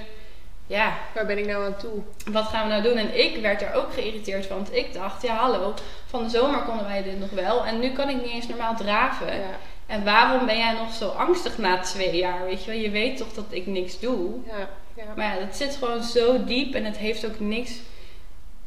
ja, 0.70 0.98
Waar 1.14 1.26
ben 1.26 1.38
ik 1.38 1.46
nou 1.46 1.66
aan 1.66 1.78
toe? 1.78 2.02
wat 2.32 2.46
gaan 2.46 2.64
we 2.64 2.70
nou 2.70 2.84
doen? 2.84 2.98
En 2.98 3.20
ik 3.20 3.42
werd 3.42 3.62
er 3.62 3.74
ook 3.74 3.94
geïrriteerd 3.94 4.46
van. 4.46 4.56
Want 4.56 4.76
ik 4.76 4.94
dacht, 4.94 5.22
ja 5.22 5.36
hallo, 5.36 5.74
van 6.06 6.24
de 6.24 6.30
zomer 6.30 6.62
konden 6.62 6.86
wij 6.86 7.04
dit 7.04 7.20
nog 7.20 7.30
wel. 7.30 7.66
En 7.66 7.80
nu 7.80 7.92
kan 7.92 8.10
ik 8.10 8.16
niet 8.16 8.32
eens 8.32 8.48
normaal 8.48 8.76
draven. 8.76 9.28
Ja. 9.28 9.58
En 9.86 10.04
waarom 10.04 10.46
ben 10.46 10.58
jij 10.58 10.74
nog 10.74 10.94
zo 10.94 11.08
angstig 11.08 11.58
na 11.58 11.80
twee 11.80 12.16
jaar? 12.16 12.46
Weet 12.46 12.64
je 12.64 12.72
wel, 12.72 12.80
je 12.80 12.90
weet 12.90 13.18
toch 13.18 13.34
dat 13.34 13.46
ik 13.50 13.66
niks 13.66 14.00
doe. 14.00 14.32
Ja. 14.46 14.70
ja. 14.94 15.04
Maar 15.16 15.34
ja, 15.34 15.46
dat 15.46 15.56
zit 15.56 15.76
gewoon 15.76 16.04
zo 16.04 16.44
diep 16.44 16.74
en 16.74 16.86
het 16.86 16.98
heeft 16.98 17.26
ook 17.26 17.40
niks 17.40 17.72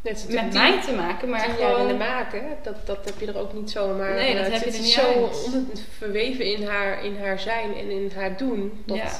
met 0.02 0.52
mij 0.52 0.82
te 0.82 0.92
maken. 0.92 1.28
Maar 1.28 1.38
jaar 1.40 1.48
in 1.48 1.56
de 1.56 1.62
gewoon, 1.64 1.96
maken, 1.96 2.42
dat, 2.62 2.86
dat 2.86 3.04
heb 3.04 3.20
je 3.20 3.26
er 3.26 3.38
ook 3.38 3.52
niet 3.52 3.70
zomaar. 3.70 4.14
Nee, 4.14 4.34
dat 4.36 4.52
heb 4.52 4.64
je 4.64 4.70
er 4.70 4.80
niet 4.80 4.90
zo 4.90 5.24
uit. 5.24 5.86
verweven 5.98 6.44
in 6.44 6.66
haar, 6.66 7.04
in 7.04 7.18
haar 7.20 7.38
zijn 7.38 7.74
en 7.74 7.90
in 7.90 8.12
haar 8.14 8.36
doen. 8.36 8.82
Dat, 8.86 8.96
Ja. 8.96 9.10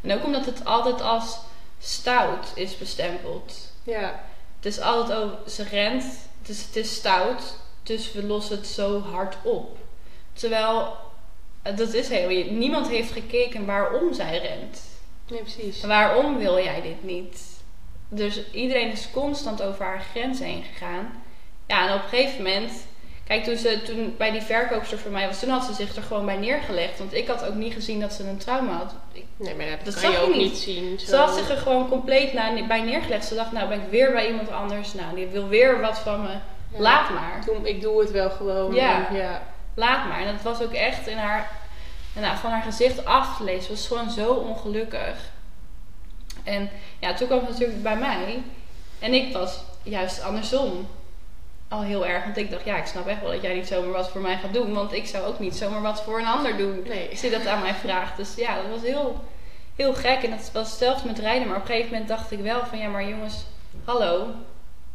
en 0.00 0.18
ook 0.18 0.24
omdat 0.24 0.46
het 0.46 0.64
altijd 0.64 1.00
als 1.02 1.38
stout 1.80 2.52
is 2.54 2.78
bestempeld. 2.78 3.72
ja. 3.82 4.28
Het 4.56 4.72
is 4.72 4.80
altijd 4.80 5.18
over, 5.18 5.50
ze 5.50 5.62
rent, 5.62 6.04
dus 6.42 6.64
het 6.66 6.76
is 6.76 6.94
stout, 6.94 7.56
dus 7.82 8.12
we 8.12 8.26
lossen 8.26 8.56
het 8.56 8.66
zo 8.66 9.00
hard 9.00 9.36
op. 9.42 9.78
Terwijl, 10.32 10.96
eh, 11.62 11.76
dat 11.76 11.94
is 11.94 12.08
heel, 12.08 12.52
niemand 12.52 12.88
heeft 12.88 13.12
gekeken 13.12 13.66
waarom 13.66 14.14
zij 14.14 14.38
rent. 14.38 14.80
Nee, 15.28 15.40
precies. 15.40 15.80
Waarom 15.80 16.38
wil 16.38 16.58
jij 16.58 16.82
dit 16.82 17.02
niet? 17.04 17.42
Dus 18.08 18.50
iedereen 18.52 18.92
is 18.92 19.10
constant 19.12 19.62
over 19.62 19.84
haar 19.84 20.00
grens 20.10 20.38
heen 20.38 20.62
gegaan. 20.62 21.22
Ja, 21.66 21.88
en 21.88 21.94
op 21.94 22.02
een 22.02 22.08
gegeven 22.08 22.36
moment, 22.36 22.72
kijk, 23.30 23.44
toen 23.44 23.56
ze 23.56 23.82
toen 23.82 24.14
bij 24.18 24.30
die 24.30 24.40
verkoopster 24.42 24.98
voor 24.98 25.10
mij 25.10 25.26
was, 25.26 25.40
toen 25.40 25.48
had 25.50 25.64
ze 25.64 25.72
zich 25.72 25.96
er 25.96 26.02
gewoon 26.02 26.24
bij 26.26 26.36
neergelegd. 26.36 26.98
Want 26.98 27.14
ik 27.14 27.26
had 27.28 27.44
ook 27.46 27.54
niet 27.54 27.72
gezien 27.72 28.00
dat 28.00 28.12
ze 28.12 28.28
een 28.28 28.36
trauma 28.38 28.72
had. 28.72 28.94
Ik- 29.12 29.24
Nee, 29.36 29.54
maar 29.54 29.66
dat, 29.66 29.84
Dat 29.84 29.94
kan 29.94 30.02
zag 30.02 30.12
je 30.12 30.26
ook 30.26 30.34
niet. 30.36 30.56
zien. 30.58 30.98
Ze 30.98 31.16
had 31.16 31.34
zich 31.34 31.50
er 31.50 31.56
gewoon 31.56 31.88
compleet 31.88 32.32
na- 32.32 32.66
bij 32.66 32.80
neergelegd. 32.82 33.24
Ze 33.26 33.34
dacht, 33.34 33.52
nou 33.52 33.68
ben 33.68 33.80
ik 33.82 33.90
weer 33.90 34.12
bij 34.12 34.26
iemand 34.28 34.50
anders. 34.50 34.94
Nou, 34.94 35.14
die 35.14 35.26
wil 35.26 35.48
weer 35.48 35.80
wat 35.80 35.98
van 35.98 36.22
me. 36.22 36.28
Ja. 36.28 36.38
Laat 36.80 37.10
maar. 37.10 37.42
Doe- 37.46 37.68
ik 37.68 37.80
doe 37.80 38.00
het 38.00 38.10
wel 38.10 38.30
gewoon. 38.30 38.74
Ja. 38.74 39.08
En 39.08 39.16
ja. 39.16 39.42
Laat 39.74 40.08
maar. 40.08 40.20
En 40.20 40.26
dat 40.34 40.42
was 40.42 40.62
ook 40.62 40.72
echt 40.72 41.06
in 41.06 41.16
haar, 41.16 41.50
nou, 42.12 42.36
van 42.36 42.50
haar 42.50 42.62
gezicht 42.62 43.04
af 43.04 43.36
te 43.36 43.44
lezen. 43.44 43.62
Ze 43.62 43.70
was 43.72 43.86
gewoon 43.86 44.10
zo 44.10 44.32
ongelukkig. 44.32 45.16
En 46.44 46.70
ja, 46.98 47.14
toen 47.14 47.26
kwam 47.26 47.38
het 47.40 47.48
natuurlijk 47.48 47.82
bij 47.82 47.96
mij. 47.96 48.42
En 48.98 49.14
ik 49.14 49.32
was 49.32 49.60
juist 49.82 50.22
andersom. 50.22 50.88
Al 51.70 51.82
heel 51.82 52.06
erg. 52.06 52.24
Want 52.24 52.36
ik 52.36 52.50
dacht, 52.50 52.64
ja, 52.64 52.76
ik 52.76 52.86
snap 52.86 53.06
echt 53.06 53.20
wel 53.20 53.30
dat 53.30 53.42
jij 53.42 53.54
niet 53.54 53.66
zomaar 53.66 53.90
wat 53.92 54.10
voor 54.10 54.20
mij 54.20 54.36
gaat 54.36 54.52
doen. 54.52 54.72
Want 54.74 54.92
ik 54.92 55.06
zou 55.06 55.26
ook 55.26 55.38
niet 55.38 55.56
zomaar 55.56 55.82
wat 55.82 56.02
voor 56.02 56.18
een 56.18 56.26
ander 56.26 56.56
doen. 56.56 56.82
Nee. 56.88 57.08
Als 57.10 57.20
je 57.20 57.30
dat 57.30 57.46
aan 57.46 57.60
mij 57.62 57.74
vraagt. 57.74 58.16
Dus 58.16 58.34
ja, 58.34 58.56
dat 58.56 58.70
was 58.70 58.82
heel, 58.82 59.24
heel 59.76 59.94
gek. 59.94 60.22
En 60.22 60.30
dat 60.30 60.50
was 60.52 60.68
hetzelfde 60.68 61.06
met 61.08 61.18
rijden. 61.18 61.48
Maar 61.48 61.56
op 61.56 61.62
een 61.62 61.68
gegeven 61.68 61.90
moment 61.90 62.08
dacht 62.08 62.30
ik 62.30 62.40
wel 62.40 62.66
van, 62.66 62.78
ja, 62.78 62.88
maar 62.88 63.08
jongens, 63.08 63.44
hallo. 63.84 64.26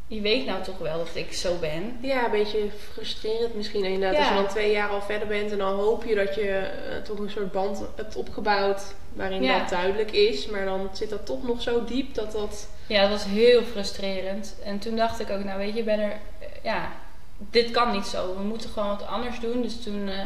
Je 0.08 0.22
weet 0.22 0.46
nou 0.46 0.64
toch 0.64 0.78
wel 0.78 0.98
dat 0.98 1.10
ik 1.14 1.34
zo 1.34 1.56
ben. 1.60 1.98
Ja, 2.02 2.26
een 2.26 2.32
beetje 2.32 2.68
frustrerend 2.92 3.56
misschien 3.56 3.84
inderdaad. 3.84 4.14
Ja. 4.14 4.20
Als 4.20 4.30
je 4.30 4.36
dan 4.36 4.48
twee 4.48 4.72
jaar 4.72 4.90
al 4.90 5.02
verder 5.02 5.28
bent 5.28 5.52
en 5.52 5.58
dan 5.58 5.74
hoop 5.74 6.04
je 6.04 6.16
dat 6.16 6.36
je 6.36 6.50
eh, 6.50 6.98
toch 7.04 7.18
een 7.20 7.30
soort 7.30 7.52
band 7.52 7.84
hebt 7.96 8.16
opgebouwd 8.16 8.82
waarin 9.14 9.44
Ja. 9.44 9.60
dat 9.60 9.70
duidelijk 9.70 10.12
is. 10.12 10.48
Maar 10.48 10.66
dan 10.66 10.90
zit 10.94 11.10
dat 11.10 11.26
toch 11.26 11.44
nog 11.44 11.62
zo 11.62 11.84
diep 11.84 12.14
dat 12.14 12.32
dat... 12.32 12.68
Ja, 12.88 13.02
dat 13.02 13.10
was 13.10 13.26
heel 13.26 13.64
frustrerend. 13.64 14.56
En 14.64 14.80
toen 14.80 14.96
dacht 14.96 15.20
ik 15.20 15.30
ook, 15.30 15.44
nou 15.44 15.58
weet 15.58 15.74
je, 15.74 15.80
ik 15.80 15.86
ben 15.86 16.00
er, 16.00 16.18
ja, 16.66 16.90
dit 17.38 17.72
kan 17.72 17.92
niet 17.92 18.06
zo. 18.06 18.36
We 18.38 18.44
moeten 18.44 18.70
gewoon 18.70 18.90
wat 18.90 19.08
anders 19.08 19.40
doen. 19.40 19.62
Dus 19.62 19.84
toen, 19.84 20.08
eh, 20.10 20.26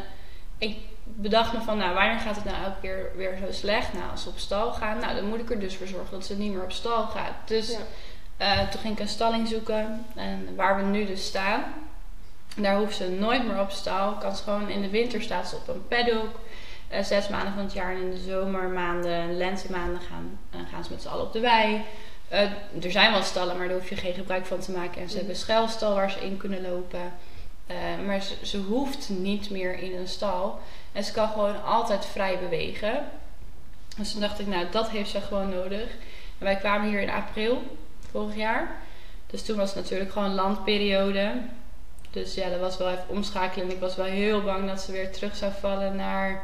ik 0.58 0.78
bedacht 1.04 1.54
me 1.54 1.62
van, 1.62 1.78
nou 1.78 1.94
wanneer 1.94 2.20
gaat 2.20 2.36
het 2.36 2.46
nou 2.46 2.64
elke 2.64 2.80
keer 2.82 3.12
weer 3.16 3.38
zo 3.46 3.52
slecht? 3.52 3.94
Nou, 3.94 4.12
als 4.12 4.24
ze 4.24 4.30
op 4.30 4.38
stal 4.40 4.74
gaan, 4.74 5.00
nou 5.00 5.16
dan 5.16 5.26
moet 5.30 5.40
ik 5.40 5.50
er 5.50 5.60
dus 5.60 5.76
voor 5.76 5.88
zorgen 5.88 6.12
dat 6.12 6.26
ze 6.26 6.38
niet 6.38 6.52
meer 6.54 6.64
op 6.64 6.72
stal 6.72 7.04
gaat. 7.08 7.34
Dus 7.46 7.72
Ja. 7.72 7.78
eh, 8.38 8.70
toen 8.70 8.82
ging 8.82 8.94
ik 8.94 9.00
een 9.00 9.08
stalling 9.08 9.48
zoeken. 9.48 10.06
En 10.16 10.56
waar 10.56 10.76
we 10.78 10.82
nu 10.84 11.06
dus 11.06 11.26
staan, 11.26 11.64
daar 12.56 12.78
hoeft 12.78 12.96
ze 12.96 13.10
nooit 13.10 13.48
meer 13.48 13.60
op 13.60 13.72
stal. 13.72 14.12
Kan 14.14 14.36
ze 14.36 14.44
gewoon 14.44 14.70
in 14.70 14.82
de 14.82 14.90
winter 14.90 15.22
staat 15.22 15.48
ze 15.48 15.56
op 15.56 15.68
een 15.68 15.88
paddock. 15.88 16.40
Eh, 16.88 17.04
zes 17.04 17.28
maanden 17.28 17.54
van 17.54 17.64
het 17.64 17.74
jaar 17.74 17.92
en 17.92 18.02
in 18.02 18.12
de 18.12 18.18
zomermaanden, 18.18 19.38
lentemaanden 19.38 20.02
gaan, 20.02 20.40
gaan 20.72 20.84
ze 20.84 20.92
met 20.92 21.02
z'n 21.02 21.08
allen 21.08 21.26
op 21.26 21.34
de 21.34 21.40
wei. 21.40 21.82
Eh, 22.30 22.42
er 22.84 22.92
zijn 22.92 23.12
wel 23.12 23.22
stallen, 23.24 23.58
maar 23.58 23.68
daar 23.68 23.78
hoef 23.78 23.90
je 23.90 23.96
geen 23.96 24.14
gebruik 24.14 24.46
van 24.46 24.60
te 24.60 24.72
maken. 24.72 25.02
En 25.02 25.08
ze 25.08 25.08
Mhm. 25.08 25.16
hebben 25.16 25.30
een 25.36 25.42
schuilstal 25.42 25.96
waar 25.96 26.12
ze 26.12 26.20
in 26.26 26.38
kunnen 26.38 26.62
lopen. 26.62 27.14
Eh, 27.68 27.76
maar 28.06 28.22
ze, 28.22 28.36
ze 28.44 28.58
hoeft 28.58 29.10
niet 29.10 29.50
meer 29.50 29.80
in 29.80 29.96
een 29.96 30.08
stal. 30.08 30.60
En 30.92 31.04
ze 31.04 31.12
kan 31.12 31.30
gewoon 31.30 31.64
altijd 31.64 32.06
vrij 32.06 32.40
bewegen. 32.40 33.04
Dus 33.98 34.12
toen 34.12 34.22
dacht 34.22 34.40
ik, 34.40 34.48
nou, 34.48 34.66
dat 34.72 34.90
heeft 34.90 35.10
ze 35.10 35.22
gewoon 35.22 35.50
nodig. 35.50 35.90
En 36.38 36.46
wij 36.46 36.56
kwamen 36.56 36.90
hier 36.90 37.02
in 37.02 37.10
april 37.10 37.78
vorig 38.12 38.36
jaar. 38.36 38.82
Dus 39.28 39.46
toen 39.46 39.58
was 39.58 39.74
het 39.74 39.84
natuurlijk 39.84 40.12
gewoon 40.12 40.34
landperiode. 40.34 41.32
Dus 42.12 42.34
ja, 42.34 42.50
dat 42.50 42.60
was 42.60 42.78
wel 42.78 42.90
even 42.90 43.04
omschakelen. 43.08 43.72
Ik 43.72 43.80
was 43.80 43.96
wel 43.96 44.06
heel 44.06 44.42
bang 44.44 44.68
dat 44.68 44.82
ze 44.82 44.92
weer 44.92 45.12
terug 45.12 45.36
zou 45.36 45.52
vallen 45.60 45.96
naar... 45.96 46.42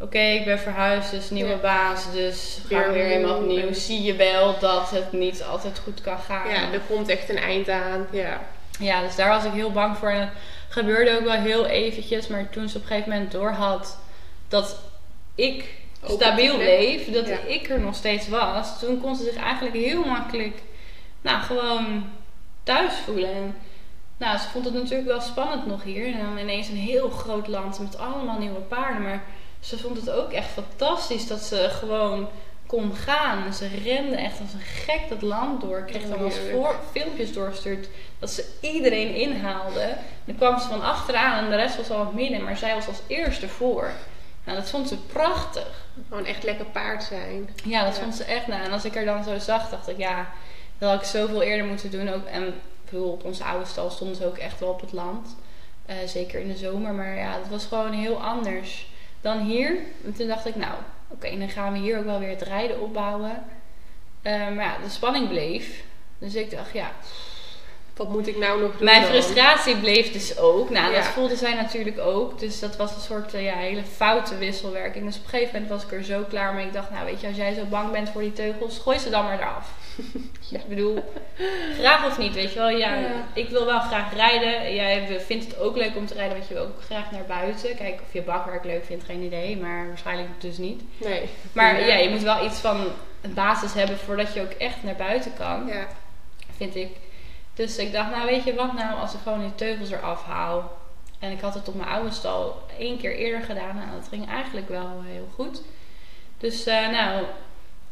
Oké, 0.00 0.18
ik 0.18 0.44
ben 0.44 0.58
verhuisd, 0.58 1.10
dus 1.10 1.30
nieuwe 1.30 1.50
Ja. 1.50 1.56
baas. 1.56 2.12
Dus 2.12 2.58
ga 2.68 2.78
Weer 2.78 2.92
weer 2.92 3.04
helemaal 3.04 3.36
opnieuw. 3.36 3.56
opnieuw. 3.58 3.74
Zie 3.74 4.02
je 4.02 4.14
wel 4.14 4.58
dat 4.58 4.90
het 4.90 5.12
niet 5.12 5.42
altijd 5.42 5.78
goed 5.78 6.00
kan 6.00 6.18
gaan. 6.18 6.48
Ja, 6.48 6.72
er 6.72 6.80
komt 6.88 7.08
echt 7.08 7.28
een 7.28 7.38
eind 7.38 7.68
aan. 7.68 8.06
Ja. 8.10 8.40
Ja, 8.78 9.00
dus 9.02 9.16
daar 9.16 9.28
was 9.28 9.44
ik 9.44 9.52
heel 9.52 9.72
bang 9.72 9.96
voor. 9.96 10.08
En 10.10 10.20
het 10.20 10.30
gebeurde 10.68 11.16
ook 11.18 11.24
wel 11.24 11.40
heel 11.40 11.66
eventjes. 11.66 12.26
Maar 12.28 12.50
toen 12.50 12.68
ze 12.68 12.76
op 12.76 12.82
een 12.82 12.88
gegeven 12.88 13.10
moment 13.12 13.32
doorhad 13.32 13.98
dat 14.48 14.76
ik 15.34 15.64
Ook 16.04 16.20
stabiel 16.20 16.56
bleef, 16.56 17.10
dat 17.12 17.26
Ja. 17.26 17.38
ik 17.46 17.68
er 17.70 17.80
nog 17.80 17.94
steeds 17.94 18.28
was, 18.28 18.78
toen 18.78 19.00
kon 19.00 19.16
ze 19.16 19.24
zich 19.24 19.36
eigenlijk 19.36 19.74
heel 19.76 20.04
makkelijk, 20.04 20.58
nou, 21.22 21.42
gewoon 21.42 22.04
thuis 22.62 22.92
voelen. 23.04 23.32
En, 23.34 23.54
nou, 24.16 24.38
ze 24.38 24.48
vond 24.48 24.64
het 24.64 24.74
natuurlijk 24.74 25.08
wel 25.08 25.20
spannend 25.20 25.66
nog 25.66 25.82
hier. 25.82 26.06
En 26.06 26.18
dan 26.24 26.38
ineens 26.38 26.68
een 26.68 26.76
heel 26.76 27.08
groot 27.08 27.46
land 27.46 27.78
met 27.78 27.98
allemaal 27.98 28.38
nieuwe 28.38 28.60
paarden. 28.60 29.02
Maar 29.02 29.22
ze 29.60 29.78
vond 29.78 29.96
het 29.96 30.10
ook 30.10 30.32
echt 30.32 30.48
fantastisch 30.48 31.26
dat 31.26 31.40
ze 31.40 31.68
gewoon 31.70 32.28
kon 32.66 32.94
gaan. 32.94 33.44
En 33.44 33.54
ze 33.54 33.68
rende 33.84 34.16
echt 34.16 34.40
als 34.40 34.52
een 34.52 34.60
gek 34.60 35.00
dat 35.08 35.22
land 35.22 35.60
door. 35.60 35.78
Ik 35.78 35.86
kreeg 35.86 36.02
dan 36.02 36.18
Heerlijk. 36.18 36.50
voor, 36.52 36.76
filmpjes 36.92 37.32
doorgestuurd 37.32 37.88
dat 38.18 38.30
ze 38.30 38.44
iedereen 38.60 39.14
inhaalde. 39.14 39.96
Dan 40.24 40.36
kwam 40.36 40.58
ze 40.58 40.68
van 40.68 40.82
achteraan 40.82 41.44
en 41.44 41.50
de 41.50 41.56
rest 41.56 41.76
was 41.76 41.90
al 41.90 41.98
wat 42.04 42.12
midden. 42.12 42.44
Maar 42.44 42.56
zij 42.56 42.74
was 42.74 42.86
als 42.88 43.00
eerste 43.06 43.48
voor. 43.48 43.90
Nou, 44.44 44.58
dat 44.58 44.70
vond 44.70 44.88
ze 44.88 44.96
prachtig. 44.96 45.84
Gewoon 46.08 46.24
echt 46.24 46.42
lekker 46.42 46.64
paard 46.66 47.02
zijn. 47.04 47.48
Ja, 47.64 47.84
dat 47.84 47.96
Ja. 47.96 48.02
vond 48.02 48.14
ze 48.14 48.24
echt 48.24 48.46
na. 48.46 48.62
En 48.62 48.72
als 48.72 48.84
ik 48.84 48.96
er 48.96 49.04
dan 49.04 49.24
zo 49.24 49.38
zag, 49.38 49.70
dacht 49.70 49.88
ik, 49.88 49.98
ja, 49.98 50.28
dat 50.78 50.90
had 50.90 51.00
ik 51.00 51.06
zoveel 51.06 51.42
eerder 51.42 51.66
moeten 51.66 51.90
doen. 51.90 52.08
Ook, 52.08 52.26
en 52.26 52.54
veel 52.84 53.04
op 53.10 53.24
onze 53.24 53.44
oude 53.44 53.64
stal 53.66 53.90
stonden 53.90 54.16
ze 54.16 54.26
ook 54.26 54.38
echt 54.38 54.60
wel 54.60 54.68
op 54.68 54.80
het 54.80 54.92
land. 54.92 55.36
Eh, 55.86 55.96
zeker 56.06 56.40
in 56.40 56.48
de 56.48 56.56
zomer. 56.56 56.92
Maar 56.92 57.16
ja, 57.16 57.32
dat 57.38 57.48
was 57.50 57.64
gewoon 57.66 57.92
heel 57.92 58.22
anders 58.22 58.86
dan 59.26 59.38
hier. 59.38 59.78
En 60.04 60.12
toen 60.12 60.26
dacht 60.26 60.46
ik, 60.46 60.56
nou, 60.56 60.72
oké, 61.08 61.38
dan 61.38 61.48
gaan 61.48 61.72
we 61.72 61.78
hier 61.78 61.98
ook 61.98 62.04
wel 62.04 62.18
weer 62.18 62.28
het 62.28 62.42
rijden 62.42 62.80
opbouwen. 62.80 63.44
Eh, 64.22 64.32
maar 64.32 64.64
ja, 64.64 64.76
de 64.82 64.90
spanning 64.90 65.28
bleef. 65.28 65.82
Dus 66.18 66.34
ik 66.34 66.50
dacht, 66.50 66.72
ja, 66.72 66.90
Wat 67.96 68.08
moet 68.08 68.26
ik 68.26 68.36
nou 68.36 68.60
nog 68.60 68.76
doen 68.76 68.84
Mijn 68.84 69.02
dan? 69.02 69.10
frustratie 69.10 69.76
bleef 69.76 70.12
dus 70.12 70.38
ook. 70.38 70.70
Nou, 70.70 70.94
dat 70.94 71.04
voelde 71.04 71.36
zij 71.36 71.54
natuurlijk 71.54 71.98
ook. 71.98 72.38
Dus 72.38 72.58
dat 72.60 72.76
was 72.76 72.94
een 72.94 73.00
soort 73.00 73.34
eh, 73.34 73.44
ja, 73.44 73.54
hele 73.56 73.82
foute 73.82 74.38
wisselwerking. 74.38 75.04
Dus 75.04 75.16
op 75.16 75.22
een 75.24 75.28
gegeven 75.28 75.52
moment 75.52 75.70
was 75.70 75.82
ik 75.84 75.92
er 75.92 76.04
zo 76.04 76.24
klaar 76.28 76.54
mee. 76.54 76.66
Ik 76.66 76.72
dacht, 76.72 76.90
nou 76.90 77.04
weet 77.04 77.20
je, 77.20 77.26
als 77.26 77.36
jij 77.36 77.54
zo 77.54 77.64
bang 77.64 77.90
bent 77.90 78.10
voor 78.10 78.20
die 78.20 78.32
teugels, 78.32 78.78
gooi 78.78 78.98
ze 78.98 79.10
dan 79.10 79.24
maar 79.24 79.38
eraf. 79.38 79.70
Ja. 80.50 80.58
Ik 80.58 80.68
bedoel, 80.68 81.12
graag 81.78 82.06
of 82.06 82.18
niet, 82.18 82.34
weet 82.34 82.52
je 82.52 82.58
wel. 82.58 82.68
Ja, 82.68 82.94
Ja. 82.94 83.26
Ik 83.34 83.48
wil 83.48 83.66
wel 83.66 83.80
graag 83.80 84.14
rijden. 84.14 84.74
Jij 84.74 85.20
vindt 85.20 85.44
het 85.44 85.58
ook 85.58 85.76
leuk 85.76 85.96
om 85.96 86.06
te 86.06 86.14
rijden, 86.14 86.36
want 86.36 86.48
je 86.48 86.54
wil 86.54 86.62
ook 86.62 86.82
graag 86.82 87.10
naar 87.10 87.24
buiten. 87.24 87.76
Kijk, 87.76 88.00
of 88.06 88.12
je 88.12 88.22
bakwerk 88.22 88.64
leuk 88.64 88.84
vindt, 88.84 89.04
geen 89.04 89.22
idee. 89.22 89.56
Maar 89.56 89.86
waarschijnlijk 89.86 90.28
dus 90.38 90.58
niet. 90.58 90.82
Nee. 90.96 91.28
Maar 91.52 91.86
ja, 91.86 91.94
je 91.94 92.08
moet 92.08 92.22
wel 92.22 92.44
iets 92.44 92.58
van 92.58 92.76
een 93.20 93.34
basis 93.34 93.72
hebben 93.74 93.98
voordat 93.98 94.34
je 94.34 94.40
ook 94.40 94.50
echt 94.50 94.82
naar 94.82 94.96
buiten 94.96 95.32
kan 95.34 95.66
Ja. 95.66 95.86
vind 96.56 96.74
ik. 96.74 96.90
Dus 97.54 97.76
ik 97.76 97.92
dacht, 97.92 98.10
nou 98.10 98.26
weet 98.26 98.44
je 98.44 98.54
wat 98.54 98.72
nou, 98.72 99.00
als 99.00 99.14
ik 99.14 99.20
gewoon 99.22 99.40
die 99.40 99.54
teugels 99.54 99.90
eraf 99.90 100.24
haal. 100.24 100.76
En 101.18 101.30
ik 101.32 101.40
had 101.40 101.54
het 101.54 101.68
op 101.68 101.74
mijn 101.74 101.88
oude 101.88 102.10
stal 102.10 102.62
één 102.78 102.98
keer 102.98 103.16
eerder 103.16 103.42
gedaan. 103.42 103.76
Nou, 103.76 103.90
dat 104.00 104.08
ging 104.08 104.28
eigenlijk 104.28 104.68
wel 104.68 105.02
heel 105.04 105.28
goed. 105.34 105.62
Dus 106.38 106.66
eh, 106.66 106.88
nou, 106.88 107.24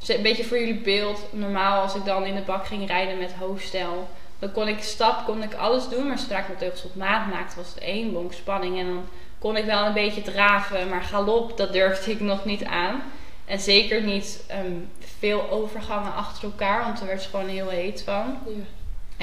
een 0.09 0.23
beetje 0.23 0.45
voor 0.45 0.59
jullie 0.59 0.81
beeld. 0.81 1.27
Normaal 1.31 1.83
als 1.83 1.95
ik 1.95 2.05
dan 2.05 2.25
in 2.25 2.35
de 2.35 2.41
bak 2.41 2.67
ging 2.67 2.87
rijden 2.87 3.19
met 3.19 3.33
hoofdstel. 3.33 4.09
Dan 4.39 4.53
kon 4.53 4.69
ik 4.69 4.83
stap, 4.83 5.25
kon 5.25 5.43
ik 5.43 5.55
alles 5.55 5.89
doen. 5.89 6.09
Maar 6.09 6.19
zodra 6.19 6.39
ik 6.39 6.47
mijn 6.47 6.59
teugels 6.59 6.85
op 6.85 6.95
maat 6.95 7.31
maakte, 7.31 7.57
was 7.57 7.69
het 7.69 7.79
één 7.79 8.13
bonk 8.13 8.33
spanning. 8.33 8.79
En 8.79 8.87
dan 8.87 9.05
kon 9.39 9.57
ik 9.57 9.65
wel 9.65 9.87
een 9.87 9.93
beetje 9.93 10.23
draven. 10.23 10.89
Maar 10.89 11.03
galop, 11.03 11.57
dat 11.57 11.73
durfde 11.73 12.11
ik 12.11 12.21
nog 12.21 12.45
niet 12.45 12.65
aan. 12.65 13.03
En 13.45 13.61
zeker 13.61 14.03
niet 14.03 14.45
ehm, 14.47 14.77
veel 15.19 15.51
overgangen 15.51 16.15
achter 16.15 16.45
elkaar. 16.45 16.85
Want 16.85 16.99
daar 16.99 17.09
werd 17.09 17.23
ze 17.23 17.29
gewoon 17.29 17.49
heel 17.49 17.69
heet 17.69 18.03
van. 18.03 18.39
Ja. 18.47 18.63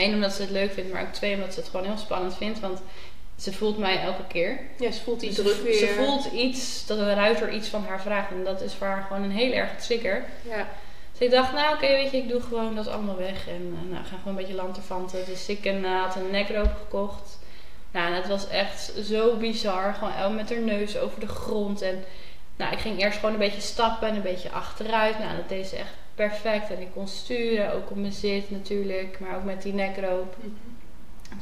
Eén, 0.03 0.13
omdat 0.13 0.33
ze 0.33 0.41
het 0.41 0.51
leuk 0.51 0.71
vindt, 0.71 0.93
maar 0.93 1.01
ook 1.01 1.13
twee, 1.13 1.35
omdat 1.35 1.53
ze 1.53 1.59
het 1.59 1.69
gewoon 1.69 1.85
heel 1.85 1.97
spannend 1.97 2.37
vindt. 2.37 2.59
Want 2.59 2.81
ze 3.41 3.53
voelt 3.53 3.77
mij 3.77 4.01
elke 4.01 4.27
keer. 4.27 4.59
Ja, 4.79 4.91
ze 4.91 5.01
voelt 5.01 5.19
druk 5.19 5.61
weer. 5.63 5.73
Ze 5.73 5.87
voelt 5.87 6.25
iets, 6.25 6.85
dat 6.85 6.97
een 6.97 7.13
ruiter 7.13 7.53
iets 7.53 7.67
van 7.67 7.85
haar 7.85 8.01
vraagt. 8.01 8.31
En 8.31 8.43
dat 8.43 8.61
is 8.61 8.73
voor 8.73 8.87
haar 8.87 9.03
gewoon 9.03 9.23
een 9.23 9.31
heel 9.31 9.51
erg 9.51 9.77
trigger. 9.77 10.25
Ja. 10.41 10.67
Dus 11.11 11.21
ik 11.21 11.31
dacht, 11.31 11.53
nou 11.53 11.75
oké, 11.75 11.87
weet 11.87 12.11
je, 12.11 12.17
ik 12.17 12.29
doe 12.29 12.41
gewoon 12.41 12.75
dat 12.75 12.87
allemaal 12.87 13.17
weg. 13.17 13.47
En 13.47 13.77
eh, 13.81 13.91
nou, 13.91 14.05
ga 14.05 14.17
gewoon 14.17 14.37
een 14.37 14.41
beetje 14.41 14.53
lanterfanten. 14.53 15.25
Dus 15.25 15.49
ik 15.49 15.65
een, 15.65 15.85
eh, 15.85 16.01
had 16.01 16.15
een 16.15 16.31
nekroop 16.31 16.73
gekocht. 16.77 17.39
Nou, 17.91 18.07
en 18.07 18.13
het 18.13 18.27
was 18.27 18.47
echt 18.47 18.93
zo 19.03 19.35
bizar. 19.35 19.93
Gewoon 19.93 20.35
met 20.35 20.49
haar 20.49 20.61
neus 20.61 20.97
over 20.97 21.19
de 21.19 21.27
grond. 21.27 21.81
En 21.81 22.03
nou, 22.55 22.73
ik 22.73 22.79
ging 22.79 23.01
eerst 23.01 23.19
gewoon 23.19 23.33
een 23.33 23.39
beetje 23.39 23.61
stappen 23.61 24.07
en 24.07 24.15
een 24.15 24.21
beetje 24.21 24.51
achteruit. 24.51 25.19
Nou, 25.19 25.35
dat 25.35 25.49
deed 25.49 25.67
ze 25.67 25.75
echt 25.75 25.93
perfect. 26.15 26.69
En 26.69 26.81
ik 26.81 26.91
kon 26.93 27.07
sturen, 27.07 27.73
ook 27.73 27.89
op 27.89 27.97
mijn 27.97 28.11
zit 28.11 28.51
natuurlijk. 28.51 29.19
Maar 29.19 29.35
ook 29.35 29.43
met 29.43 29.61
die 29.61 29.73
nekroop. 29.73 30.35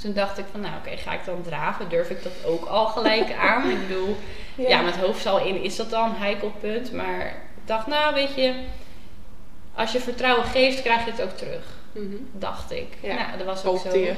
Toen 0.02 0.13
dacht 0.13 0.38
ik 0.38 0.45
van, 0.52 0.60
nou 0.60 0.73
oké, 0.78 0.97
ga 0.97 1.13
ik 1.13 1.25
dan 1.25 1.41
draven? 1.43 1.89
Durf 1.89 2.10
ik 2.10 2.23
dat 2.23 2.34
ook 2.45 2.65
al 2.65 2.86
gelijk 2.86 3.34
aan? 3.49 3.69
Ik 3.69 3.88
bedoel, 3.88 4.15
ja, 4.56 4.82
met 4.82 4.95
hoofdstal 4.97 5.39
in 5.45 5.63
is 5.63 5.75
dat 5.75 5.89
dan 5.89 6.10
een 6.10 6.15
heikel 6.21 6.52
punt. 6.60 6.91
Maar 6.91 7.25
ik 7.25 7.65
dacht, 7.65 7.88
nou 7.88 8.13
weet 8.13 8.36
je, 8.36 8.54
als 9.73 9.91
je 9.91 9.99
vertrouwen 9.99 10.45
geeft, 10.45 10.82
krijg 10.82 11.06
je 11.06 11.12
het 11.12 11.21
ook 11.21 11.38
terug. 11.38 11.63
Mhm. 11.91 12.15
Dacht 12.32 12.71
ik. 12.71 12.88
Ja, 13.02 13.13
Nou, 13.15 13.38
dat 13.38 13.45
was 13.45 13.58
ook 13.60 13.65
Hoopte 13.65 13.89
zo. 13.89 13.97
je. 13.97 14.13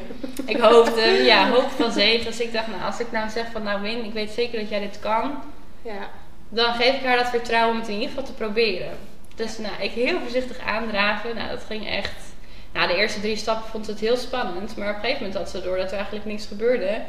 Ik 0.46 0.58
hoopte, 0.58 1.02
ja, 1.32 1.50
hoop 1.50 1.70
van 1.70 1.92
zegen. 1.92 2.26
Dus 2.26 2.40
ik 2.40 2.54
dacht, 2.54 2.68
nou, 2.68 2.84
als 2.84 3.00
ik 3.00 3.12
nou 3.12 3.30
zeg 3.30 3.46
van, 3.52 3.64
nou 3.64 3.82
Win, 3.82 4.06
ik 4.06 4.14
weet 4.14 4.32
zeker 4.32 4.60
dat 4.60 4.70
jij 4.70 4.80
dit 4.80 5.00
kan. 5.00 5.44
Ja. 5.82 6.10
Dan 6.50 6.74
geef 6.74 6.96
ik 6.96 7.06
haar 7.06 7.18
dat 7.18 7.30
vertrouwen 7.30 7.74
om 7.74 7.80
het 7.80 7.88
in 7.90 7.94
ieder 7.94 8.10
geval 8.10 8.24
te 8.24 8.34
proberen. 8.34 8.98
Dus 9.36 9.58
nou, 9.58 9.74
ik 9.80 9.92
heel 9.92 10.20
voorzichtig 10.20 10.60
aandraven. 10.60 11.36
Nou, 11.36 11.50
dat 11.50 11.64
ging 11.68 11.88
echt... 11.90 12.12
Nou, 12.74 12.88
de 12.88 12.96
eerste 12.96 13.20
drie 13.20 13.36
stappen 13.36 13.70
vond 13.70 13.86
ze 13.86 13.92
het 13.92 14.00
heel 14.00 14.18
spannend. 14.18 14.78
Maar 14.78 14.90
op 14.90 14.96
een 14.96 15.02
gegeven 15.02 15.22
moment 15.24 15.40
had 15.40 15.50
ze 15.50 15.62
door 15.62 15.78
dat 15.78 15.88
er 15.92 15.96
eigenlijk 15.96 16.26
niks 16.26 16.46
gebeurde 16.46 17.02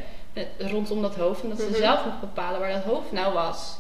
rondom 0.59 1.03
dat 1.03 1.15
hoofd. 1.17 1.43
En 1.43 1.49
dat 1.49 1.59
ze 1.61 1.67
Mhm. 1.69 1.77
zelf 1.79 2.05
mocht 2.05 2.21
bepalen 2.21 2.61
waar 2.61 2.73
dat 2.73 2.83
hoofd 2.83 3.13
nou 3.13 3.33
was. 3.35 3.77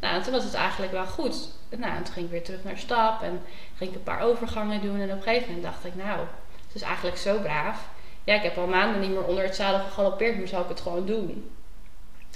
Nou, 0.00 0.14
en 0.14 0.22
toen 0.22 0.32
was 0.32 0.44
het 0.44 0.54
eigenlijk 0.54 0.92
wel 0.92 1.06
goed. 1.06 1.48
Nou, 1.68 1.92
en 1.96 2.02
toen 2.02 2.12
ging 2.14 2.26
ik 2.26 2.32
weer 2.32 2.42
terug 2.42 2.64
naar 2.64 2.78
stap. 2.78 3.22
En 3.22 3.42
ging 3.76 3.90
ik 3.90 3.96
een 3.96 4.02
paar 4.02 4.20
overgangen 4.20 4.80
doen. 4.82 5.00
En 5.00 5.10
op 5.10 5.16
een 5.16 5.22
gegeven 5.22 5.46
moment 5.46 5.64
dacht 5.64 5.84
ik, 5.84 5.94
nou, 5.94 6.18
het 6.66 6.74
is 6.74 6.82
eigenlijk 6.82 7.16
zo 7.16 7.38
braaf. 7.38 7.88
Ja, 8.24 8.34
ik 8.34 8.42
heb 8.42 8.58
al 8.58 8.66
maanden 8.66 9.00
niet 9.00 9.10
meer 9.10 9.24
onder 9.24 9.44
het 9.44 9.56
zadel 9.56 9.80
gegalopeerd. 9.80 10.38
Maar 10.38 10.46
zou 10.48 10.62
ik 10.62 10.68
het 10.68 10.80
gewoon 10.80 11.06
doen? 11.06 11.50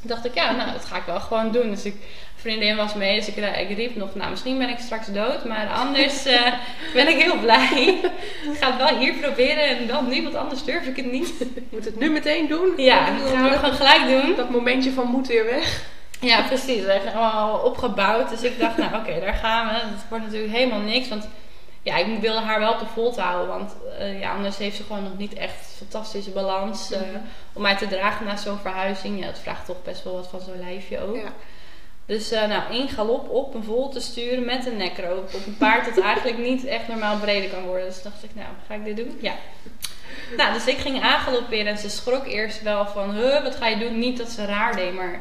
Toen 0.07 0.15
dacht 0.15 0.27
ik, 0.27 0.35
ja, 0.35 0.53
nou, 0.53 0.73
dat 0.73 0.85
ga 0.85 0.97
ik 0.97 1.03
wel 1.07 1.21
gewoon 1.21 1.53
doen. 1.53 1.71
Dus 1.71 1.85
ik, 1.85 1.95
vriendin 2.35 2.77
was 2.77 2.95
mee, 2.95 3.19
dus 3.19 3.29
ik, 3.29 3.37
ik 3.37 3.77
riep 3.77 3.97
nog, 3.97 4.15
nou, 4.15 4.31
misschien 4.31 4.59
ben 4.59 4.69
ik 4.69 4.79
straks 4.79 5.07
dood, 5.07 5.45
maar 5.45 5.69
anders 5.69 6.25
eh, 6.25 6.53
ben 6.95 7.09
ik 7.09 7.23
heel 7.23 7.39
blij. 7.39 8.01
ik 8.53 8.59
ga 8.61 8.67
het 8.67 8.77
wel 8.77 8.99
hier 8.99 9.13
proberen 9.13 9.65
en 9.65 9.87
dan 9.87 10.09
nu, 10.09 10.23
want 10.23 10.35
anders 10.35 10.65
durf 10.65 10.87
ik 10.87 10.97
het 10.97 11.13
niet. 11.13 11.33
Moet 11.71 11.85
het 11.85 11.99
nu 11.99 12.11
meteen 12.11 12.49
doen? 12.49 12.73
Ja, 12.77 13.19
dat 13.19 13.31
gaan 13.31 13.51
we 13.51 13.57
gewoon 13.57 13.75
gelijk 13.75 14.07
doen. 14.09 14.37
Dat 14.37 14.51
momentje 14.51 14.93
van 14.93 15.07
moet 15.07 15.27
weer 15.27 15.45
weg. 15.45 15.83
Ja, 16.21 16.43
precies. 16.43 16.85
We 16.85 16.93
hebben 16.93 17.13
allemaal 17.13 17.59
opgebouwd. 17.59 18.31
Dus 18.31 18.43
ik 18.43 18.59
dacht, 18.59 18.77
nou 18.77 18.95
oké, 18.95 19.21
daar 19.21 19.35
gaan 19.35 19.67
we. 19.67 19.73
Het 19.73 20.05
wordt 20.09 20.25
natuurlijk 20.25 20.53
helemaal 20.53 20.81
niks, 20.81 21.09
want 21.09 21.29
ja, 21.87 21.97
ik 21.97 22.21
wilde 22.21 22.41
haar 22.41 22.59
wel 22.61 22.73
op 22.73 22.79
de 22.79 22.87
volte 22.87 23.21
houden. 23.21 23.49
Want 23.49 23.77
eh, 23.99 24.21
ja, 24.21 24.33
anders 24.35 24.57
heeft 24.57 24.77
ze 24.77 24.83
gewoon 24.83 25.03
nog 25.03 25.17
niet 25.19 25.35
echt 25.35 25.75
fantastische 25.77 26.31
balans 26.31 26.91
eh, 26.93 27.01
Mhm. 27.01 27.19
om 27.53 27.63
mij 27.63 27.77
te 27.77 27.87
dragen 27.89 28.27
na 28.27 28.37
zo'n 28.37 28.59
verhuizing. 28.59 29.21
Ja, 29.21 29.27
dat 29.27 29.39
vraagt 29.39 29.67
toch 29.67 29.83
best 29.83 30.05
wel 30.05 30.13
wat 30.15 30.27
van 30.29 30.41
zo'n 30.41 30.59
lijfje 30.59 31.01
ook. 31.01 31.17
Ja. 31.17 31.33
Dus 32.07 32.31
eh, 32.31 32.49
nou, 32.49 32.75
in 32.75 32.89
galop 32.89 33.29
op 33.31 33.55
een 33.55 33.65
vol 33.65 33.89
te 33.89 34.01
sturen 34.01 34.45
met 34.45 34.67
een 34.67 34.77
nekroop. 34.77 35.35
Op 35.35 35.47
een 35.47 35.57
paard 35.57 35.85
dat 35.95 36.05
eigenlijk 36.11 36.39
niet 36.39 36.65
echt 36.65 36.89
normaal 36.89 37.17
breder 37.19 37.51
kan 37.51 37.65
worden. 37.65 37.87
Dus 37.87 38.03
dacht 38.03 38.25
ik, 38.25 38.31
nou, 38.35 38.49
ga 38.67 38.75
ik 38.75 38.85
dit 38.85 38.97
doen? 38.97 39.19
Ja. 39.21 39.35
Nou, 40.37 40.53
dus 40.53 40.67
ik 40.67 40.79
ging 40.79 41.03
aangalopperen 41.03 41.67
en 41.67 41.79
ze 41.79 41.91
schrok 41.91 42.27
eerst 42.27 42.63
wel 42.63 42.87
van, 42.87 43.11
huh, 43.15 43.43
wat 43.43 43.57
ga 43.57 43.67
je 43.67 43.79
doen? 43.79 43.99
Niet 43.99 44.19
dat 44.19 44.29
ze 44.29 44.45
raar 44.45 44.77
deed, 44.77 44.95
maar 44.95 45.21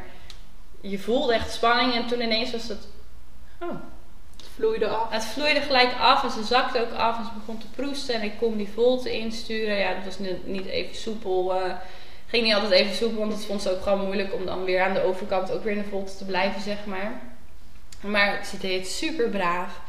je 0.81 0.99
voelde 0.99 1.33
echt 1.33 1.53
spanning. 1.53 1.93
En 1.93 2.07
toen 2.07 2.21
ineens 2.21 2.51
was 2.51 2.67
het, 2.67 2.87
oh, 3.61 3.69
Het 3.69 3.79
vloeide 4.55 4.87
af. 4.87 5.09
het 5.09 5.25
vloeide 5.25 5.61
gelijk 5.61 5.93
af 5.99 6.23
en 6.23 6.31
ze 6.31 6.43
zakte 6.43 6.81
ook 6.81 6.93
af 6.97 7.17
en 7.17 7.25
ze 7.25 7.31
begon 7.39 7.57
te 7.57 7.69
proesten. 7.75 8.15
En 8.15 8.21
ik 8.21 8.37
kon 8.39 8.57
die 8.57 8.69
volte 8.73 9.17
insturen. 9.17 9.77
Ja, 9.77 9.93
dat 9.93 10.05
was 10.05 10.17
niet 10.43 10.65
even 10.65 10.95
soepel. 10.95 11.53
eh, 11.55 11.73
ging 12.27 12.43
niet 12.43 12.53
altijd 12.53 12.71
even 12.71 12.95
soepel, 12.95 13.19
want 13.19 13.31
dat 13.31 13.45
vond 13.45 13.61
ze 13.61 13.71
ook 13.71 13.81
gewoon 13.83 14.05
moeilijk 14.05 14.33
om 14.33 14.45
dan 14.45 14.63
weer 14.63 14.81
aan 14.81 14.93
de 14.93 15.03
overkant 15.03 15.51
ook 15.51 15.63
weer 15.63 15.75
in 15.75 15.83
de 15.83 15.89
volte 15.89 16.17
te 16.17 16.25
blijven, 16.25 16.61
zeg 16.61 16.85
maar. 16.85 17.21
Maar 18.01 18.45
ze 18.45 18.57
deed 18.57 18.79
het 18.79 18.91
super 18.91 19.29
braaf. 19.29 19.79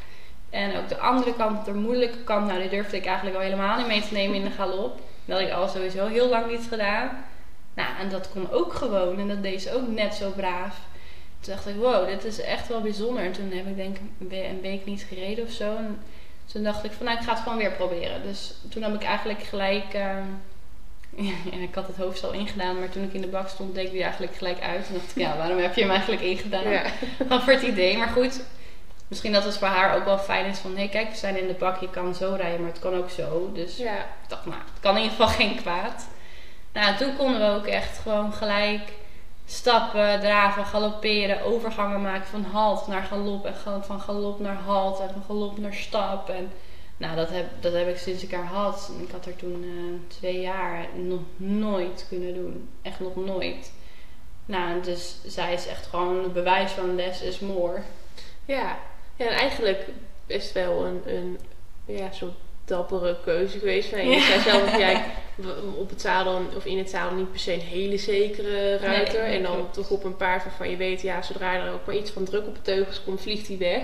En 0.50 0.76
ook 0.76 0.88
de 0.88 0.98
andere 0.98 1.34
kant, 1.34 1.64
de 1.64 1.74
moeilijke 1.74 2.18
kant, 2.24 2.46
nou 2.46 2.60
die 2.60 2.68
durfde 2.68 2.96
ik 2.96 3.06
eigenlijk 3.06 3.36
al 3.36 3.42
helemaal 3.42 3.76
niet 3.76 3.86
mee 3.86 4.02
te 4.02 4.12
nemen 4.12 4.36
in 4.36 4.44
de 4.44 4.50
galop. 4.50 5.00
Dat 5.24 5.38
had 5.38 5.48
ik 5.48 5.54
al 5.54 5.68
sowieso 5.68 6.06
heel 6.06 6.28
lang 6.28 6.50
niet 6.50 6.66
gedaan. 6.68 7.24
Nou, 7.74 7.88
en 8.00 8.08
dat 8.08 8.30
kon 8.32 8.50
ook 8.50 8.72
gewoon. 8.72 9.18
En 9.18 9.28
dat 9.28 9.42
deed 9.42 9.62
ze 9.62 9.74
ook 9.74 9.88
net 9.88 10.14
zo 10.14 10.30
braaf. 10.30 10.78
Toen 11.40 11.54
dacht 11.54 11.66
ik, 11.66 11.74
wow, 11.76 12.06
dit 12.08 12.24
is 12.24 12.40
echt 12.40 12.68
wel 12.68 12.80
bijzonder. 12.80 13.24
En 13.24 13.32
toen 13.32 13.50
heb 13.52 13.66
ik 13.66 13.76
denk 13.76 13.96
ik 13.96 14.02
een 14.20 14.28
we- 14.28 14.44
een 14.48 14.60
week 14.60 14.84
niet 14.86 15.06
gereden 15.08 15.44
of 15.44 15.50
zo. 15.50 15.76
En 15.76 15.98
toen 16.52 16.62
dacht 16.62 16.84
ik 16.84 16.92
van, 16.92 17.06
nou, 17.06 17.18
ik 17.18 17.24
ga 17.24 17.32
het 17.32 17.42
gewoon 17.42 17.58
weer 17.58 17.72
proberen. 17.72 18.22
Dus 18.22 18.54
toen 18.68 18.82
heb 18.82 18.94
ik 18.94 19.02
eigenlijk 19.04 19.42
gelijk... 19.42 19.84
ja, 21.16 21.32
ik 21.60 21.74
had 21.74 21.86
het 21.86 21.96
hoofd 21.96 22.24
al 22.24 22.32
ingedaan, 22.32 22.78
maar 22.78 22.88
toen 22.88 23.02
ik 23.04 23.12
in 23.12 23.20
de 23.20 23.26
bak 23.26 23.48
stond, 23.48 23.74
deed 23.74 23.84
ik 23.86 23.92
die 23.92 24.02
eigenlijk 24.02 24.34
gelijk 24.36 24.60
uit. 24.60 24.86
En 24.88 24.94
dacht 24.94 25.10
ik, 25.10 25.16
ja, 25.22 25.36
waarom 25.36 25.58
heb 25.58 25.74
je 25.74 25.80
hem 25.80 25.90
eigenlijk 25.90 26.22
ingedaan? 26.22 26.68
Ja. 26.70 26.82
Voor 27.44 27.52
het 27.52 27.62
idee. 27.62 27.96
Maar 27.96 28.08
goed, 28.08 28.40
misschien 29.08 29.32
dat 29.32 29.44
het 29.44 29.56
voor 29.58 29.68
haar 29.68 29.96
ook 29.96 30.04
wel 30.04 30.18
fijn 30.18 30.44
is 30.46 30.58
van... 30.58 30.76
Hé, 30.76 30.88
kijk, 30.88 31.10
we 31.10 31.16
zijn 31.16 31.40
in 31.40 31.46
de 31.46 31.52
bak, 31.54 31.80
je 31.80 31.90
kan 31.90 32.14
zo 32.14 32.34
rijden, 32.36 32.60
maar 32.60 32.70
het 32.70 32.78
kan 32.80 32.94
ook 32.94 33.10
zo. 33.10 33.50
Dus 33.54 33.76
Ja. 33.76 33.96
ik 33.98 34.28
dacht, 34.28 34.46
nou, 34.46 34.58
het 34.72 34.80
kan 34.80 34.96
in 34.96 35.02
ieder 35.02 35.16
geval 35.16 35.34
geen 35.34 35.56
kwaad. 35.56 36.06
Nou, 36.72 36.96
toen 36.96 37.16
konden 37.16 37.40
we 37.40 37.58
ook 37.58 37.66
echt 37.66 37.98
gewoon 37.98 38.32
gelijk 38.32 38.80
stappen, 39.46 40.20
draven, 40.20 40.64
galopperen, 40.64 41.42
overgangen 41.42 42.02
maken 42.02 42.26
van 42.26 42.44
halt 42.44 42.86
naar 42.86 43.02
galop 43.02 43.44
en 43.46 43.84
van 43.84 44.00
galop 44.00 44.40
naar 44.40 44.56
halt 44.56 45.00
en 45.00 45.10
van 45.12 45.22
galop 45.26 45.58
naar 45.58 45.74
stap. 45.74 46.28
En 46.28 46.52
nou, 46.96 47.16
dat 47.16 47.30
heb, 47.30 47.46
dat 47.60 47.72
heb 47.72 47.88
ik 47.88 47.98
sinds 47.98 48.22
ik 48.22 48.32
haar 48.32 48.44
had. 48.44 48.92
Ik 49.02 49.10
had 49.10 49.24
haar 49.24 49.36
toen 49.36 49.62
eh, 49.62 50.16
twee 50.16 50.40
jaar 50.40 50.86
nog 50.94 51.20
nooit 51.36 52.06
kunnen 52.08 52.34
doen. 52.34 52.68
Echt 52.82 53.00
nog 53.00 53.16
nooit. 53.16 53.72
Nou, 54.46 54.82
dus 54.82 55.16
zij 55.26 55.52
is 55.52 55.66
echt 55.66 55.86
gewoon 55.86 56.22
het 56.22 56.32
bewijs 56.32 56.70
van 56.70 56.94
less 56.94 57.22
is 57.22 57.38
more. 57.38 57.80
Ja. 58.44 58.78
ja, 59.16 59.26
en 59.26 59.32
eigenlijk 59.32 59.88
is 60.26 60.44
het 60.44 60.52
wel 60.52 60.86
een, 60.86 61.02
een 61.04 61.38
ja, 61.84 62.10
soort 62.12 62.34
dappere 62.66 63.16
keuze 63.24 63.58
geweest. 63.58 63.88
Van, 63.88 63.98
je 64.08 64.16
Ja. 64.16 64.20
zei 64.26 64.40
zelf 64.40 64.70
dat 64.70 64.80
jij 64.80 65.04
op 65.82 65.88
het 65.90 66.00
zadel 66.00 66.40
of 66.56 66.64
in 66.64 66.78
het 66.78 66.90
zadel 66.90 67.16
niet 67.16 67.30
per 67.30 67.40
se 67.40 67.52
een 67.52 67.60
hele 67.60 67.96
zekere 67.96 68.76
ruiter. 68.76 69.22
Nee, 69.22 69.36
en 69.36 69.42
dan 69.42 69.52
klopt. 69.54 69.74
toch 69.74 69.90
op 69.90 70.04
een 70.04 70.16
paard 70.16 70.44
waarvan 70.44 70.70
je 70.70 70.76
weet, 70.76 71.02
ja, 71.02 71.22
zodra 71.22 71.54
er 71.54 71.72
ook 71.72 71.86
maar 71.86 71.96
iets 71.96 72.10
van 72.10 72.24
druk 72.24 72.46
op 72.46 72.54
de 72.54 72.62
teugels 72.62 73.02
komt, 73.04 73.20
vliegt 73.20 73.46
hij 73.48 73.58
weg. 73.58 73.82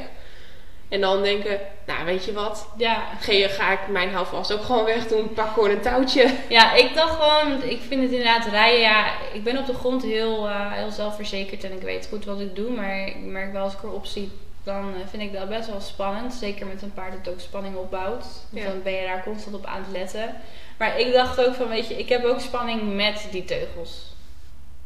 En 0.89 1.01
dan 1.01 1.23
denken, 1.23 1.61
nou 1.87 2.05
weet 2.05 2.25
je 2.25 2.33
wat, 2.33 2.69
Ja, 2.77 3.03
Ga, 3.21 3.49
ga 3.49 3.73
ik 3.73 3.89
mijn 3.89 4.11
houvast 4.11 4.53
ook 4.53 4.63
gewoon 4.63 4.85
weg 4.85 5.07
doen, 5.09 5.33
pak 5.33 5.53
gewoon 5.53 5.71
een 5.71 5.81
touwtje. 5.81 6.31
Ja, 6.49 6.75
ik 6.75 6.95
dacht 6.95 7.13
gewoon, 7.23 7.63
ik 7.63 7.81
vind 7.89 8.03
het 8.03 8.11
inderdaad 8.11 8.47
rijden, 8.47 8.81
ja, 8.81 9.07
ik 9.33 9.45
ben 9.45 9.59
op 9.59 9.67
de 9.67 9.75
grond 9.75 10.03
heel, 10.03 10.49
eh, 10.49 10.73
heel 10.73 10.91
zelfverzekerd 10.91 11.65
en 11.65 11.73
ik 11.73 11.83
weet 11.83 12.07
goed 12.11 12.25
wat 12.25 12.41
ik 12.41 12.57
doe, 12.57 12.71
maar 12.71 13.07
ik 13.07 13.17
merk 13.17 13.53
wel 13.53 13.63
als 13.63 13.73
ik 13.73 13.83
erop 13.83 14.07
zie, 14.07 14.31
dan 14.63 14.95
eh, 14.95 15.01
vind 15.11 15.23
ik 15.23 15.33
dat 15.33 15.49
best 15.49 15.69
wel 15.69 15.81
spannend. 15.81 16.35
Zeker 16.35 16.67
met 16.67 16.83
een 16.83 16.93
paard 16.93 17.25
dat 17.25 17.35
ook 17.35 17.41
spanning 17.41 17.77
opbouwt. 17.77 18.25
Ja. 18.51 18.65
dan 18.65 18.83
ben 18.83 18.93
je 18.93 19.07
daar 19.07 19.23
constant 19.23 19.57
op 19.57 19.65
aan 19.67 19.83
het 19.83 19.93
letten. 19.93 20.35
Maar 20.79 20.99
ik 20.99 21.13
dacht 21.13 21.47
ook 21.47 21.55
van, 21.55 21.69
weet 21.69 21.89
je, 21.89 21.99
ik 21.99 22.09
heb 22.09 22.25
ook 22.25 22.41
spanning 22.41 22.95
met 22.95 23.27
die 23.31 23.45
teugels. 23.45 24.15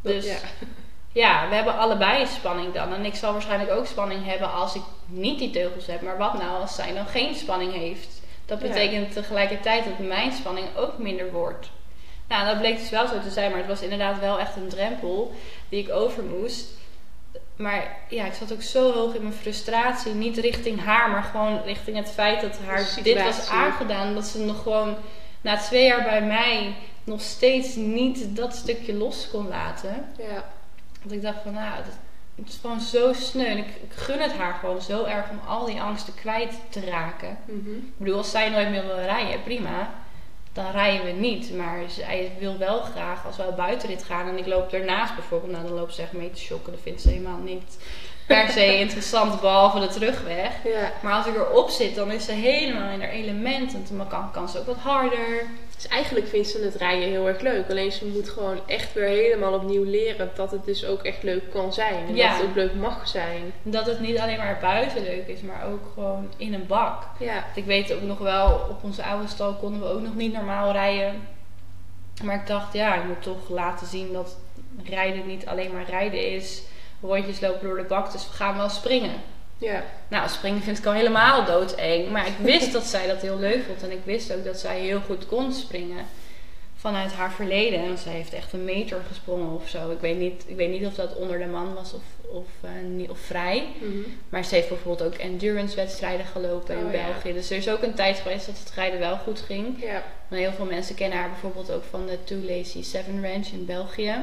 Dus 0.01 0.27
ja. 0.27 0.37
ja, 1.23 1.49
we 1.49 1.55
hebben 1.55 1.79
allebei 1.79 2.27
spanning 2.27 2.73
dan. 2.75 2.93
En 2.95 3.05
ik 3.05 3.15
zal 3.15 3.33
waarschijnlijk 3.33 3.71
ook 3.71 3.87
spanning 3.87 4.25
hebben 4.25 4.53
als 4.53 4.75
ik 4.75 4.83
niet 5.07 5.39
die 5.39 5.51
teugels 5.51 5.87
heb. 5.87 6.01
Maar 6.03 6.19
wat 6.19 6.35
nou 6.35 6.61
als 6.61 6.75
zij 6.75 6.93
dan 6.95 7.07
geen 7.07 7.35
spanning 7.35 7.73
heeft? 7.73 8.21
Dat 8.47 8.61
Ja. 8.61 8.67
betekent 8.67 9.13
tegelijkertijd 9.13 9.85
dat 9.85 9.99
mijn 9.99 10.33
spanning 10.33 10.67
ook 10.77 10.99
minder 10.99 11.33
wordt. 11.33 11.71
Nou, 12.29 12.47
dat 12.47 12.59
bleek 12.59 12.79
dus 12.79 12.91
wel 12.91 13.07
zo 13.07 13.21
te 13.21 13.31
zijn, 13.31 13.51
maar 13.51 13.59
het 13.59 13.69
was 13.69 13.83
inderdaad 13.83 14.19
wel 14.21 14.39
echt 14.39 14.57
een 14.57 14.69
drempel 14.69 15.35
die 15.69 15.83
ik 15.83 15.91
over 15.93 16.23
moest. 16.23 16.67
Maar 17.57 17.97
ja, 18.09 18.25
ik 18.25 18.35
zat 18.35 18.53
ook 18.53 18.63
zo 18.63 18.93
hoog 18.93 19.15
in 19.15 19.23
mijn 19.23 19.35
frustratie. 19.35 20.13
Niet 20.13 20.37
richting 20.37 20.85
haar, 20.85 21.11
maar 21.11 21.23
gewoon 21.23 21.63
richting 21.63 21.97
het 21.97 22.11
feit 22.11 22.41
dat 22.41 22.59
haar 22.67 22.99
dit 23.03 23.23
was 23.23 23.49
aangedaan. 23.49 24.15
Dat 24.15 24.27
ze 24.27 24.39
nog 24.39 24.63
gewoon 24.63 24.97
na 25.41 25.57
twee 25.57 25.85
jaar 25.85 26.03
bij 26.03 26.23
mij 26.23 26.75
nog 27.05 27.21
steeds 27.21 27.75
niet 27.75 28.37
dat 28.37 28.55
stukje 28.55 28.95
los 28.95 29.29
kon 29.31 29.49
laten. 29.49 30.07
ja. 30.19 30.45
Dat 31.03 31.13
ik 31.15 31.23
dacht 31.23 31.43
van, 31.43 31.53
nou, 31.53 31.77
dat, 31.77 31.95
het 32.35 32.49
is 32.49 32.59
gewoon 32.61 32.81
zo 32.81 33.13
sneu. 33.13 33.45
En 33.45 33.59
ik, 33.59 33.67
ik 33.67 33.93
gun 33.95 34.21
het 34.21 34.33
haar 34.33 34.55
gewoon 34.55 34.83
zo 34.83 35.05
erg 35.05 35.31
om 35.31 35.41
al 35.47 35.65
die 35.65 35.81
angsten 35.81 36.15
kwijt 36.15 36.55
te 36.69 36.85
raken. 36.85 37.39
Mhm. 37.45 37.77
Ik 37.77 37.97
bedoel, 37.97 38.17
als 38.17 38.31
zij 38.31 38.49
nooit 38.49 38.71
meer 38.71 38.87
wil 38.87 38.99
rijden, 38.99 39.43
prima. 39.43 39.91
Dan 40.57 40.71
rijden 40.71 41.07
we 41.07 41.13
niet. 41.13 41.55
Maar 41.57 41.79
zij 41.89 42.33
wil 42.39 42.59
wel 42.59 42.81
graag, 42.81 43.27
als 43.27 43.37
we 43.37 43.47
op 43.47 43.57
buitenrit 43.57 44.05
gaan 44.05 44.29
en 44.29 44.39
ik 44.39 44.47
loop 44.47 44.73
ernaast 44.73 45.15
bijvoorbeeld, 45.15 45.53
nou 45.53 45.65
dan 45.65 45.75
loopt 45.77 45.95
ze 45.95 46.03
echt 46.03 46.13
mee 46.13 46.31
te 46.31 46.41
shocken. 46.41 46.73
Dat 46.73 46.81
vindt 46.83 47.01
ze 47.01 47.09
helemaal 47.09 47.39
niet 47.39 47.79
per 48.27 48.49
se 48.49 48.79
interessant, 48.85 49.41
behalve 49.41 49.81
de 49.81 49.87
terugweg. 49.87 50.53
ja. 50.65 50.93
Maar 51.03 51.13
als 51.13 51.27
ik 51.27 51.35
erop 51.35 51.71
zit, 51.71 51.95
dan 51.95 52.11
is 52.11 52.25
ze 52.25 52.33
helemaal 52.33 52.91
in 52.91 53.01
haar 53.01 53.11
element. 53.11 53.75
En 53.75 53.85
dan 53.97 54.09
kan, 54.09 54.31
kan 54.31 54.49
ze 54.49 54.59
ook 54.59 54.67
wat 54.67 54.77
harder. 54.77 55.47
Dus 55.77 55.89
eigenlijk 55.89 56.27
vindt 56.27 56.49
ze 56.49 56.65
het 56.65 56.75
rijden 56.75 57.09
heel 57.09 57.27
erg 57.29 57.41
leuk. 57.41 57.71
Alleen 57.71 57.93
ze 57.93 58.07
moet 58.07 58.29
gewoon 58.29 58.61
echt 58.67 58.93
weer 58.93 59.09
helemaal 59.09 59.53
opnieuw 59.53 59.85
leren 59.85 60.31
dat 60.35 60.51
het 60.51 60.65
dus 60.65 60.85
ook 60.85 61.03
echt 61.03 61.23
leuk 61.23 61.51
kan 61.51 61.73
zijn. 61.73 62.07
En 62.09 62.17
Ja. 62.17 62.29
dat 62.29 62.39
het 62.41 62.47
ook 62.49 62.55
leuk 62.55 62.75
mag 62.75 63.09
zijn. 63.09 63.53
Dat 63.63 63.87
het 63.87 64.01
niet 64.01 64.19
alleen 64.19 64.37
maar 64.37 64.59
buiten 64.61 65.03
leuk 65.03 65.27
is, 65.27 65.41
maar 65.41 65.67
ook 65.73 65.81
gewoon 65.95 66.29
in 66.37 66.55
een 66.55 66.67
bak. 66.67 67.03
Ja. 67.19 67.45
Ik 67.55 67.65
weet 67.65 67.93
ook 67.93 68.03
nog 68.03 68.19
wel, 68.19 68.67
op 68.71 68.85
onze 68.85 69.03
oude 69.03 69.29
stal 69.29 69.55
konden 69.55 69.81
we 69.81 69.87
ook 69.87 70.01
nog 70.03 70.15
niet 70.15 70.33
normaal 70.33 70.73
rijden. 70.73 71.29
Maar 72.25 72.35
ik 72.35 72.47
dacht, 72.47 72.73
ja, 72.73 72.95
ik 72.95 73.05
moet 73.05 73.23
toch 73.23 73.49
laten 73.49 73.87
zien 73.87 74.13
dat 74.13 74.37
rijden 74.85 75.27
niet 75.27 75.47
alleen 75.47 75.73
maar 75.73 75.89
rijden 75.89 76.33
is. 76.33 76.63
Rondjes 77.03 77.41
lopen 77.41 77.67
door 77.67 77.77
de 77.77 77.83
bak, 77.83 78.13
dus 78.13 78.27
we 78.29 78.33
gaan 78.35 78.57
wel 78.57 78.69
springen. 78.69 79.15
Ja. 79.59 79.85
Nou, 80.09 80.29
springen 80.29 80.63
vind 80.63 80.79
ik 80.79 80.87
al 80.87 80.93
helemaal 80.93 81.45
doodeng. 81.45 82.11
Maar 82.11 82.27
ik 82.27 82.37
wist 82.39 82.73
dat 82.73 82.85
zij 82.85 83.07
dat 83.07 83.23
heel 83.23 83.39
leuk 83.39 83.65
vond. 83.67 83.83
En 83.83 83.91
ik 83.91 84.05
wist 84.05 84.33
ook 84.33 84.45
dat 84.45 84.59
zij 84.59 84.81
heel 84.81 85.01
goed 85.01 85.27
kon 85.27 85.53
springen. 85.53 86.07
Vanuit 86.77 87.13
haar 87.13 87.33
verleden. 87.33 87.79
En 87.79 87.99
zij 87.99 88.13
heeft 88.13 88.33
echt 88.33 88.53
een 88.53 88.65
meter 88.65 89.01
gesprongen 89.09 89.55
of 89.55 89.69
zo. 89.69 89.91
Ik 89.91 90.01
weet 90.01 90.19
niet, 90.19 90.45
ik 90.47 90.57
weet 90.57 90.71
niet 90.71 90.87
of 90.87 90.95
dat 90.95 91.15
onder 91.17 91.39
de 91.39 91.47
man 91.47 91.75
was 91.75 91.93
of, 91.93 92.03
of, 92.31 92.47
eh, 92.61 93.11
of 93.11 93.19
vrij. 93.19 93.69
Mhm. 93.81 93.99
Maar 94.29 94.45
ze 94.45 94.55
heeft 94.55 94.69
bijvoorbeeld 94.69 95.13
ook 95.13 95.19
endurance 95.19 95.77
wedstrijden 95.77 96.27
gelopen 96.27 96.79
in 96.79 96.87
Oh, 96.87 96.93
ja. 96.93 97.05
België. 97.07 97.33
Dus 97.33 97.51
er 97.51 97.57
is 97.57 97.69
ook 97.69 97.83
een 97.83 97.95
tijd 97.95 98.19
geweest 98.19 98.47
dat 98.47 98.59
het 98.59 98.73
rijden 98.75 98.99
wel 98.99 99.17
goed 99.17 99.41
ging. 99.41 99.83
Ja. 99.83 100.03
Maar 100.29 100.39
heel 100.39 100.53
veel 100.53 100.65
mensen 100.65 100.95
kennen 100.95 101.19
haar 101.19 101.31
bijvoorbeeld 101.31 101.71
ook 101.71 101.85
van 101.91 102.07
de 102.07 102.25
Too 102.25 102.39
Lazy 102.39 102.83
Seven 102.83 103.27
Ranch 103.31 103.47
in 103.47 103.65
België. 103.65 104.15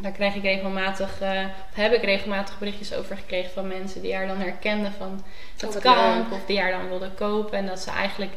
Daar 0.00 0.12
krijg 0.12 0.34
ik 0.34 0.42
regelmatig, 0.42 1.20
eh, 1.20 1.44
of 1.70 1.74
heb 1.76 1.92
ik 1.92 2.02
regelmatig 2.02 2.58
berichtjes 2.58 2.94
over 2.94 3.16
gekregen 3.16 3.50
van 3.50 3.68
mensen 3.68 4.02
die 4.02 4.14
haar 4.14 4.26
dan 4.26 4.38
herkenden 4.38 4.92
van 4.92 5.24
het 5.56 5.64
Oh, 5.68 5.72
wat 5.72 5.82
kamp. 5.82 6.30
leuk. 6.30 6.38
Of 6.38 6.44
die 6.46 6.60
haar 6.60 6.70
dan 6.70 6.88
wilden 6.88 7.14
kopen. 7.14 7.58
En 7.58 7.66
dat 7.66 7.80
ze 7.80 7.90
eigenlijk, 7.90 8.32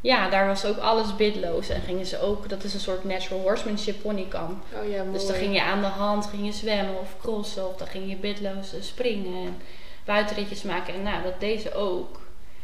ja, 0.00 0.28
daar 0.28 0.46
was 0.46 0.64
ook 0.64 0.76
alles 0.78 1.16
bidloos. 1.16 1.68
En 1.68 1.80
gingen 1.80 2.06
ze 2.06 2.20
ook, 2.20 2.48
dat 2.48 2.64
is 2.64 2.74
een 2.74 2.80
soort 2.80 3.04
natural 3.04 3.42
horsemanship 3.42 4.02
ponykamp. 4.02 4.64
Oh 4.82 4.90
ja, 4.90 4.98
mooi. 5.02 5.12
Dus 5.12 5.26
dan 5.26 5.36
ging 5.36 5.54
je 5.54 5.62
aan 5.62 5.80
de 5.80 5.86
hand, 5.86 6.26
ging 6.26 6.46
je 6.46 6.52
zwemmen 6.52 7.00
of 7.00 7.14
crossen. 7.20 7.68
Of 7.68 7.76
dan 7.76 7.86
ging 7.88 8.08
je 8.10 8.16
bidloos 8.16 8.74
eh, 8.74 8.82
springen 8.82 9.46
en 9.46 9.56
buitenritjes 10.04 10.62
maken. 10.62 10.94
En 10.94 11.02
nou, 11.02 11.22
dat 11.22 11.40
deed 11.40 11.60
ze 11.60 11.74
ook. 11.74 12.20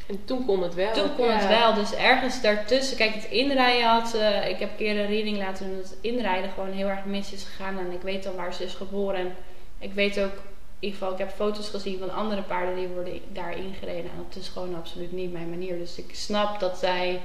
En 0.07 0.25
toen 0.25 0.45
kon 0.47 0.63
het 0.63 0.75
wel. 0.75 0.93
Toen 0.93 1.15
kon 1.17 1.27
Ja. 1.27 1.33
het 1.33 1.49
wel. 1.49 1.75
Dus 1.75 1.95
ergens 1.95 2.41
daartussen, 2.41 2.97
kijk, 2.97 3.15
het 3.15 3.25
inrijden 3.25 3.89
had. 3.89 4.15
eh, 4.15 4.49
ik 4.49 4.59
heb 4.59 4.71
een 4.71 4.77
keer 4.77 4.99
een 5.01 5.07
reading 5.07 5.39
laten 5.39 5.67
doen 5.67 5.77
dat 5.77 5.91
het 5.91 5.99
inrijden 6.01 6.51
gewoon 6.51 6.73
heel 6.73 6.89
erg 6.89 7.05
mis 7.05 7.33
is 7.33 7.45
gegaan. 7.45 7.79
En 7.79 7.93
ik 7.93 8.03
weet 8.03 8.23
dan 8.23 8.35
waar 8.37 8.55
ze 8.55 8.65
is 8.65 8.75
geboren. 8.75 9.21
En 9.21 9.37
ik 9.79 9.93
weet 9.93 10.21
ook, 10.21 10.33
in 10.79 10.91
ieder 10.91 10.99
geval, 10.99 11.13
ik 11.13 11.19
heb 11.19 11.31
foto's 11.31 11.69
gezien 11.69 11.99
van 11.99 12.15
andere 12.15 12.43
paarden 12.43 12.77
die 12.77 12.87
worden 12.89 13.21
daar 13.33 13.57
ingereden. 13.57 14.11
En 14.11 14.27
dat 14.29 14.43
is 14.43 14.49
gewoon 14.49 14.75
absoluut 14.75 15.13
niet 15.13 15.33
mijn 15.33 15.51
manier. 15.51 15.79
Dus 15.79 15.97
ik 15.99 16.11
snap 16.15 16.61
dat 16.61 16.79
zij 16.79 17.21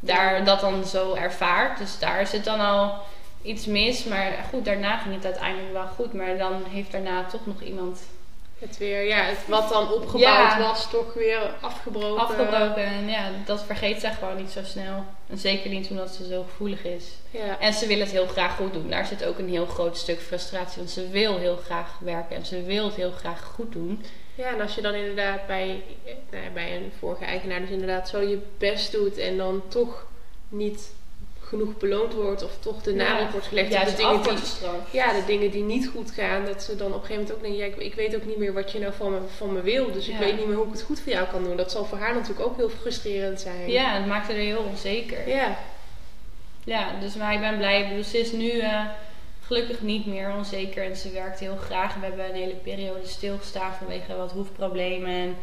daar 0.00 0.44
dat 0.44 0.60
dan 0.60 0.84
zo 0.84 1.14
ervaart. 1.14 1.78
Dus 1.78 1.98
daar 1.98 2.26
zit 2.26 2.44
dan 2.44 2.60
al 2.60 2.94
iets 3.42 3.66
mis. 3.66 4.04
Maar 4.04 4.32
goed, 4.50 4.64
daarna 4.64 4.96
ging 4.96 5.14
het 5.14 5.24
uiteindelijk 5.24 5.72
wel 5.72 5.86
goed. 5.86 6.12
Maar 6.12 6.38
dan 6.38 6.62
heeft 6.68 6.92
daarna 6.92 7.24
toch 7.24 7.46
nog 7.46 7.62
iemand 7.62 8.00
Het 8.58 8.78
weer, 8.78 9.02
ja, 9.06 9.22
het, 9.22 9.38
wat 9.48 9.68
dan 9.68 9.92
opgebouwd 9.92 10.20
Ja. 10.52 10.58
was, 10.60 10.90
toch 10.90 11.14
weer 11.14 11.54
afgebroken. 11.60 12.22
afgebroken. 12.22 12.84
En 12.84 13.08
ja, 13.08 13.30
dat 13.44 13.64
vergeet 13.64 14.00
zij 14.00 14.12
gewoon 14.12 14.36
niet 14.36 14.50
zo 14.50 14.60
snel. 14.64 15.04
En 15.26 15.38
zeker 15.38 15.70
niet 15.70 15.90
omdat 15.90 16.10
ze 16.14 16.26
zo 16.26 16.42
gevoelig 16.42 16.84
is. 16.84 17.04
Ja. 17.30 17.58
En 17.60 17.72
ze 17.72 17.86
wil 17.86 17.98
het 17.98 18.10
heel 18.10 18.26
graag 18.26 18.56
goed 18.56 18.72
doen. 18.72 18.90
Daar 18.90 19.06
zit 19.06 19.24
ook 19.24 19.38
een 19.38 19.48
heel 19.48 19.66
groot 19.66 19.96
stuk 19.96 20.20
frustratie. 20.20 20.76
Want 20.78 20.90
ze 20.90 21.08
wil 21.08 21.38
heel 21.38 21.56
graag 21.56 21.98
werken 21.98 22.36
en 22.36 22.46
ze 22.46 22.62
wil 22.62 22.84
het 22.84 22.94
heel 22.94 23.10
graag 23.10 23.44
goed 23.54 23.72
doen. 23.72 24.04
ja, 24.34 24.48
en 24.48 24.60
als 24.60 24.74
je 24.74 24.80
dan 24.82 24.94
inderdaad 24.94 25.46
bij, 25.46 25.82
eh, 26.04 26.12
nou 26.30 26.44
ja, 26.44 26.50
bij 26.50 26.76
een 26.76 26.92
vorige 26.98 27.24
eigenaar 27.24 27.60
dus 27.60 27.70
inderdaad 27.70 28.08
zo 28.08 28.20
je 28.20 28.38
best 28.58 28.92
doet 28.92 29.18
en 29.18 29.36
dan 29.36 29.62
toch 29.68 30.06
niet 30.48 30.90
genoeg 31.48 31.76
beloond 31.76 32.14
wordt 32.14 32.42
of 32.44 32.50
toch 32.60 32.82
de 32.82 32.94
nadruk 32.94 33.30
wordt 33.30 33.46
gelegd 33.46 33.74
op 33.74 33.84
de 33.84 33.94
dingen 33.96 34.22
die 34.22 34.32
ja, 34.90 35.12
de 35.12 35.24
dingen 35.26 35.50
die 35.50 35.62
niet 35.62 35.88
goed 35.88 36.10
gaan, 36.10 36.44
dat 36.44 36.62
ze 36.62 36.76
dan 36.76 36.86
op 36.94 37.00
een 37.00 37.06
gegeven 37.06 37.14
moment 37.22 37.32
ook 37.32 37.40
denken, 37.42 37.58
ja, 37.58 37.64
ik, 37.66 37.76
ik 37.76 37.94
weet 37.94 38.16
ook 38.16 38.24
niet 38.26 38.36
meer 38.36 38.52
wat 38.52 38.72
je 38.72 38.78
nou 38.78 38.92
van 38.96 39.12
me, 39.12 39.18
van 39.36 39.52
me 39.52 39.60
wil, 39.60 39.92
dus 39.92 40.06
ik 40.08 40.12
Ja. 40.12 40.18
weet 40.18 40.36
niet 40.38 40.46
meer 40.46 40.56
hoe 40.56 40.66
ik 40.66 40.72
het 40.72 40.82
goed 40.82 41.00
voor 41.00 41.12
jou 41.12 41.26
kan 41.26 41.44
doen. 41.44 41.56
Dat 41.56 41.70
zal 41.70 41.84
voor 41.84 41.98
haar 41.98 42.14
natuurlijk 42.14 42.46
ook 42.46 42.56
heel 42.56 42.68
frustrerend 42.68 43.40
zijn. 43.40 43.70
Ja, 43.70 43.94
het 43.96 44.06
maakte 44.06 44.32
haar 44.32 44.40
heel 44.40 44.64
onzeker. 44.70 45.28
Ja, 45.28 45.58
Ja, 46.64 47.00
dus 47.00 47.14
maar 47.14 47.32
ik 47.34 47.40
ben 47.40 47.56
blij. 47.56 47.88
Bedoel, 47.88 48.04
ze 48.04 48.18
is 48.18 48.32
nu 48.32 48.50
eh, 48.58 48.84
gelukkig 49.46 49.80
niet 49.80 50.06
meer 50.06 50.32
onzeker 50.36 50.84
en 50.84 50.96
ze 50.96 51.10
werkt 51.10 51.40
heel 51.40 51.56
graag. 51.56 51.94
We 51.94 52.06
hebben 52.06 52.28
een 52.28 52.34
hele 52.34 52.54
periode 52.54 53.06
stilgestaan 53.06 53.72
vanwege 53.78 54.16
wat 54.16 54.32
hoefproblemen 54.32 55.10
en, 55.10 55.36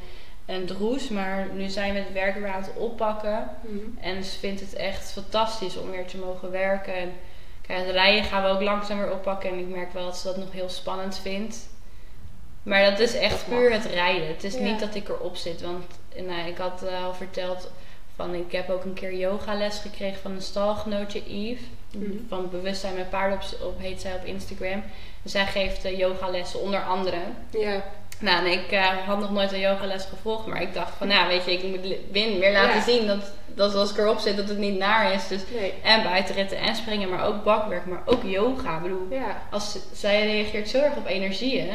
en 0.45 0.65
droes. 0.65 1.09
Maar 1.09 1.47
nu 1.53 1.69
zijn 1.69 1.93
we 1.93 1.99
het 1.99 2.11
werk 2.13 2.35
weer 2.35 2.47
aan 2.47 2.61
het 2.61 2.73
oppakken. 2.75 3.49
Mhm. 3.61 3.77
En 3.99 4.23
ze 4.23 4.39
vindt 4.39 4.61
het 4.61 4.73
echt 4.73 5.11
fantastisch 5.11 5.77
om 5.77 5.91
weer 5.91 6.05
te 6.05 6.17
mogen 6.17 6.51
werken. 6.51 6.95
En 6.95 7.11
kijk, 7.61 7.79
het 7.85 7.89
rijden 7.95 8.23
gaan 8.23 8.43
we 8.43 8.49
ook 8.49 8.61
langzaam 8.61 8.97
weer 8.97 9.11
oppakken. 9.11 9.49
En 9.49 9.59
ik 9.59 9.67
merk 9.67 9.93
wel 9.93 10.05
dat 10.05 10.17
ze 10.17 10.27
dat 10.27 10.37
nog 10.37 10.51
heel 10.51 10.69
spannend 10.69 11.19
vindt. 11.19 11.71
Maar 12.63 12.89
dat 12.89 12.99
is 12.99 13.15
echt 13.15 13.45
Dat 13.49 13.57
puur 13.57 13.71
het 13.71 13.85
rijden. 13.85 14.27
Het 14.27 14.43
is 14.43 14.53
Ja. 14.53 14.59
niet 14.61 14.79
dat 14.79 14.95
ik 14.95 15.09
erop 15.09 15.35
zit. 15.35 15.61
Want 15.61 15.85
nou, 16.15 16.47
ik 16.47 16.57
had 16.57 16.83
eh, 16.83 17.05
al 17.05 17.13
verteld 17.13 17.71
van 18.15 18.33
ik 18.33 18.51
heb 18.51 18.69
ook 18.69 18.83
een 18.83 18.93
keer 18.93 19.13
yogales 19.15 19.79
gekregen 19.79 20.21
van 20.21 20.31
een 20.31 20.41
stalgenootje 20.41 21.21
Yves. 21.25 21.63
Mhm. 21.97 22.11
Van 22.27 22.49
Bewustzijn 22.49 22.95
met 22.95 23.09
paarden 23.09 23.37
op, 23.39 23.67
op 23.67 23.79
heet 23.79 24.01
zij 24.01 24.15
op 24.15 24.23
Instagram. 24.25 24.83
En 25.23 25.29
zij 25.29 25.45
geeft 25.45 25.85
uh, 25.85 25.97
yogalessen 25.97 26.59
onder 26.61 26.83
andere. 26.83 27.17
ja, 27.49 27.83
Nou, 28.19 28.45
en 28.45 28.51
ik 28.51 28.71
eh, 28.71 28.85
had 29.05 29.19
nog 29.19 29.31
nooit 29.31 29.51
een 29.51 29.59
yogales 29.59 30.05
gevolgd, 30.09 30.45
maar 30.47 30.61
ik 30.61 30.73
dacht 30.73 30.91
van, 30.97 31.07
nou, 31.07 31.27
weet 31.27 31.45
je, 31.45 31.51
ik 31.53 31.63
moet 31.63 31.95
Win 32.11 32.39
weer 32.39 32.51
laten 32.51 32.75
Ja. 32.75 32.81
zien 32.81 33.07
dat, 33.07 33.31
dat 33.47 33.75
als 33.75 33.91
ik 33.91 33.97
erop 33.97 34.19
zit, 34.19 34.37
dat 34.37 34.49
het 34.49 34.57
niet 34.57 34.77
naar 34.77 35.13
is. 35.13 35.27
Dus 35.27 35.41
nee. 35.59 35.73
en 35.83 36.03
buitenritten 36.03 36.57
en 36.57 36.75
springen, 36.75 37.09
maar 37.09 37.25
ook 37.25 37.43
bakwerk, 37.43 37.85
maar 37.85 38.01
ook 38.05 38.23
yoga. 38.23 38.75
Ik 38.75 38.81
bedoel, 38.81 39.07
Ja, 39.09 39.41
als 39.51 39.77
zij 39.93 40.25
reageert 40.25 40.69
zo 40.69 40.77
erg 40.77 40.95
op 40.95 41.07
energieën, 41.07 41.67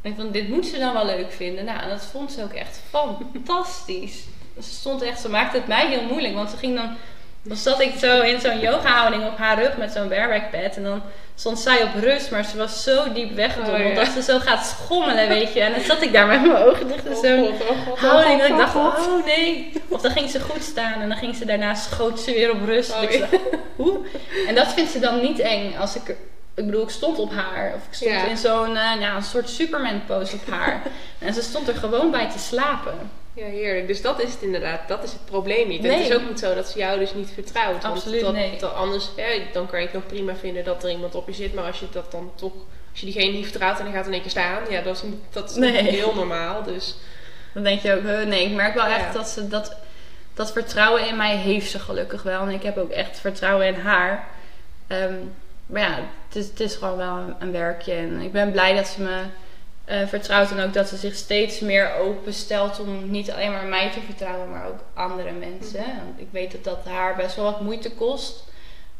denk 0.00 0.14
ik 0.16 0.20
van, 0.20 0.30
dit 0.32 0.48
moet 0.48 0.66
ze 0.66 0.78
dan 0.78 0.92
wel 0.92 1.06
leuk 1.06 1.32
vinden. 1.32 1.64
Nou, 1.64 1.80
en 1.80 1.88
dat 1.88 2.04
vond 2.04 2.32
ze 2.32 2.42
ook 2.42 2.52
echt 2.52 2.80
fantastisch. 2.90 4.24
Ze 4.62 4.70
stond 4.70 5.02
echt, 5.02 5.20
ze 5.20 5.28
maakte 5.28 5.56
het 5.56 5.66
mij 5.66 5.88
heel 5.88 6.02
moeilijk, 6.02 6.34
want 6.34 6.50
ze 6.50 6.56
ging 6.56 6.76
dan, 6.76 6.96
dan 7.42 7.56
zat 7.56 7.80
ik 7.80 7.92
zo 7.98 8.20
in 8.20 8.40
zo'n 8.40 8.60
yoga 8.60 8.88
houding 8.96 9.26
op 9.26 9.38
haar 9.38 9.58
rug 9.62 9.76
met 9.76 9.92
zo'n 9.92 10.08
bareback 10.08 10.50
pad 10.50 10.76
en 10.76 10.82
dan 10.82 11.02
stond 11.34 11.58
zij 11.58 11.82
op 11.82 11.90
rust, 11.94 12.30
maar 12.30 12.44
ze 12.44 12.56
was 12.56 12.82
zo 12.82 13.12
diep 13.12 13.34
weggedommeld 13.34 13.82
Oh, 13.84 13.88
ja. 13.88 13.94
dat 13.94 14.08
ze 14.08 14.22
zo 14.22 14.38
gaat 14.38 14.66
schommelen, 14.66 15.28
weet 15.28 15.52
je. 15.52 15.60
En 15.60 15.72
dan 15.72 15.80
zat 15.80 16.02
ik 16.02 16.12
daar 16.12 16.26
met 16.26 16.40
mijn 16.42 16.56
ogen 16.56 16.88
dicht 16.88 17.06
en 17.06 17.16
zo 17.16 17.46
god, 17.46 17.62
god, 17.66 17.92
oh 17.92 18.00
houding 18.00 18.38
dat 18.40 18.48
god, 18.48 18.50
ik 18.50 18.56
dacht, 18.56 18.74
oh 18.74 19.12
oh 19.14 19.24
nee. 19.24 19.72
Of 19.88 20.00
dan 20.00 20.10
ging 20.10 20.30
ze 20.30 20.40
goed 20.40 20.62
staan 20.62 21.00
en 21.00 21.08
dan 21.08 21.18
ging 21.18 21.36
ze 21.36 21.44
daarna 21.44 21.74
schoot 21.74 22.20
ze 22.20 22.32
weer 22.32 22.50
op 22.50 22.64
rust. 22.64 22.90
Oh, 22.90 23.00
dacht, 23.00 23.32
hoe? 23.76 23.98
En 24.46 24.54
dat 24.54 24.72
vindt 24.72 24.90
ze 24.90 24.98
dan 24.98 25.20
niet 25.20 25.38
eng 25.38 25.76
als 25.76 25.96
ik 25.96 26.16
ik 26.54 26.66
bedoel, 26.66 26.82
ik 26.82 26.90
stond 26.90 27.18
op 27.18 27.32
haar. 27.32 27.72
Of 27.76 27.80
ik 27.88 27.94
stond 27.94 28.10
Ja. 28.10 28.24
in 28.26 28.36
zo'n 28.36 28.76
eh, 28.76 29.00
ja, 29.00 29.16
een 29.16 29.22
soort 29.22 29.48
Superman 29.48 30.02
pose 30.06 30.34
op 30.34 30.50
haar. 30.50 30.82
en 31.18 31.34
ze 31.34 31.42
stond 31.42 31.68
er 31.68 31.74
gewoon 31.74 32.10
bij 32.10 32.30
te 32.30 32.38
slapen. 32.38 33.10
Ja, 33.38 33.44
heerlijk. 33.46 33.86
Dus 33.86 34.02
dat 34.02 34.22
is 34.22 34.32
het 34.32 34.42
inderdaad. 34.42 34.88
Dat 34.88 35.02
is 35.04 35.12
het 35.12 35.24
probleem 35.24 35.68
niet. 35.68 35.84
En 35.84 35.90
het 35.92 36.08
is 36.08 36.14
ook 36.14 36.28
niet 36.28 36.38
zo 36.38 36.54
dat 36.54 36.68
ze 36.68 36.78
jou 36.78 36.98
dus 36.98 37.14
niet 37.14 37.30
vertrouwt. 37.34 37.82
Want 37.82 37.94
Absoluut, 37.96 38.20
dat, 38.20 38.32
nee. 38.32 38.58
dat 38.58 38.74
anders, 38.74 39.10
hè, 39.16 39.42
dan 39.52 39.66
kan 39.66 39.78
je 39.80 39.84
het 39.84 39.94
nog 39.94 40.06
prima 40.06 40.36
vinden 40.36 40.64
dat 40.64 40.84
er 40.84 40.90
iemand 40.90 41.14
op 41.14 41.26
je 41.28 41.34
zit. 41.34 41.54
Maar 41.54 41.64
als 41.64 41.80
je 41.80 41.86
dat 41.92 42.10
dan 42.12 42.32
toch, 42.34 42.52
als 42.90 43.00
je 43.00 43.06
diegene 43.06 43.32
niet 43.32 43.46
vertrouwt 43.46 43.78
en 43.78 43.84
hij 43.84 43.94
gaat 43.94 44.06
in 44.06 44.12
één 44.12 44.20
keer 44.22 44.30
staan. 44.30 44.62
Ja, 44.70 44.80
dat 44.82 44.96
is, 44.96 45.02
dat 45.30 45.50
is 45.50 45.56
Nee. 45.56 45.82
heel 45.82 46.14
normaal. 46.14 46.62
Dus 46.62 46.96
Dan 47.54 47.62
denk 47.62 47.80
je 47.80 47.94
ook, 47.94 48.26
nee, 48.26 48.44
ik 48.44 48.54
merk 48.54 48.74
wel 48.74 48.86
echt 48.86 49.12
dat 49.12 49.28
ze 49.28 49.48
dat, 49.48 49.76
dat 50.34 50.52
vertrouwen 50.52 51.06
in 51.08 51.16
mij 51.16 51.36
heeft 51.36 51.70
ze 51.70 51.78
gelukkig 51.78 52.22
wel. 52.22 52.40
En 52.42 52.50
ik 52.50 52.62
heb 52.62 52.76
ook 52.76 52.90
echt 52.90 53.18
vertrouwen 53.20 53.66
in 53.66 53.74
haar. 53.74 54.28
Ehm, 54.86 55.14
maar 55.66 55.82
ja, 55.82 55.94
het 56.26 56.36
is, 56.36 56.46
het 56.46 56.60
is 56.60 56.74
gewoon 56.74 56.96
wel 56.96 57.36
een 57.38 57.52
werkje. 57.52 57.92
En 57.92 58.20
ik 58.20 58.32
ben 58.32 58.50
blij 58.50 58.74
dat 58.74 58.86
ze 58.86 59.02
me 59.02 59.20
eh, 59.88 60.06
vertrouwt. 60.06 60.50
En 60.50 60.60
ook 60.60 60.72
dat 60.72 60.88
ze 60.88 60.96
zich 60.96 61.14
steeds 61.14 61.60
meer 61.60 61.94
openstelt 61.94 62.80
om 62.80 63.10
niet 63.10 63.30
alleen 63.30 63.52
maar 63.52 63.64
mij 63.66 63.90
te 63.90 64.00
vertrouwen, 64.00 64.50
maar 64.50 64.66
ook 64.66 64.80
andere 64.94 65.32
mensen. 65.32 65.84
Want 65.84 66.20
ik 66.20 66.28
weet 66.30 66.52
dat 66.52 66.64
dat 66.64 66.84
haar 66.92 67.16
best 67.16 67.36
wel 67.36 67.44
wat 67.44 67.60
moeite 67.60 67.90
kost. 67.90 68.44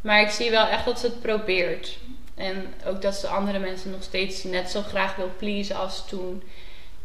Maar 0.01 0.21
ik 0.21 0.31
zie 0.31 0.51
wel 0.51 0.67
echt 0.67 0.85
dat 0.85 0.99
ze 0.99 1.07
het 1.07 1.21
probeert. 1.21 1.99
En 2.35 2.75
ook 2.87 3.03
dat 3.03 3.15
ze 3.15 3.27
andere 3.27 3.59
mensen 3.59 3.91
nog 3.91 4.03
steeds 4.03 4.45
net 4.45 4.71
zo 4.71 4.83
graag 4.83 5.17
wil 5.17 5.31
pleasen 5.39 5.77
als 5.77 6.07
toen. 6.09 6.43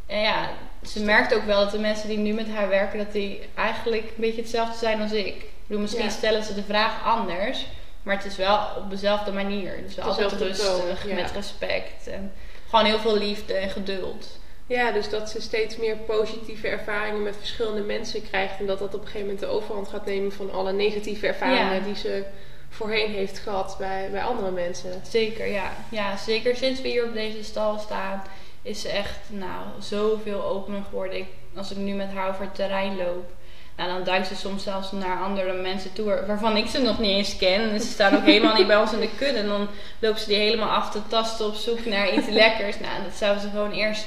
En 0.07 0.19
ja, 0.19 0.49
ze 0.83 1.03
merkt 1.03 1.33
ook 1.35 1.45
wel 1.45 1.59
dat 1.59 1.71
de 1.71 1.79
mensen 1.79 2.09
die 2.09 2.17
nu 2.17 2.33
met 2.33 2.49
haar 2.49 2.69
werken, 2.69 2.97
dat 2.97 3.11
die 3.11 3.41
eigenlijk 3.55 4.03
een 4.03 4.13
beetje 4.17 4.41
hetzelfde 4.41 4.77
zijn 4.77 5.01
als 5.01 5.11
ik. 5.11 5.25
Ik 5.25 5.69
bedoel, 5.69 5.81
misschien 5.81 6.03
Ja. 6.03 6.09
stellen 6.09 6.43
ze 6.43 6.53
de 6.53 6.63
vraag 6.63 7.03
anders, 7.05 7.65
maar 8.03 8.15
het 8.15 8.25
is 8.25 8.35
wel 8.35 8.59
op 8.77 8.89
dezelfde 8.89 9.31
manier. 9.31 9.83
Dus 9.85 9.95
wel 9.95 10.05
altijd 10.05 10.31
rustig, 10.31 11.07
ja. 11.07 11.15
met 11.15 11.31
respect. 11.31 12.07
En 12.07 12.33
gewoon 12.73 12.85
heel 12.91 12.99
veel 12.99 13.17
liefde 13.17 13.53
en 13.53 13.69
geduld. 13.69 14.37
Ja, 14.67 14.91
dus 14.91 15.09
dat 15.09 15.29
ze 15.29 15.41
steeds 15.41 15.77
meer 15.77 15.95
positieve 15.95 16.67
ervaringen 16.67 17.23
met 17.23 17.35
verschillende 17.37 17.81
mensen 17.81 18.27
krijgt. 18.27 18.59
En 18.59 18.65
dat 18.65 18.79
dat 18.79 18.93
op 18.93 18.99
een 18.99 19.05
gegeven 19.05 19.21
moment 19.27 19.39
de 19.39 19.45
overhand 19.47 19.87
gaat 19.87 20.05
nemen 20.05 20.31
van 20.31 20.51
alle 20.51 20.71
negatieve 20.71 21.27
ervaringen 21.27 21.73
Ja. 21.75 21.79
die 21.79 21.95
ze 21.95 22.23
voorheen 22.69 23.11
heeft 23.11 23.39
gehad 23.39 23.75
bij, 23.79 24.09
bij 24.11 24.23
andere 24.23 24.51
mensen. 24.51 25.01
Zeker, 25.09 25.47
ja. 25.47 25.71
Ja, 25.89 26.17
zeker 26.17 26.55
sinds 26.55 26.81
we 26.81 26.87
hier 26.87 27.05
op 27.05 27.13
deze 27.13 27.43
stal 27.43 27.79
staan, 27.79 28.23
is 28.61 28.81
ze 28.81 28.89
echt 28.89 29.19
nou, 29.27 29.65
zoveel 29.79 30.43
opener 30.43 30.83
geworden. 30.83 31.17
Ik, 31.17 31.27
als 31.55 31.71
ik 31.71 31.77
nu 31.77 31.93
met 31.93 32.11
haar 32.11 32.29
over 32.29 32.41
het 32.43 32.55
terrein 32.55 32.97
loop, 32.97 33.31
nou, 33.77 33.89
dan 33.89 34.03
duikt 34.03 34.27
ze 34.27 34.35
soms 34.35 34.63
zelfs 34.63 34.91
naar 34.91 35.23
andere 35.23 35.53
mensen 35.53 35.93
toe 35.93 36.05
waar- 36.05 36.27
waarvan 36.27 36.57
ik 36.57 36.67
ze 36.67 36.81
nog 36.81 36.99
niet 36.99 37.09
eens 37.11 37.37
ken. 37.37 37.69
En 37.71 37.81
ze 37.81 37.87
staan 37.87 38.15
ook 38.15 38.25
helemaal 38.25 38.55
niet 38.55 38.67
bij 38.67 38.77
ons 38.77 38.93
in 38.93 38.99
de 38.99 39.09
kudde. 39.17 39.39
En 39.39 39.47
dan 39.47 39.67
loopt 39.99 40.19
ze 40.21 40.27
die 40.27 40.37
helemaal 40.37 40.69
af 40.69 40.91
te 40.91 40.99
tasten 41.07 41.45
op 41.45 41.55
zoek 41.55 41.85
naar 41.85 42.13
iets 42.13 42.27
lekkers. 42.27 42.79
Nou, 42.79 43.03
dat 43.03 43.13
zou 43.13 43.37
ze 43.39 43.49
gewoon 43.49 43.71
eerst 43.71 44.05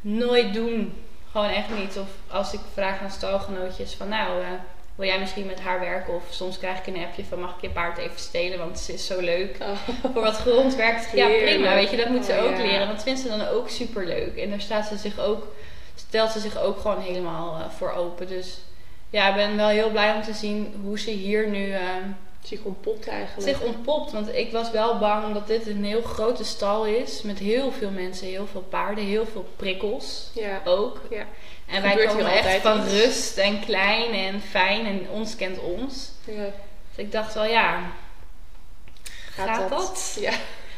nooit 0.00 0.54
doen. 0.54 0.94
Gewoon 1.30 1.48
echt 1.50 1.68
niet. 1.78 1.96
Of 1.98 2.08
als 2.36 2.52
ik 2.52 2.60
vraag 2.72 3.00
aan 3.00 3.10
stalgenootjes 3.10 3.92
van 3.94 4.08
nou, 4.08 4.40
eh, 4.42 4.46
wil 4.94 5.06
jij 5.06 5.18
misschien 5.18 5.46
met 5.46 5.60
haar 5.60 5.80
werken? 5.80 6.14
Of 6.14 6.22
soms 6.30 6.58
krijg 6.58 6.78
ik 6.78 6.86
een 6.86 7.02
appje 7.04 7.24
van 7.24 7.40
mag 7.40 7.50
ik 7.54 7.60
je 7.62 7.70
paard 7.70 7.98
even 7.98 8.18
stelen, 8.18 8.58
want 8.58 8.78
ze 8.78 8.92
is 8.92 9.06
zo 9.06 9.20
leuk 9.20 9.56
voor 10.12 10.22
wat 10.22 10.36
grond 10.36 10.74
werkt. 10.74 11.12
Ja, 11.14 11.26
prima. 11.26 11.74
Weet 11.74 11.90
je, 11.90 11.96
dat 11.96 12.08
moet 12.08 12.24
ze 12.24 12.32
Oh, 12.32 12.44
ook 12.44 12.56
ja. 12.56 12.62
leren. 12.62 12.88
Dat 12.88 13.02
vindt 13.02 13.20
ze 13.20 13.28
dan 13.28 13.46
ook 13.48 13.68
super 13.68 14.06
leuk. 14.06 14.36
En 14.36 14.50
daar 14.50 14.60
staat 14.60 14.86
ze 14.86 14.96
zich 14.96 15.18
ook, 15.18 15.46
stelt 15.94 16.30
ze 16.30 16.40
zich 16.40 16.58
ook 16.60 16.80
gewoon 16.80 17.00
helemaal 17.00 17.56
eh, 17.58 17.70
voor 17.76 17.92
open. 17.92 18.26
Dus 18.28 18.58
ja, 19.16 19.28
ik 19.28 19.34
ben 19.34 19.56
wel 19.56 19.68
heel 19.68 19.90
blij 19.90 20.14
om 20.14 20.22
te 20.22 20.32
zien 20.34 20.74
hoe 20.82 20.98
ze 20.98 21.10
hier 21.10 21.48
nu 21.48 21.70
eh, 21.70 21.80
Zich 22.42 22.62
ontpopt 22.62 23.08
eigenlijk. 23.08 23.48
zich 23.48 23.66
ontpopt. 23.66 24.12
Want 24.12 24.34
ik 24.34 24.52
was 24.52 24.70
wel 24.70 24.98
bang 24.98 25.24
omdat 25.24 25.46
dit 25.46 25.66
een 25.66 25.84
heel 25.84 26.02
grote 26.02 26.44
stal 26.44 26.84
is. 26.86 27.22
Met 27.22 27.38
heel 27.38 27.72
veel 27.72 27.90
mensen, 27.90 28.26
heel 28.26 28.46
veel 28.46 28.60
paarden, 28.60 29.04
heel 29.04 29.26
veel 29.26 29.48
prikkels 29.56 30.30
Ja. 30.34 30.60
ook. 30.64 31.00
Ja. 31.10 31.24
En 31.66 31.82
wij 31.82 32.06
komen 32.06 32.32
echt 32.32 32.62
van 32.62 32.78
iets. 32.82 32.92
rust 32.92 33.36
en 33.36 33.60
klein 33.60 34.12
en 34.12 34.40
fijn 34.40 34.86
en 34.86 35.06
ons 35.10 35.36
kent 35.36 35.58
ons. 35.58 36.10
ja. 36.24 36.44
Dus 36.94 37.04
ik 37.04 37.12
dacht 37.12 37.34
wel, 37.34 37.46
ja, 37.46 37.80
gaat, 39.30 39.68
dat? 39.68 40.16
Ja. 40.20 40.32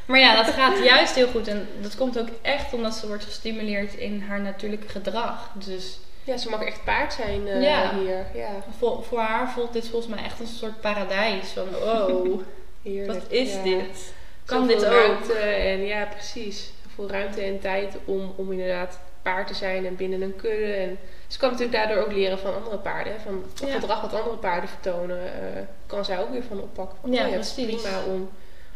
Maar 0.07 0.20
ja, 0.20 0.43
dat 0.43 0.55
gaat 0.55 0.84
juist 0.93 1.14
heel 1.14 1.28
goed. 1.28 1.49
En 1.49 1.68
dat 1.80 1.97
komt 1.97 2.18
ook 2.18 2.28
echt 2.43 2.72
omdat 2.72 2.95
ze 2.95 3.07
wordt 3.07 3.24
gestimuleerd 3.24 3.95
in 3.95 4.22
haar 4.28 4.41
natuurlijke 4.41 4.89
gedrag. 4.89 5.51
Dus 5.55 5.99
ja, 6.29 6.37
ze 6.37 6.49
mag 6.51 6.62
echt 6.62 6.85
paard 6.85 7.12
zijn 7.12 7.49
eh, 7.49 7.62
Ja. 7.62 7.95
hier. 7.99 8.26
Ja, 8.35 8.51
voor, 8.79 9.03
voor 9.05 9.18
haar 9.18 9.51
voelt 9.51 9.72
dit 9.72 9.89
volgens 9.89 10.14
mij 10.14 10.24
echt 10.24 10.41
een 10.41 10.47
soort 10.47 10.81
paradijs. 10.81 11.49
Van, 11.51 11.66
oh, 11.76 12.41
heerlijk. 12.83 13.12
wat 13.20 13.31
is 13.33 13.53
Ja. 13.55 13.62
dit? 13.62 14.12
Kan 14.45 14.61
Zoveel 14.61 14.76
dit 14.79 14.87
ook? 14.87 14.93
ruimte 14.93 15.33
en 15.39 15.79
ja, 15.87 16.05
precies. 16.05 16.72
Zoveel 16.89 17.11
ruimte 17.11 17.41
en 17.43 17.61
tijd 17.61 17.97
om, 18.05 18.33
om 18.37 18.53
inderdaad 18.53 19.01
paard 19.22 19.47
te 19.47 19.55
zijn 19.55 19.87
en 19.87 19.97
binnen 19.97 20.22
een 20.22 20.37
kudde. 20.37 20.72
En 20.72 20.99
ze 21.26 21.39
kan 21.39 21.51
natuurlijk 21.51 21.76
daardoor 21.79 22.05
ook 22.05 22.12
leren 22.12 22.39
van 22.39 22.55
andere 22.55 22.76
paarden. 22.79 23.12
hè. 23.12 23.18
Van 23.18 23.45
het 23.51 23.68
Ja. 23.68 23.74
gedrag 23.74 24.01
wat 24.01 24.14
andere 24.14 24.37
paarden 24.37 24.68
vertonen, 24.68 25.20
eh, 25.20 25.61
kan 25.87 26.05
zij 26.05 26.18
ook 26.20 26.31
weer 26.31 26.43
van 26.43 26.61
oppakken. 26.61 26.99
Van, 27.01 27.12
Ja, 27.12 27.26
oh 27.26 27.33
precies. 27.33 27.64
prima 27.83 28.05
om 28.07 28.31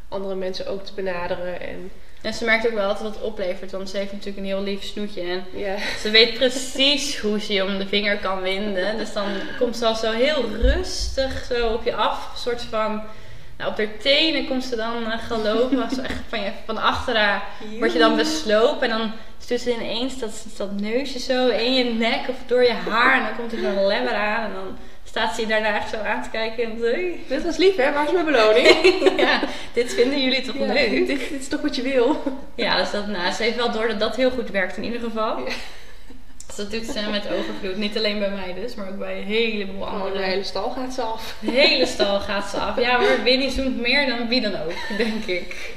andere 0.08 0.34
mensen 0.34 0.66
ook 0.66 0.82
te 0.84 0.92
benaderen. 0.94 1.60
En 1.60 1.90
En 2.22 2.34
ze 2.34 2.44
merkt 2.44 2.66
ook 2.66 2.74
wel 2.74 2.88
dat 2.88 3.00
het 3.00 3.20
oplevert. 3.20 3.70
Want 3.70 3.90
ze 3.90 3.96
heeft 3.96 4.12
natuurlijk 4.12 4.38
een 4.38 4.44
heel 4.44 4.62
lief 4.62 4.82
snoetje. 4.82 5.20
En 5.20 5.44
ja, 5.54 5.76
ze 6.00 6.10
weet 6.10 6.34
precies 6.34 7.18
hoe 7.20 7.40
ze 7.40 7.52
je 7.52 7.64
om 7.64 7.78
de 7.78 7.86
vinger 7.86 8.18
kan 8.18 8.40
winden. 8.40 8.98
Dus 8.98 9.12
dan 9.12 9.26
komt 9.58 9.76
ze 9.76 9.86
al 9.86 9.94
zo 9.94 10.12
heel 10.12 10.44
rustig 10.60 11.44
zo 11.44 11.68
op 11.68 11.84
je 11.84 11.94
af. 11.94 12.30
Een 12.32 12.38
soort 12.38 12.62
van... 12.62 13.02
Nou, 13.58 13.70
op 13.70 13.76
haar 13.76 13.96
tenen 14.02 14.46
komt 14.46 14.64
ze 14.64 14.76
dan 14.76 15.04
gelopen. 15.28 15.90
Zo 15.90 16.00
echt 16.00 16.20
van, 16.28 16.40
je, 16.40 16.50
van 16.66 16.78
achteren 16.78 17.42
word 17.78 17.92
je 17.92 17.98
dan 17.98 18.16
beslopen. 18.16 18.90
En 18.90 18.98
dan 18.98 19.12
stuurt 19.38 19.60
ze 19.60 19.74
ineens 19.74 20.18
dat, 20.18 20.44
dat 20.56 20.80
neusje 20.80 21.18
zo 21.18 21.48
in 21.48 21.74
je 21.74 21.84
nek 21.84 22.28
of 22.28 22.36
door 22.46 22.62
je 22.62 22.72
haar. 22.72 23.14
En 23.14 23.22
dan 23.22 23.36
komt 23.36 23.52
er 23.52 23.58
zo'n 23.58 23.86
lemmer 23.86 24.14
aan. 24.14 24.44
En 24.44 24.52
dan 24.54 24.78
staat 25.12 25.34
ze 25.34 25.40
je 25.40 25.46
daarna 25.46 25.76
echt 25.76 25.90
zo 25.90 25.96
aan 25.96 26.22
te 26.22 26.30
kijken. 26.30 26.64
En 26.64 26.78
hey, 26.80 27.18
dit 27.28 27.44
was 27.44 27.56
lief 27.56 27.76
hè, 27.76 27.92
waar 27.92 28.04
is 28.06 28.12
mijn 28.12 28.24
beloning? 28.24 28.68
ja, 29.26 29.40
dit 29.72 29.94
vinden 29.94 30.22
jullie 30.22 30.42
toch 30.42 30.58
Ja, 30.58 30.72
leuk? 30.72 30.90
dit, 30.90 31.06
dit 31.06 31.30
is 31.40 31.48
toch 31.48 31.60
wat 31.60 31.76
je 31.76 31.82
wil? 31.82 32.22
Ja, 32.54 32.76
dus 32.76 32.90
dat, 32.90 33.06
nou, 33.06 33.32
ze 33.32 33.42
heeft 33.42 33.56
wel 33.56 33.70
door 33.72 33.88
dat 33.88 34.00
dat 34.00 34.16
heel 34.16 34.30
goed 34.30 34.50
werkt 34.50 34.76
in 34.76 34.84
ieder 34.84 35.00
geval. 35.00 35.38
Ja. 35.38 35.52
Dus 36.46 36.56
dat 36.56 36.70
doet 36.70 36.84
ze 36.84 37.10
met 37.10 37.24
overvloed. 37.32 37.76
Niet 37.76 37.96
alleen 37.96 38.18
bij 38.18 38.30
mij 38.30 38.54
dus, 38.60 38.74
maar 38.74 38.88
ook 38.88 38.98
bij 38.98 39.16
een 39.18 39.24
heleboel 39.24 39.82
Oh, 39.82 39.90
de 39.92 39.98
anderen. 40.00 40.22
hele 40.22 40.42
stal 40.44 40.70
gaat 40.70 40.94
ze 40.94 41.02
af. 41.02 41.34
De 41.40 41.50
hele 41.50 41.86
stal 41.86 42.20
gaat 42.20 42.48
ze 42.50 42.56
af. 42.56 42.80
Ja, 42.80 42.98
maar 42.98 43.22
Winnie 43.22 43.50
zoent 43.50 43.80
meer 43.80 44.06
dan 44.06 44.28
wie 44.28 44.40
dan 44.40 44.54
ook, 44.54 44.96
denk 44.96 45.24
ik. 45.24 45.74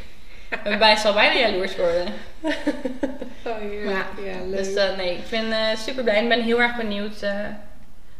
En 0.64 0.80
Wij 0.80 0.96
zal 0.96 1.14
bijna 1.14 1.40
jaloers 1.40 1.76
worden. 1.76 2.06
Oh, 3.46 3.54
heerlijk. 3.60 4.06
Ja, 4.26 4.46
leuk. 4.50 4.58
Dus 4.64 4.74
nee, 4.98 5.12
ik 5.14 5.30
ben 5.30 5.52
eh, 5.52 5.78
super 5.78 6.04
blij 6.04 6.16
en 6.16 6.28
ben 6.28 6.42
heel 6.44 6.62
erg 6.62 6.76
benieuwd 6.76 7.22
eh, 7.22 7.32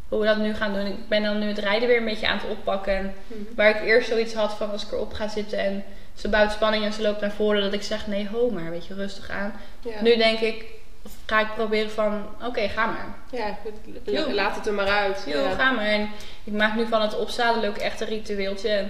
hoe 0.10 0.20
we 0.20 0.26
dat 0.26 0.38
nu 0.38 0.54
gaan 0.54 0.74
doen. 0.74 0.86
Ik 0.86 1.08
ben 1.08 1.24
dan 1.24 1.40
nu 1.40 1.48
het 1.48 1.58
rijden 1.58 1.88
weer 1.88 1.98
een 1.98 2.06
beetje 2.06 2.28
aan 2.28 2.38
het 2.38 2.50
oppakken. 2.50 2.96
En 2.98 3.14
Mhm. 3.28 3.40
waar 3.56 3.70
ik 3.70 3.82
eerst 3.88 4.08
zoiets 4.10 4.34
had 4.34 4.54
van 4.54 4.72
als 4.72 4.86
ik 4.86 4.92
erop 4.92 5.14
ga 5.14 5.28
zitten 5.28 5.60
en 5.60 5.84
ze 6.16 6.30
bouwt 6.30 6.52
spanning 6.52 6.84
en 6.86 6.94
ze 6.94 7.02
loopt 7.02 7.22
naar 7.22 7.32
voren, 7.32 7.62
dat 7.62 7.74
ik 7.74 7.84
zeg 7.84 8.08
nee, 8.08 8.28
ho 8.32 8.50
maar, 8.50 8.70
weet 8.70 8.86
je, 8.86 8.94
rustig 8.94 9.30
aan. 9.30 9.54
ja. 9.82 10.02
Nu 10.02 10.16
denk 10.18 10.40
ik, 10.40 10.66
of 11.06 11.12
ga 11.26 11.40
ik 11.40 11.48
proberen 11.56 11.92
van, 11.92 12.26
oké, 12.44 12.68
ga 12.70 12.86
maar. 12.86 13.16
ja, 13.32 13.58
goed. 13.64 14.34
Laat 14.34 14.56
het 14.56 14.68
er 14.68 14.74
maar 14.74 14.88
uit. 14.88 15.24
Jo, 15.28 15.40
ja. 15.42 15.50
ga 15.50 15.72
maar. 15.72 15.86
En 15.86 16.10
ik 16.44 16.54
maak 16.54 16.76
nu 16.76 16.86
van 16.88 17.02
het 17.02 17.18
opzadelen 17.18 17.70
ook 17.70 17.78
echt 17.78 18.02
een 18.02 18.08
ritueeltje. 18.08 18.70
En 18.70 18.90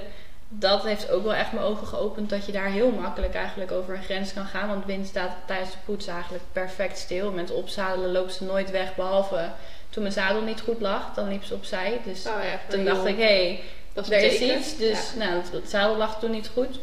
dat 0.49 0.83
heeft 0.83 1.09
ook 1.11 1.23
wel 1.23 1.33
echt 1.33 1.51
mijn 1.51 1.65
ogen 1.65 1.87
geopend 1.87 2.29
dat 2.29 2.45
je 2.45 2.51
daar 2.51 2.69
heel 2.69 2.91
makkelijk 2.91 3.33
eigenlijk 3.35 3.71
over 3.71 3.95
een 3.95 4.03
grens 4.03 4.33
kan 4.33 4.45
gaan. 4.45 4.67
Want 4.67 4.85
Win 4.85 5.05
staat 5.05 5.31
tijdens 5.45 5.71
de 5.71 5.77
poets 5.85 6.07
eigenlijk 6.07 6.43
perfect 6.51 6.97
stil. 6.97 7.31
Met 7.31 7.51
opzadelen 7.51 8.11
loopt 8.11 8.33
ze 8.33 8.43
nooit 8.43 8.71
weg, 8.71 8.95
behalve 8.95 9.49
toen 9.89 10.03
mijn 10.03 10.15
zadel 10.15 10.41
niet 10.41 10.61
goed 10.61 10.81
lag. 10.81 11.13
Dan 11.13 11.27
liep 11.27 11.43
ze 11.43 11.53
opzij. 11.53 12.01
Dus 12.05 12.27
Oh, 12.27 12.43
ja, 12.43 12.59
toen 12.69 12.85
dacht 12.85 12.97
joh, 12.97 13.07
ik, 13.07 13.17
hé, 13.17 13.23
hey, 13.23 13.63
dat 13.93 14.09
er 14.09 14.23
is 14.23 14.39
iets. 14.39 14.77
Dus 14.77 15.13
nou, 15.15 15.31
het, 15.31 15.51
het 15.51 15.69
zadel 15.69 15.97
lag 15.97 16.19
toen 16.19 16.31
niet 16.31 16.49
goed. 16.53 16.79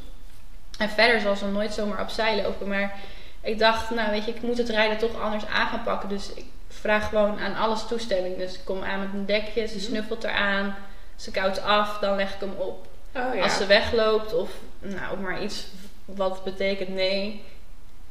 En 0.78 0.88
verder 0.90 1.20
zal 1.20 1.36
ze 1.36 1.46
nooit 1.46 1.74
zomaar 1.74 2.00
opzij 2.00 2.42
lopen. 2.42 2.68
Maar 2.68 2.98
ik 3.40 3.58
dacht, 3.58 3.90
nou 3.90 4.10
weet 4.10 4.24
je, 4.24 4.30
ik 4.30 4.42
moet 4.42 4.58
het 4.58 4.68
rijden 4.68 4.98
toch 4.98 5.20
anders 5.20 5.46
aan 5.46 5.66
gaan 5.68 5.82
pakken. 5.82 6.08
Dus 6.08 6.32
ik 6.34 6.44
vraag 6.68 7.08
gewoon 7.08 7.38
aan 7.40 7.56
alles 7.56 7.86
toestemming. 7.86 8.36
Dus 8.36 8.54
ik 8.54 8.60
kom 8.64 8.82
aan 8.82 9.00
met 9.00 9.08
een 9.12 9.26
dekje, 9.26 9.66
ze 9.66 9.76
Mhm. 9.76 9.84
snuffelt 9.84 10.24
eraan. 10.24 10.76
Ze 11.16 11.30
koudt 11.30 11.62
af, 11.62 11.98
dan 11.98 12.16
leg 12.16 12.34
ik 12.34 12.40
hem 12.40 12.54
op. 12.58 12.86
Oh 13.14 13.34
ja. 13.34 13.42
Als 13.42 13.56
ze 13.56 13.66
wegloopt 13.66 14.34
of 14.34 14.50
nou, 14.78 15.18
maar 15.18 15.42
iets 15.42 15.66
wat 16.04 16.44
betekent 16.44 16.88
nee, 16.88 17.44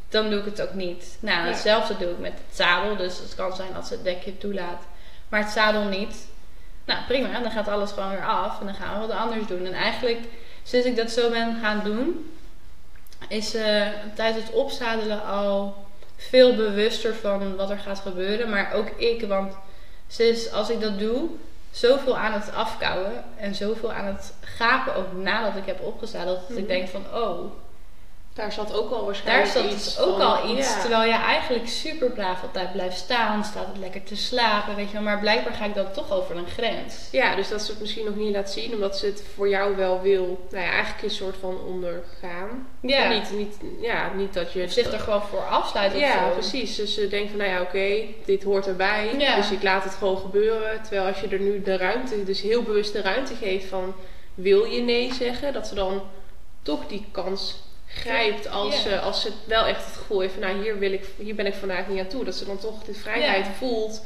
dan 0.09 0.29
doe 0.29 0.39
ik 0.39 0.45
het 0.45 0.61
ook 0.61 0.73
niet. 0.73 1.17
Nou, 1.19 1.47
hetzelfde 1.47 1.97
doe 1.97 2.09
ik 2.09 2.19
met 2.19 2.31
het 2.31 2.55
zadel. 2.55 2.95
Dus 2.95 3.17
het 3.17 3.35
kan 3.35 3.55
zijn 3.55 3.73
dat 3.73 3.87
ze 3.87 3.93
het 3.93 4.03
dekje 4.03 4.37
toelaat, 4.37 4.83
maar 5.29 5.39
het 5.39 5.51
zadel 5.51 5.83
niet. 5.83 6.27
Nou, 6.85 6.99
prima. 7.07 7.39
Dan 7.39 7.51
gaat 7.51 7.67
alles 7.67 7.91
gewoon 7.91 8.09
weer 8.09 8.25
af 8.25 8.59
en 8.59 8.65
dan 8.65 8.75
gaan 8.75 9.01
we 9.01 9.07
wat 9.07 9.17
anders 9.17 9.47
doen. 9.47 9.65
En 9.65 9.73
eigenlijk, 9.73 10.19
sinds 10.63 10.87
ik 10.87 10.95
dat 10.95 11.11
zo 11.11 11.29
ben 11.29 11.59
gaan 11.61 11.81
doen, 11.83 12.31
is 13.27 13.53
eh 13.53 13.87
tijdens 14.15 14.45
het 14.45 14.53
opzadelen 14.53 15.25
al 15.25 15.85
veel 16.17 16.55
bewuster 16.55 17.15
van 17.15 17.55
wat 17.55 17.69
er 17.69 17.79
gaat 17.79 17.99
gebeuren. 17.99 18.49
Maar 18.49 18.73
ook 18.73 18.89
ik, 18.89 19.21
want 19.27 19.53
sinds 20.07 20.51
als 20.51 20.69
ik 20.69 20.81
dat 20.81 20.99
doe, 20.99 21.29
zoveel 21.71 22.17
aan 22.17 22.33
het 22.33 22.53
afkouwen 22.55 23.23
en 23.37 23.55
zoveel 23.55 23.91
aan 23.93 24.05
het 24.05 24.33
gapen 24.41 24.95
ook 24.95 25.13
nadat 25.13 25.55
ik 25.55 25.65
heb 25.65 25.81
opgezadeld. 25.81 26.39
Dat 26.39 26.49
Mhm. 26.49 26.57
ik 26.59 26.67
denk 26.67 26.87
van, 26.87 27.03
oh, 27.13 27.51
Daar 28.33 28.51
zat 28.51 28.73
ook 28.73 28.89
al 28.89 28.95
Daar 28.97 29.05
waarschijnlijk 29.05 29.49
zat 29.51 29.71
iets 29.71 29.99
ook 29.99 30.17
van- 30.17 30.21
al 30.21 30.57
iets. 30.57 30.73
Ja. 30.73 30.79
Terwijl 30.79 31.03
je 31.09 31.17
eigenlijk 31.17 31.67
super 31.67 32.09
braaf 32.11 32.41
altijd 32.43 32.71
blijft 32.71 32.97
staan. 32.97 33.43
Staat 33.43 33.67
het 33.67 33.77
lekker 33.77 34.03
te 34.03 34.15
slapen, 34.15 34.75
weet 34.75 34.87
je 34.87 34.93
wel. 34.93 35.01
Maar 35.01 35.19
blijkbaar 35.19 35.53
ga 35.53 35.65
ik 35.65 35.75
dan 35.75 35.91
toch 35.91 36.11
over 36.11 36.35
een 36.37 36.47
grens. 36.47 37.07
Ja, 37.11 37.35
dus 37.35 37.49
dat 37.49 37.61
ze 37.61 37.71
het 37.71 37.79
misschien 37.81 38.05
nog 38.05 38.15
niet 38.15 38.35
laat 38.35 38.51
zien, 38.51 38.73
omdat 38.73 38.97
ze 38.97 39.05
het 39.05 39.23
voor 39.35 39.49
jou 39.49 39.75
wel 39.75 40.01
wil, 40.01 40.47
nou 40.51 40.63
ja, 40.63 40.71
eigenlijk 40.71 41.03
een 41.03 41.09
soort 41.09 41.35
van 41.39 41.59
ondergaan. 41.67 42.67
Ja. 42.81 43.07
Niet, 43.09 43.31
niet, 43.31 43.57
ja, 43.81 44.11
niet 44.13 44.33
dat 44.33 44.53
je... 44.53 44.63
Of 44.63 44.71
zich 44.71 44.91
er 44.93 44.99
gewoon 44.99 45.21
voor 45.23 45.47
afsluit 45.47 45.93
of 45.93 45.99
Ja, 45.99 46.27
zo. 46.27 46.33
precies. 46.33 46.75
Dus 46.75 46.93
ze 46.93 47.07
denkt 47.07 47.29
van, 47.29 47.39
nou 47.39 47.51
ja, 47.51 47.61
oké, 47.61 48.03
dit 48.25 48.43
hoort 48.43 48.67
erbij. 48.67 49.15
Ja. 49.17 49.35
Dus 49.35 49.51
ik 49.51 49.63
laat 49.63 49.83
het 49.83 49.93
gewoon 49.93 50.17
gebeuren. 50.17 50.81
Terwijl 50.81 51.07
als 51.07 51.19
je 51.19 51.27
er 51.27 51.39
nu 51.39 51.61
de 51.61 51.77
ruimte, 51.77 52.23
dus 52.23 52.41
heel 52.41 52.63
bewust 52.63 52.93
de 52.93 53.01
ruimte 53.01 53.35
geeft 53.35 53.65
van, 53.65 53.93
wil 54.33 54.63
je 54.63 54.81
nee 54.81 55.13
zeggen? 55.13 55.53
Dat 55.53 55.67
ze 55.67 55.75
dan 55.75 56.01
toch 56.61 56.87
die 56.87 57.05
kans 57.11 57.69
grijpt 57.93 58.49
als, 58.49 58.81
ze, 58.81 58.99
als 58.99 59.21
ze 59.21 59.31
wel 59.45 59.65
echt 59.65 59.85
het 59.85 59.95
gevoel 59.97 60.19
heeft 60.19 60.33
van, 60.33 60.41
nou 60.41 60.61
hier, 60.61 60.79
wil 60.79 60.91
ik, 60.91 61.05
hier 61.17 61.35
ben 61.35 61.45
ik 61.45 61.53
vandaag 61.53 61.87
niet 61.87 61.99
aan 61.99 62.07
toe. 62.07 62.25
Dat 62.25 62.35
ze 62.35 62.45
dan 62.45 62.59
toch 62.59 62.83
de 62.83 62.93
vrijheid 62.93 63.47
voelt 63.57 64.01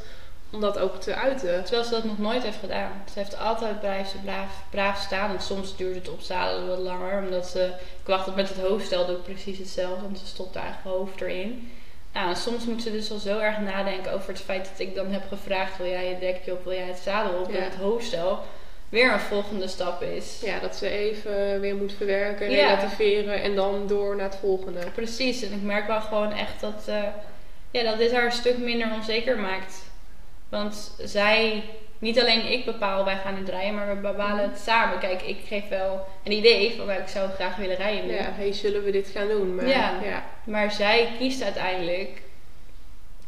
om 0.50 0.60
dat 0.60 0.78
ook 0.78 1.00
te 1.00 1.14
uiten. 1.14 1.64
Terwijl 1.64 1.84
ze 1.84 1.90
dat 1.90 2.04
nog 2.04 2.18
nooit 2.18 2.42
heeft 2.42 2.58
gedaan. 2.58 3.04
Ze 3.12 3.18
heeft 3.18 3.38
altijd 3.38 3.80
blijft 3.80 4.10
ze 4.10 4.18
braaf, 4.18 4.62
braaf 4.70 5.00
staan. 5.00 5.30
En 5.30 5.42
soms 5.42 5.76
duurt 5.76 5.94
het 5.94 6.08
opzadelen 6.08 6.68
wat 6.68 6.78
langer. 6.78 7.22
Omdat 7.22 7.46
ze... 7.46 7.64
Ik 8.00 8.06
wacht 8.06 8.34
met 8.34 8.48
het 8.48 8.58
hoofdstel 8.58 9.06
doe 9.06 9.16
ik 9.16 9.22
precies 9.22 9.58
hetzelfde. 9.58 10.02
Want 10.02 10.18
ze 10.18 10.26
stopt 10.26 10.54
haar 10.54 10.80
hoofd 10.82 11.20
erin. 11.20 11.72
Nou, 12.12 12.28
en 12.28 12.36
soms 12.36 12.64
moet 12.64 12.82
ze 12.82 12.90
dus 12.90 13.10
al 13.10 13.18
zo 13.18 13.38
erg 13.38 13.58
nadenken 13.58 14.12
over 14.12 14.28
het 14.28 14.40
feit 14.40 14.68
dat 14.70 14.78
ik 14.78 14.94
dan 14.94 15.12
heb 15.12 15.22
gevraagd... 15.28 15.76
Wil 15.76 15.86
jij 15.86 16.08
je 16.08 16.18
dekje 16.18 16.52
op, 16.52 16.64
wil 16.64 16.72
jij 16.72 16.86
het 16.86 16.98
zadel 16.98 17.40
op? 17.40 17.50
Ja. 17.50 17.56
En 17.56 17.64
het 17.64 17.74
hoofdstel 17.74 18.42
weer 18.88 19.12
een 19.12 19.20
volgende 19.20 19.68
stap 19.68 20.02
is. 20.02 20.40
Ja, 20.44 20.58
dat 20.58 20.76
ze 20.76 20.88
even 20.88 21.60
weer 21.60 21.74
moet 21.76 21.92
verwerken, 21.96 22.50
Ja. 22.50 22.74
relativeren 22.74 23.42
en 23.42 23.54
dan 23.54 23.86
door 23.86 24.16
naar 24.16 24.24
het 24.30 24.36
volgende. 24.40 24.80
Precies. 24.94 25.42
En 25.42 25.52
ik 25.52 25.62
merk 25.62 25.86
wel 25.86 26.00
gewoon 26.00 26.32
echt 26.32 26.60
dat, 26.60 26.84
eh, 26.86 27.02
ja, 27.70 27.82
dat 27.82 27.98
dit 27.98 28.12
haar 28.12 28.24
een 28.24 28.32
stuk 28.32 28.58
minder 28.58 28.88
onzeker 28.94 29.38
maakt. 29.38 29.82
Want 30.48 30.94
zij, 30.98 31.64
niet 31.98 32.20
alleen 32.20 32.52
ik 32.52 32.64
bepaal, 32.64 33.04
wij 33.04 33.16
gaan 33.16 33.34
nu 33.34 33.44
rijden, 33.50 33.74
maar 33.74 33.88
we 33.88 33.94
bepalen 34.00 34.50
het 34.50 34.58
samen. 34.58 34.98
Kijk, 34.98 35.22
ik 35.22 35.38
geef 35.48 35.68
wel 35.68 36.06
een 36.24 36.32
idee 36.32 36.74
van 36.76 36.86
waar 36.86 36.98
ik 37.00 37.08
zou 37.08 37.30
graag 37.30 37.56
willen 37.56 37.76
rijden 37.76 38.06
nu. 38.06 38.14
Ja, 38.14 38.32
hey, 38.36 38.52
zullen 38.52 38.84
we 38.84 38.90
dit 38.90 39.08
gaan 39.14 39.28
doen? 39.28 39.54
Maar, 39.54 39.68
Ja. 39.68 39.98
ja. 40.04 40.24
Maar 40.44 40.70
zij 40.72 41.08
kiest 41.18 41.42
uiteindelijk, 41.42 42.08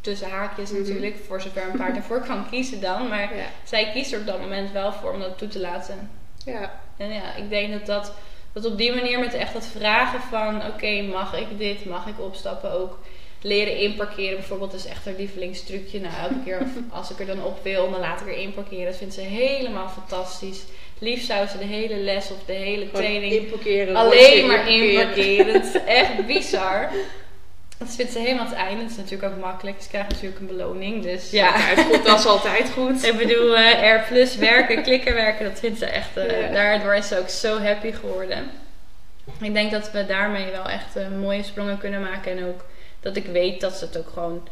tussen 0.08 0.30
haakjes 0.30 0.70
Mhm. 0.70 0.80
natuurlijk, 0.80 1.16
voor 1.26 1.40
zover 1.40 1.62
een 1.62 1.76
paard 1.78 1.96
ervoor 1.96 2.20
kan 2.20 2.46
kiezen 2.50 2.80
dan. 2.80 3.08
Maar 3.08 3.36
Ja. 3.36 3.44
zij 3.64 3.90
kiest 3.92 4.12
er 4.12 4.18
op 4.20 4.26
dat 4.26 4.40
moment 4.40 4.72
wel 4.72 4.92
voor 4.92 5.12
om 5.12 5.20
dat 5.20 5.38
toe 5.38 5.48
te 5.48 5.60
laten. 5.60 6.10
Ja. 6.44 6.80
En 6.96 7.12
ja, 7.12 7.34
ik 7.36 7.50
denk 7.50 7.72
dat 7.72 7.86
dat, 7.86 8.12
dat 8.52 8.64
op 8.64 8.78
die 8.78 8.94
manier 8.94 9.18
met 9.18 9.34
echt 9.34 9.54
het 9.54 9.66
vragen 9.66 10.20
van... 10.20 10.62
Oké, 10.66 11.02
mag 11.02 11.38
ik 11.38 11.58
dit? 11.58 11.84
Mag 11.84 12.06
ik 12.06 12.20
opstappen? 12.20 12.72
Ook 12.72 12.98
leren 13.42 13.76
inparkeren 13.76 14.36
bijvoorbeeld 14.36 14.74
is 14.74 14.86
echt 14.86 15.04
haar 15.04 15.14
lievelingstrucje. 15.18 16.00
Nou, 16.00 16.14
elke 16.22 16.42
keer 16.44 16.62
als 16.98 17.10
ik 17.10 17.18
er 17.20 17.26
dan 17.26 17.44
op 17.44 17.58
wil, 17.62 17.90
dan 17.90 18.00
laat 18.00 18.20
ik 18.20 18.26
er 18.26 18.36
inparkeren. 18.36 18.84
Dat 18.86 18.96
vindt 18.96 19.14
ze 19.14 19.20
helemaal 19.20 19.88
fantastisch. 19.88 20.64
Liefst 20.98 21.26
zou 21.26 21.46
ze 21.46 21.58
de 21.58 21.64
hele 21.64 21.96
les 21.96 22.30
of 22.30 22.44
de 22.46 22.52
hele 22.52 22.90
training 22.90 23.32
alleen 23.96 24.46
maar 24.46 24.68
inparkeren. 24.70 25.52
Het 25.54 25.64
is 25.74 25.84
echt 26.02 26.26
bizar. 26.26 26.90
Dat 27.78 27.88
vindt 27.94 28.12
ze 28.12 28.18
helemaal 28.18 28.44
het 28.44 28.54
einde. 28.54 28.82
Het 28.82 28.90
is 28.90 28.96
natuurlijk 28.96 29.32
ook 29.32 29.40
makkelijk. 29.40 29.82
Ze 29.82 29.88
krijgt 29.88 30.08
natuurlijk 30.08 30.40
een 30.40 30.46
beloning. 30.46 31.02
Dus 31.02 31.30
Ja, 31.30 31.46
ja. 31.46 31.54
het 31.60 32.04
dat 32.04 32.18
is 32.18 32.26
altijd 32.26 32.70
goed. 32.70 33.04
Ik 33.06 33.16
bedoel, 33.16 33.56
eh 33.56 33.94
R 33.94 34.04
plus 34.08 34.36
werken, 34.36 34.82
klikken 34.82 35.14
werken, 35.14 35.44
dat 35.44 35.58
vindt 35.58 35.78
ze 35.78 35.86
echt. 35.86 36.16
eh, 36.16 36.40
Ja. 36.40 36.52
Daardoor 36.52 36.94
is 36.94 37.08
ze 37.08 37.18
ook 37.18 37.28
zo 37.28 37.58
happy 37.60 37.92
geworden. 37.92 38.50
Ik 39.40 39.54
denk 39.54 39.70
dat 39.70 39.90
we 39.90 40.06
daarmee 40.06 40.50
wel 40.50 40.68
echt 40.68 40.96
eh, 40.96 41.08
mooie 41.20 41.42
sprongen 41.42 41.78
kunnen 41.78 42.00
maken. 42.00 42.32
En 42.38 42.44
ook 42.44 42.64
dat 43.00 43.16
ik 43.16 43.26
weet 43.26 43.60
dat 43.60 43.74
ze 43.76 43.84
het 43.84 43.98
ook 43.98 44.08
gewoon 44.12 44.48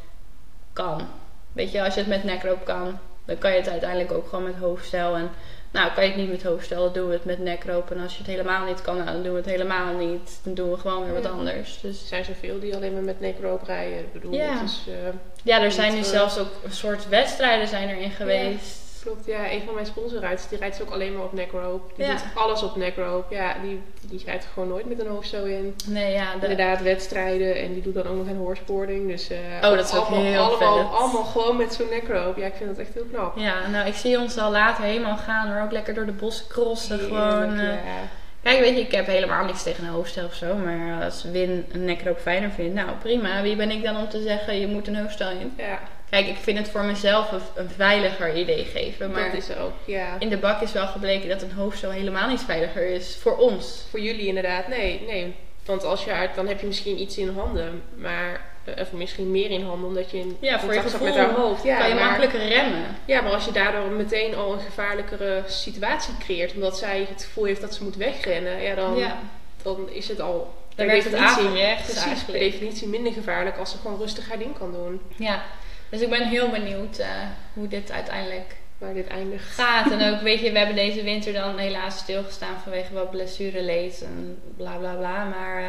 kan. 0.73 1.09
Weet 1.53 1.73
je, 1.73 1.83
als 1.83 1.95
je 1.95 2.01
het 2.01 2.09
met 2.09 2.25
nekroop 2.25 2.65
kan, 2.65 2.99
dan 3.25 3.39
kan 3.39 3.51
je 3.51 3.57
het 3.57 3.69
uiteindelijk 3.69 4.13
ook 4.13 4.29
gewoon 4.29 4.45
met 4.45 4.55
hoofdstel. 4.61 5.15
En 5.17 5.31
nou, 5.77 5.93
kan 5.95 6.05
je 6.05 6.11
het 6.11 6.19
niet 6.19 6.31
met 6.31 6.43
hoofdstel, 6.43 6.85
dan 6.85 6.93
doen 6.93 7.07
we 7.07 7.13
het 7.13 7.25
met 7.25 7.39
nekroop. 7.39 7.91
En 7.91 8.01
als 8.03 8.13
je 8.13 8.19
het 8.19 8.27
helemaal 8.27 8.67
niet 8.67 8.83
kan, 8.83 8.97
nou, 8.97 9.11
dan 9.13 9.23
doen 9.23 9.33
we 9.33 9.39
het 9.39 9.47
helemaal 9.49 9.95
niet. 9.95 10.41
Dan 10.43 10.55
doen 10.55 10.71
we 10.71 10.77
gewoon 10.79 11.05
weer 11.05 11.15
wat 11.15 11.23
Ja. 11.23 11.29
anders. 11.29 11.79
Dus 11.83 12.01
Er 12.01 12.07
zijn 12.07 12.25
zoveel 12.25 12.61
die 12.61 12.75
alleen 12.77 12.93
maar 12.93 13.03
met 13.03 13.21
necroop 13.21 13.63
rijden. 13.63 13.99
Ik 13.99 14.13
bedoel, 14.13 14.33
Ja. 14.33 14.53
het 14.61 14.63
is, 14.71 14.85
eh, 14.89 14.95
ja, 15.43 15.63
er 15.63 15.73
zijn 15.73 15.93
nu 15.93 15.99
eh, 15.99 16.05
zelfs 16.05 16.39
ook 16.39 16.49
een 16.65 16.73
soort 16.73 17.09
wedstrijden 17.09 17.69
zijn 17.69 17.89
erin 17.89 18.11
geweest. 18.11 18.79
Klopt. 19.07 19.27
Ja, 19.27 19.51
een 19.53 19.63
van 19.65 19.75
mijn 19.75 19.87
sponsorruiters, 19.87 20.49
die 20.49 20.59
rijdt 20.59 20.83
ook 20.83 20.91
alleen 20.91 21.13
maar 21.15 21.25
op 21.25 21.33
necroop. 21.33 21.93
Die 21.97 22.07
Ja. 22.07 22.13
doet 22.13 22.23
alles 22.35 22.63
op 22.63 22.77
necroop. 22.77 23.31
Ja, 23.31 23.55
die, 23.63 23.81
die 24.01 24.23
rijdt 24.27 24.45
er 24.45 24.51
gewoon 24.53 24.69
nooit 24.69 24.89
met 24.89 25.01
een 25.01 25.07
hoofdstel 25.07 25.45
in. 25.45 25.75
Nee, 25.87 26.13
ja, 26.13 26.35
de, 26.41 26.47
Inderdaad, 26.49 26.83
wedstrijden. 26.83 27.57
En 27.57 27.73
die 27.73 27.83
doet 27.83 27.95
dan 27.95 28.07
ook 28.07 28.17
nog 28.17 28.27
een 28.27 28.37
horseboarding. 28.37 29.09
Dus 29.11 29.31
eh, 29.31 29.39
Oh, 29.63 29.77
dat 29.77 29.85
is 29.85 29.95
ook 29.95 30.07
allemaal, 30.07 30.25
heel 30.25 30.41
allemaal, 30.41 30.95
allemaal 30.97 31.25
gewoon 31.25 31.57
met 31.57 31.75
zo'n 31.75 31.89
necroop. 31.91 32.37
Ja, 32.37 32.47
ik 32.47 32.55
vind 32.55 32.69
dat 32.77 32.79
echt 32.79 32.95
heel 32.95 33.07
knap. 33.13 33.39
Ja, 33.39 33.67
nou, 33.67 33.87
ik 33.89 33.95
zie 33.95 34.19
ons 34.19 34.39
al 34.39 34.51
later 34.51 34.85
helemaal 34.85 35.17
gaan. 35.17 35.49
Maar 35.49 35.63
ook 35.65 35.73
lekker 35.73 35.95
door 35.95 36.07
de 36.07 36.13
bossen 36.13 36.47
crossen. 36.49 36.99
Gewoon. 36.99 37.43
Heerlijk, 37.59 37.79
eh. 37.79 37.85
ja. 37.85 38.01
Kijk, 38.43 38.59
weet 38.61 38.77
je, 38.77 38.81
ik 38.83 38.93
heb 38.93 39.07
helemaal 39.07 39.45
niks 39.45 39.63
tegen 39.63 39.85
een 39.85 39.91
hoofdstel 39.91 40.25
of 40.25 40.35
zo. 40.35 40.55
Maar 40.55 41.05
als 41.05 41.25
Win 41.25 41.67
een 41.73 41.85
nekroop 41.85 42.19
fijner 42.19 42.51
vindt, 42.51 42.75
nou 42.75 42.89
prima. 43.03 43.43
Wie 43.43 43.57
ben 43.57 43.71
ik 43.71 43.83
dan 43.83 43.97
om 43.97 44.09
te 44.09 44.23
zeggen, 44.23 44.61
je 44.61 44.67
moet 44.67 44.89
een 44.89 44.97
hoofdstel 44.97 45.31
in? 45.31 45.53
ja, 45.57 45.79
Kijk, 46.11 46.27
ik 46.27 46.37
vind 46.37 46.59
het 46.59 46.69
voor 46.69 46.85
mezelf 46.85 47.33
een, 47.33 47.41
een 47.55 47.71
veiliger 47.71 48.37
idee 48.37 48.65
geven. 48.65 49.11
Maar 49.11 49.31
dat 49.31 49.43
is 49.43 49.57
ook, 49.57 49.73
ja. 49.85 50.17
in 50.19 50.29
de 50.29 50.37
bak 50.37 50.61
is 50.61 50.73
wel 50.73 50.87
gebleken 50.87 51.29
dat 51.29 51.43
een 51.43 51.53
hoofdstel 51.53 51.91
helemaal 51.91 52.29
niet 52.29 52.43
veiliger 52.43 52.87
is. 52.87 53.17
Voor 53.21 53.37
ons. 53.37 53.85
Voor 53.91 54.01
jullie 54.01 54.27
inderdaad, 54.27 54.69
nee, 54.69 55.03
nee. 55.07 55.35
Want 55.65 55.85
als 55.85 56.05
je 56.05 56.13
uit, 56.13 56.35
dan 56.35 56.49
heb 56.49 56.61
je 56.61 56.67
misschien 56.67 57.01
iets 57.01 57.19
in 57.19 57.29
handen, 57.29 57.83
maar 57.95 58.41
eh, 58.65 58.81
of 58.81 58.93
misschien 58.93 59.31
meer 59.31 59.51
in 59.51 59.63
handen 59.65 59.89
omdat 59.89 60.11
je 60.11 60.19
in 60.19 60.37
Ja, 60.41 60.61
voor 60.61 60.75
je 60.75 60.81
gevoel 60.81 61.07
met 61.07 61.17
haar 61.17 61.31
hoofd. 61.31 61.63
Ja, 61.63 61.79
kan 61.79 61.89
je 61.89 61.95
maar, 61.95 62.05
makkelijker 62.05 62.49
remmen. 62.49 62.97
Ja, 63.05 63.21
maar 63.21 63.33
als 63.33 63.45
je 63.45 63.53
daardoor 63.53 63.91
meteen 63.91 64.35
al 64.35 64.53
een 64.53 64.61
gevaarlijkere 64.61 65.43
situatie 65.47 66.15
creëert, 66.19 66.55
omdat 66.55 66.79
zij 66.79 67.07
het 67.09 67.25
gevoel 67.25 67.45
heeft 67.45 67.61
dat 67.61 67.75
ze 67.75 67.83
moet 67.83 67.97
wegrennen, 67.97 68.63
ja, 68.63 68.75
dan, 68.75 68.97
ja, 68.97 69.19
dan 69.63 69.89
is 69.91 70.09
het 70.09 70.21
al 70.21 70.55
dan 70.75 70.87
per 70.87 70.87
werkt 70.87 71.05
het 71.05 71.13
definitie- 71.13 71.47
averechts 71.47 72.01
precies, 72.01 72.23
per 72.23 72.39
definitie 72.39 72.89
minder 72.89 73.13
gevaarlijk 73.13 73.57
als 73.57 73.71
ze 73.71 73.77
gewoon 73.79 73.99
rustig 73.99 74.29
haar 74.29 74.39
ding 74.39 74.59
kan 74.59 74.73
doen. 74.73 75.01
Ja, 75.17 75.43
dus 75.91 76.01
ik 76.01 76.11
ben 76.11 76.29
heel 76.29 76.51
benieuwd 76.51 76.99
eh, 76.99 77.09
hoe 77.53 77.69
dit 77.69 77.91
uiteindelijk 77.91 78.57
Waar 78.79 78.95
dit 78.95 79.07
eindigt. 79.07 79.55
gaat. 79.55 79.91
En 79.91 80.15
ook, 80.15 80.21
weet 80.31 80.41
je, 80.41 80.53
we 80.53 80.59
hebben 80.59 80.77
deze 80.77 81.03
winter 81.03 81.33
dan 81.33 81.59
helaas 81.59 81.99
stilgestaan 81.99 82.61
vanwege 82.63 82.93
wat 82.93 83.11
blessureleed 83.11 84.03
en 84.03 84.39
bla 84.57 84.77
bla 84.77 84.95
bla. 84.95 85.25
Maar 85.25 85.63
eh, 85.63 85.69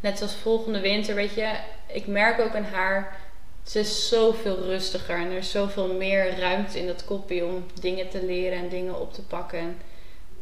net 0.00 0.18
zoals 0.18 0.34
volgende 0.34 0.80
winter, 0.80 1.14
weet 1.14 1.34
je, 1.34 1.52
ik 1.86 2.06
merk 2.06 2.40
ook 2.40 2.54
aan 2.54 2.64
haar, 2.72 3.16
ze 3.64 3.78
is 3.78 4.08
zoveel 4.08 4.62
rustiger 4.62 5.16
en 5.16 5.30
er 5.30 5.36
is 5.36 5.50
zoveel 5.50 5.94
meer 5.94 6.38
ruimte 6.38 6.78
in 6.78 6.86
dat 6.86 7.04
kopje 7.04 7.44
om 7.44 7.66
dingen 7.80 8.08
te 8.08 8.24
leren 8.24 8.58
en 8.58 8.68
dingen 8.68 9.00
op 9.00 9.12
te 9.12 9.22
pakken. 9.22 9.58
En, 9.58 9.78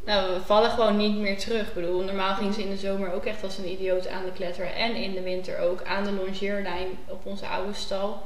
nou, 0.04 0.34
we 0.34 0.40
vallen 0.40 0.70
gewoon 0.70 0.96
niet 0.96 1.16
meer 1.16 1.38
terug. 1.38 1.68
Ik 1.68 1.74
bedoel, 1.74 2.02
normaal 2.02 2.34
ging 2.34 2.54
ze 2.54 2.62
in 2.62 2.70
de 2.70 2.76
zomer 2.76 3.12
ook 3.12 3.24
echt 3.24 3.42
als 3.42 3.58
een 3.58 3.70
idioot 3.70 4.08
aan 4.08 4.24
de 4.24 4.32
kletter. 4.32 4.66
En 4.66 4.94
in 4.94 5.14
de 5.14 5.22
winter 5.22 5.58
ook 5.58 5.82
aan 5.82 6.04
de 6.04 6.12
longeerlijn 6.12 6.88
op 7.08 7.26
onze 7.26 7.46
oude 7.46 7.74
stal. 7.74 8.22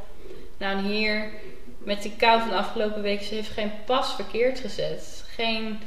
Nou, 0.59 0.79
en 0.79 0.85
hier 0.85 1.31
met 1.79 2.03
die 2.03 2.13
kou 2.17 2.41
van 2.41 2.49
de 2.49 2.55
afgelopen 2.55 3.03
week, 3.03 3.23
ze 3.23 3.35
heeft 3.35 3.51
geen 3.51 3.73
pas 3.85 4.15
verkeerd 4.15 4.61
gezet. 4.61 5.25
Geen, 5.35 5.81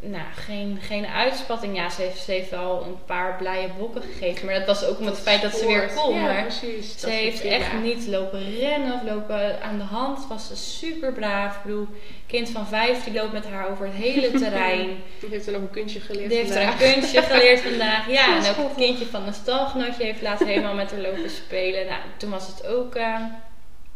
nou, 0.00 0.24
geen, 0.34 0.78
geen 0.80 1.06
uitspatting. 1.06 1.76
Ja, 1.76 1.90
ze 1.90 2.02
heeft, 2.02 2.22
ze 2.22 2.30
heeft 2.30 2.50
wel 2.50 2.84
een 2.86 3.04
paar 3.04 3.36
blije 3.36 3.68
bokken 3.78 4.02
gegeven. 4.02 4.46
Maar 4.46 4.54
dat 4.54 4.66
was 4.66 4.84
ook 4.84 4.98
om 4.98 5.06
het 5.06 5.18
feit 5.18 5.42
dat 5.42 5.54
ze 5.54 5.66
weer 5.66 5.92
kon. 5.94 6.14
Ja, 6.14 6.22
maar 6.22 6.42
precies. 6.42 6.98
ze 6.98 7.10
heeft 7.10 7.40
echt 7.40 7.72
niet 7.82 8.06
lopen 8.06 8.58
rennen 8.58 8.92
of 8.92 9.02
lopen 9.02 9.62
aan 9.62 9.78
de 9.78 9.84
hand. 9.84 10.26
Was 10.28 10.46
ze 10.46 10.56
super 10.56 11.12
braaf. 11.12 11.56
Ik 11.56 11.62
bedoel, 11.62 11.88
kind 12.26 12.50
van 12.50 12.66
vijf 12.66 13.04
die 13.04 13.12
loopt 13.14 13.32
met 13.32 13.46
haar 13.46 13.70
over 13.70 13.86
het 13.86 13.94
hele 13.94 14.30
terrein. 14.40 14.88
Die 15.20 15.28
heeft 15.30 15.46
er 15.46 15.52
nog 15.52 15.62
een 15.62 15.70
kunstje 15.70 16.00
geleerd 16.00 16.28
Die 16.28 16.38
heeft 16.38 16.54
er 16.54 16.62
een 16.62 16.92
kunstje 16.92 17.22
geleerd 17.22 17.60
vandaag. 17.60 18.10
Ja, 18.10 18.26
en 18.36 18.50
ook 18.50 18.68
het 18.68 18.76
kindje 18.76 19.06
van 19.06 19.26
een 19.26 19.34
stalgenootje 19.34 20.04
heeft 20.04 20.22
laatst 20.22 20.44
helemaal 20.44 20.74
met 20.74 20.90
haar 20.90 21.00
lopen 21.00 21.30
spelen. 21.30 21.86
Nou, 21.86 22.00
toen 22.16 22.30
was 22.30 22.46
het 22.46 22.66
ook 22.66 22.94
eh, 22.94 23.16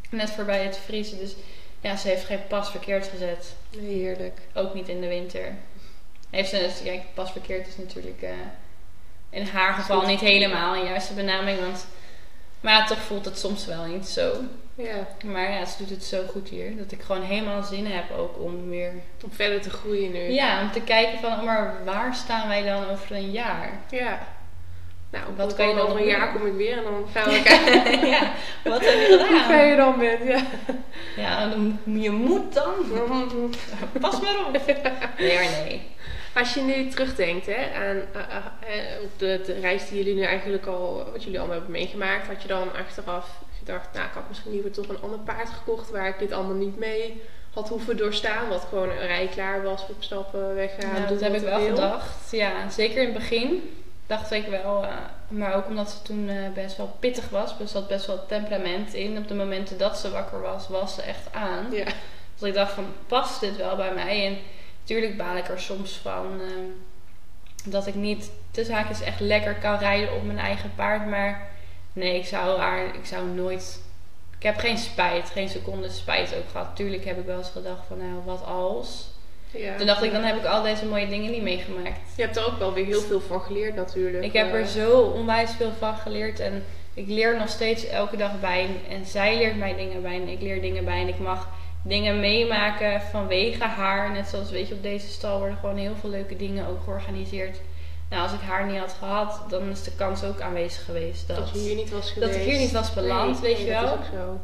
net 0.08 0.30
voorbij 0.30 0.64
het 0.64 0.78
vriezen. 0.84 1.18
Dus 1.18 1.34
ja, 1.80 1.96
ze 1.96 2.08
heeft 2.08 2.24
geen 2.24 2.46
pas 2.48 2.70
verkeerd 2.70 3.06
gezet. 3.06 3.54
Heerlijk. 3.80 4.40
Ook 4.54 4.74
niet 4.74 4.88
in 4.88 5.00
de 5.00 5.08
winter. 5.08 5.54
Heeft 6.30 6.50
ze, 6.50 6.58
dus, 6.58 6.82
kijk, 6.82 7.02
pas 7.14 7.32
verkeerd 7.32 7.68
is 7.68 7.76
natuurlijk 7.76 8.22
eh, 8.22 8.30
in 9.30 9.46
haar 9.46 9.72
geval 9.72 10.06
niet 10.06 10.20
helemaal 10.20 10.76
een 10.76 10.84
juiste 10.84 11.14
benaming. 11.14 11.60
Want, 11.60 11.86
maar 12.60 12.72
ja, 12.72 12.86
toch 12.86 12.98
voelt 12.98 13.24
het 13.24 13.38
soms 13.38 13.66
wel 13.66 13.84
niet 13.84 14.06
zo. 14.06 14.32
Ja, 14.74 15.06
Maar 15.24 15.50
ja, 15.50 15.64
ze 15.64 15.78
doet 15.78 15.90
het 15.90 16.04
zo 16.04 16.26
goed 16.30 16.48
hier. 16.48 16.76
Dat 16.76 16.92
ik 16.92 17.02
gewoon 17.02 17.22
helemaal 17.22 17.62
zin 17.62 17.86
heb 17.86 18.10
ook 18.10 18.38
om 18.40 18.68
weer... 18.68 18.92
om 19.24 19.32
verder 19.32 19.60
te 19.60 19.70
groeien 19.70 20.12
nu. 20.12 20.30
Ja, 20.30 20.62
om 20.62 20.72
te 20.72 20.80
kijken 20.80 21.18
van, 21.18 21.32
oh, 21.32 21.42
maar 21.42 21.84
waar 21.84 22.14
staan 22.14 22.48
wij 22.48 22.62
dan 22.62 22.90
over 22.90 23.16
een 23.16 23.30
jaar? 23.30 23.80
Ja. 23.90 24.26
Nou, 25.10 25.24
Wat 25.36 25.54
kan 25.54 25.68
je 25.68 25.74
dan 25.74 25.86
over 25.86 26.00
een 26.00 26.06
jaar 26.06 26.32
kom 26.32 26.46
ik 26.46 26.54
weer 26.54 26.76
en 26.76 26.84
dan 26.84 27.06
gaan 27.12 27.30
we 27.30 27.42
kijken 27.48 28.08
ja, 28.08 28.32
wat 28.64 28.84
heb 28.84 28.94
je 28.94 29.06
hoe 29.18 29.26
ver 29.26 29.40
gedaan? 29.40 29.66
je 29.66 29.76
dan 29.76 29.98
bent. 29.98 30.22
Ja. 30.28 30.42
Ja, 31.16 31.48
dan, 31.48 31.80
je 31.84 32.10
moet 32.10 32.54
dan. 32.54 32.74
Pas 34.00 34.20
maar 34.20 34.46
op. 34.46 34.60
Nee, 35.18 35.48
nee. 35.48 35.82
Als 36.34 36.54
je 36.54 36.60
nu 36.60 36.88
terugdenkt 36.88 37.46
hè, 37.46 37.74
aan 37.74 37.96
uh, 37.96 38.36
uh, 38.76 39.02
op 39.02 39.18
de, 39.18 39.40
de, 39.46 39.60
reis 39.60 39.88
die 39.88 39.98
jullie 39.98 40.14
nu 40.14 40.22
eigenlijk 40.22 40.66
al, 40.66 41.08
wat 41.12 41.22
jullie 41.22 41.38
allemaal 41.38 41.56
hebben 41.56 41.74
meegemaakt, 41.74 42.26
had 42.26 42.42
je 42.42 42.48
dan 42.48 42.72
achteraf 42.72 43.28
gedacht, 43.58 43.88
nou 43.92 44.06
ik 44.06 44.12
had 44.12 44.28
misschien 44.28 44.52
liever 44.52 44.70
toch 44.70 44.88
een 44.88 45.00
ander 45.02 45.18
paard 45.18 45.48
gekocht 45.48 45.90
waar 45.90 46.08
ik 46.08 46.18
dit 46.18 46.32
allemaal 46.32 46.54
niet 46.54 46.78
mee 46.78 47.22
had 47.54 47.68
hoeven 47.68 47.96
doorstaan, 47.96 48.48
wat 48.48 48.66
gewoon 48.68 48.90
een 48.90 49.06
rij 49.06 49.28
klaar 49.32 49.62
was, 49.62 49.86
opstappen, 49.88 50.54
weggaan. 50.54 50.92
Nou, 50.92 51.08
dat 51.08 51.20
heb 51.20 51.34
ik 51.34 51.40
wel 51.40 51.60
gedacht. 51.60 52.30
Ja, 52.30 52.70
zeker 52.70 52.98
in 52.98 53.04
het 53.04 53.14
begin 53.14 53.62
dacht 54.08 54.30
ik 54.30 54.46
wel, 54.46 54.84
uh, 54.84 54.90
maar 55.28 55.54
ook 55.54 55.66
omdat 55.66 55.90
ze 55.90 56.02
toen 56.02 56.30
best 56.54 56.76
wel 56.76 56.96
pittig 57.00 57.28
was, 57.28 57.58
dus 57.58 57.70
zat 57.70 57.88
best 57.88 58.06
wel 58.06 58.26
temperament 58.26 58.94
in. 58.94 59.18
Op 59.18 59.28
de 59.28 59.34
momenten 59.34 59.78
dat 59.78 59.98
ze 59.98 60.10
wakker 60.10 60.40
was, 60.40 60.68
was 60.68 60.94
ze 60.94 61.02
echt 61.02 61.32
aan. 61.32 61.66
Ja. 61.70 61.86
Dus 62.38 62.48
ik 62.48 62.54
dacht 62.54 62.72
van, 62.72 62.86
past 63.06 63.40
dit 63.40 63.56
wel 63.56 63.76
bij 63.76 63.94
mij? 63.94 64.26
En 64.26 64.38
natuurlijk 64.80 65.16
baal 65.16 65.36
ik 65.36 65.48
er 65.48 65.60
soms 65.60 65.92
van 65.92 66.40
uh, 66.40 66.50
dat 67.64 67.86
ik 67.86 67.94
niet 67.94 68.30
tussen 68.50 68.74
haakjes 68.74 69.00
echt 69.00 69.20
lekker 69.20 69.54
kan 69.54 69.78
rijden 69.78 70.14
op 70.14 70.24
mijn 70.24 70.38
eigen 70.38 70.72
paard. 70.74 71.06
Maar 71.06 71.48
nee, 71.92 72.18
ik 72.18 72.26
zou, 72.26 72.58
haar, 72.58 72.94
ik 72.94 73.06
zou 73.06 73.26
nooit... 73.26 73.80
Ik 74.36 74.44
heb 74.44 74.58
geen 74.58 74.78
spijt, 74.78 75.30
geen 75.30 75.48
seconde 75.48 75.90
spijt 75.90 76.34
ook 76.34 76.48
gehad. 76.50 76.76
Tuurlijk 76.76 77.04
heb 77.04 77.18
ik 77.18 77.26
wel 77.26 77.38
eens 77.38 77.50
gedacht 77.50 77.86
van, 77.86 77.98
nou, 77.98 78.24
wat 78.24 78.44
als... 78.44 79.10
Ja. 79.50 79.76
Toen 79.76 79.86
dacht 79.86 80.02
ik, 80.02 80.12
dan 80.12 80.22
heb 80.22 80.36
ik 80.36 80.44
al 80.44 80.62
deze 80.62 80.86
mooie 80.86 81.08
dingen 81.08 81.30
niet 81.30 81.42
meegemaakt. 81.42 82.00
Je 82.16 82.22
hebt 82.22 82.36
er 82.36 82.46
ook 82.46 82.58
wel 82.58 82.72
weer 82.72 82.86
heel 82.86 83.00
veel 83.00 83.20
van 83.20 83.40
geleerd 83.40 83.74
natuurlijk. 83.74 84.24
Ik 84.24 84.32
heb 84.32 84.54
er 84.54 84.66
zo 84.66 85.00
onwijs 85.00 85.50
veel 85.50 85.72
van 85.78 85.94
geleerd. 85.94 86.40
En 86.40 86.64
ik 86.94 87.08
leer 87.08 87.38
nog 87.38 87.48
steeds 87.48 87.86
elke 87.86 88.16
dag 88.16 88.40
bij. 88.40 88.68
En 88.88 89.06
zij 89.06 89.36
leert 89.36 89.56
mij 89.56 89.76
dingen 89.76 90.02
bij. 90.02 90.14
En 90.14 90.28
ik 90.28 90.40
leer 90.40 90.60
dingen 90.60 90.84
bij. 90.84 91.00
En 91.00 91.08
ik 91.08 91.18
mag 91.18 91.48
dingen 91.82 92.20
meemaken 92.20 93.00
vanwege 93.00 93.64
haar. 93.64 94.12
Net 94.12 94.28
zoals 94.28 94.50
weet 94.50 94.68
je, 94.68 94.74
op 94.74 94.82
deze 94.82 95.08
stal 95.08 95.38
worden 95.38 95.56
gewoon 95.56 95.76
heel 95.76 95.96
veel 96.00 96.10
leuke 96.10 96.36
dingen 96.36 96.66
ook 96.66 96.82
georganiseerd. 96.84 97.60
Nou, 98.10 98.22
als 98.22 98.32
ik 98.32 98.40
haar 98.40 98.66
niet 98.66 98.78
had 98.78 98.96
gehad, 98.98 99.44
dan 99.48 99.70
is 99.70 99.82
de 99.82 99.94
kans 99.96 100.24
ook 100.24 100.40
aanwezig 100.40 100.84
geweest. 100.84 101.28
Dat, 101.28 101.36
dat 101.36 101.50
je 101.52 101.58
hier 101.58 101.74
niet 101.74 101.90
was 101.90 102.10
geweest. 102.10 102.32
Dat 102.32 102.40
ik 102.40 102.48
hier 102.50 102.58
niet 102.58 102.72
was 102.72 102.94
beland, 102.94 103.40
weet 103.40 103.58
je 103.58 103.66
wel. 103.66 103.82
Dat 103.82 103.92
is 103.92 103.98
ook 103.98 104.04
zo. 104.12 104.40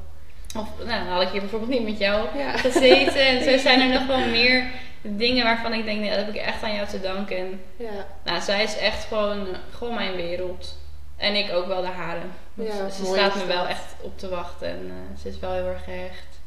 Of 0.58 0.68
nou, 0.86 1.04
dan 1.04 1.12
had 1.12 1.22
ik 1.22 1.28
hier 1.28 1.40
bijvoorbeeld 1.40 1.70
niet 1.70 1.84
met 1.84 1.98
jou 1.98 2.28
gezeten. 2.54 3.26
En 3.26 3.44
zo 3.44 3.58
zijn 3.58 3.80
er 3.80 3.98
nog 3.98 4.06
wel 4.06 4.26
meer 4.28 4.64
dingen 5.08 5.44
waarvan 5.44 5.72
ik 5.72 5.84
denk, 5.84 6.00
nee, 6.00 6.08
dat 6.10 6.18
heb 6.18 6.28
ik 6.28 6.40
echt 6.40 6.62
aan 6.62 6.74
jou 6.74 6.88
te 6.88 7.00
danken. 7.00 7.60
ja. 7.76 8.06
Nou, 8.24 8.40
zij 8.40 8.62
is 8.62 8.76
echt 8.76 9.04
gewoon, 9.04 9.46
gewoon 9.70 9.94
mijn 9.94 10.16
wereld. 10.16 10.76
En 11.16 11.34
ik 11.34 11.52
ook 11.52 11.66
wel 11.66 11.80
de 11.80 11.86
haren. 11.86 12.32
Ja, 12.54 12.88
ze 12.88 13.04
staat 13.04 13.34
me 13.34 13.46
wel 13.46 13.66
echt 13.66 13.94
op 14.00 14.18
te 14.18 14.28
wachten. 14.28 14.68
En 14.68 14.84
uh, 14.86 15.20
ze 15.22 15.28
is 15.28 15.38
wel 15.38 15.52
heel 15.52 15.66
erg 15.66 15.84
gehecht 15.84 16.40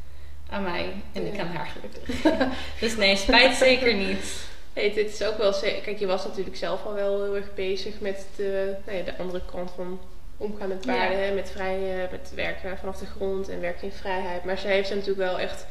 aan 0.49 0.63
mij 0.63 0.93
en 1.13 1.33
ik 1.33 1.39
aan 1.39 1.47
haar 1.47 1.67
gelukkig. 1.67 2.33
dus 2.79 2.95
nee, 2.95 3.15
spijt 3.15 3.55
zeker 3.55 3.93
niet. 3.93 4.45
Hey, 4.73 4.93
dit 4.93 5.13
is 5.13 5.23
ook 5.23 5.37
wel 5.37 5.51
Kijk, 5.59 5.99
je 5.99 6.07
was 6.07 6.25
natuurlijk 6.25 6.55
zelf 6.55 6.85
al 6.85 6.93
wel 6.93 7.23
heel 7.23 7.35
erg 7.35 7.53
bezig 7.53 7.99
met 7.99 8.25
de, 8.35 8.75
nou 8.85 8.97
ja, 8.97 9.03
de 9.03 9.17
andere 9.17 9.41
kant 9.51 9.71
van 9.75 9.99
omgaan 10.37 10.67
met 10.67 10.85
paarden. 10.85 11.35
Met, 11.35 11.49
vrij, 11.51 12.07
met 12.11 12.31
werken 12.35 12.77
vanaf 12.77 12.97
de 12.97 13.05
grond 13.05 13.49
en 13.49 13.61
werken 13.61 13.83
in 13.83 13.91
vrijheid. 13.91 14.43
Maar 14.43 14.57
zij 14.57 14.71
heeft 14.71 14.87
ze 14.87 14.95
natuurlijk 14.95 15.29
wel 15.29 15.39
echt 15.39 15.65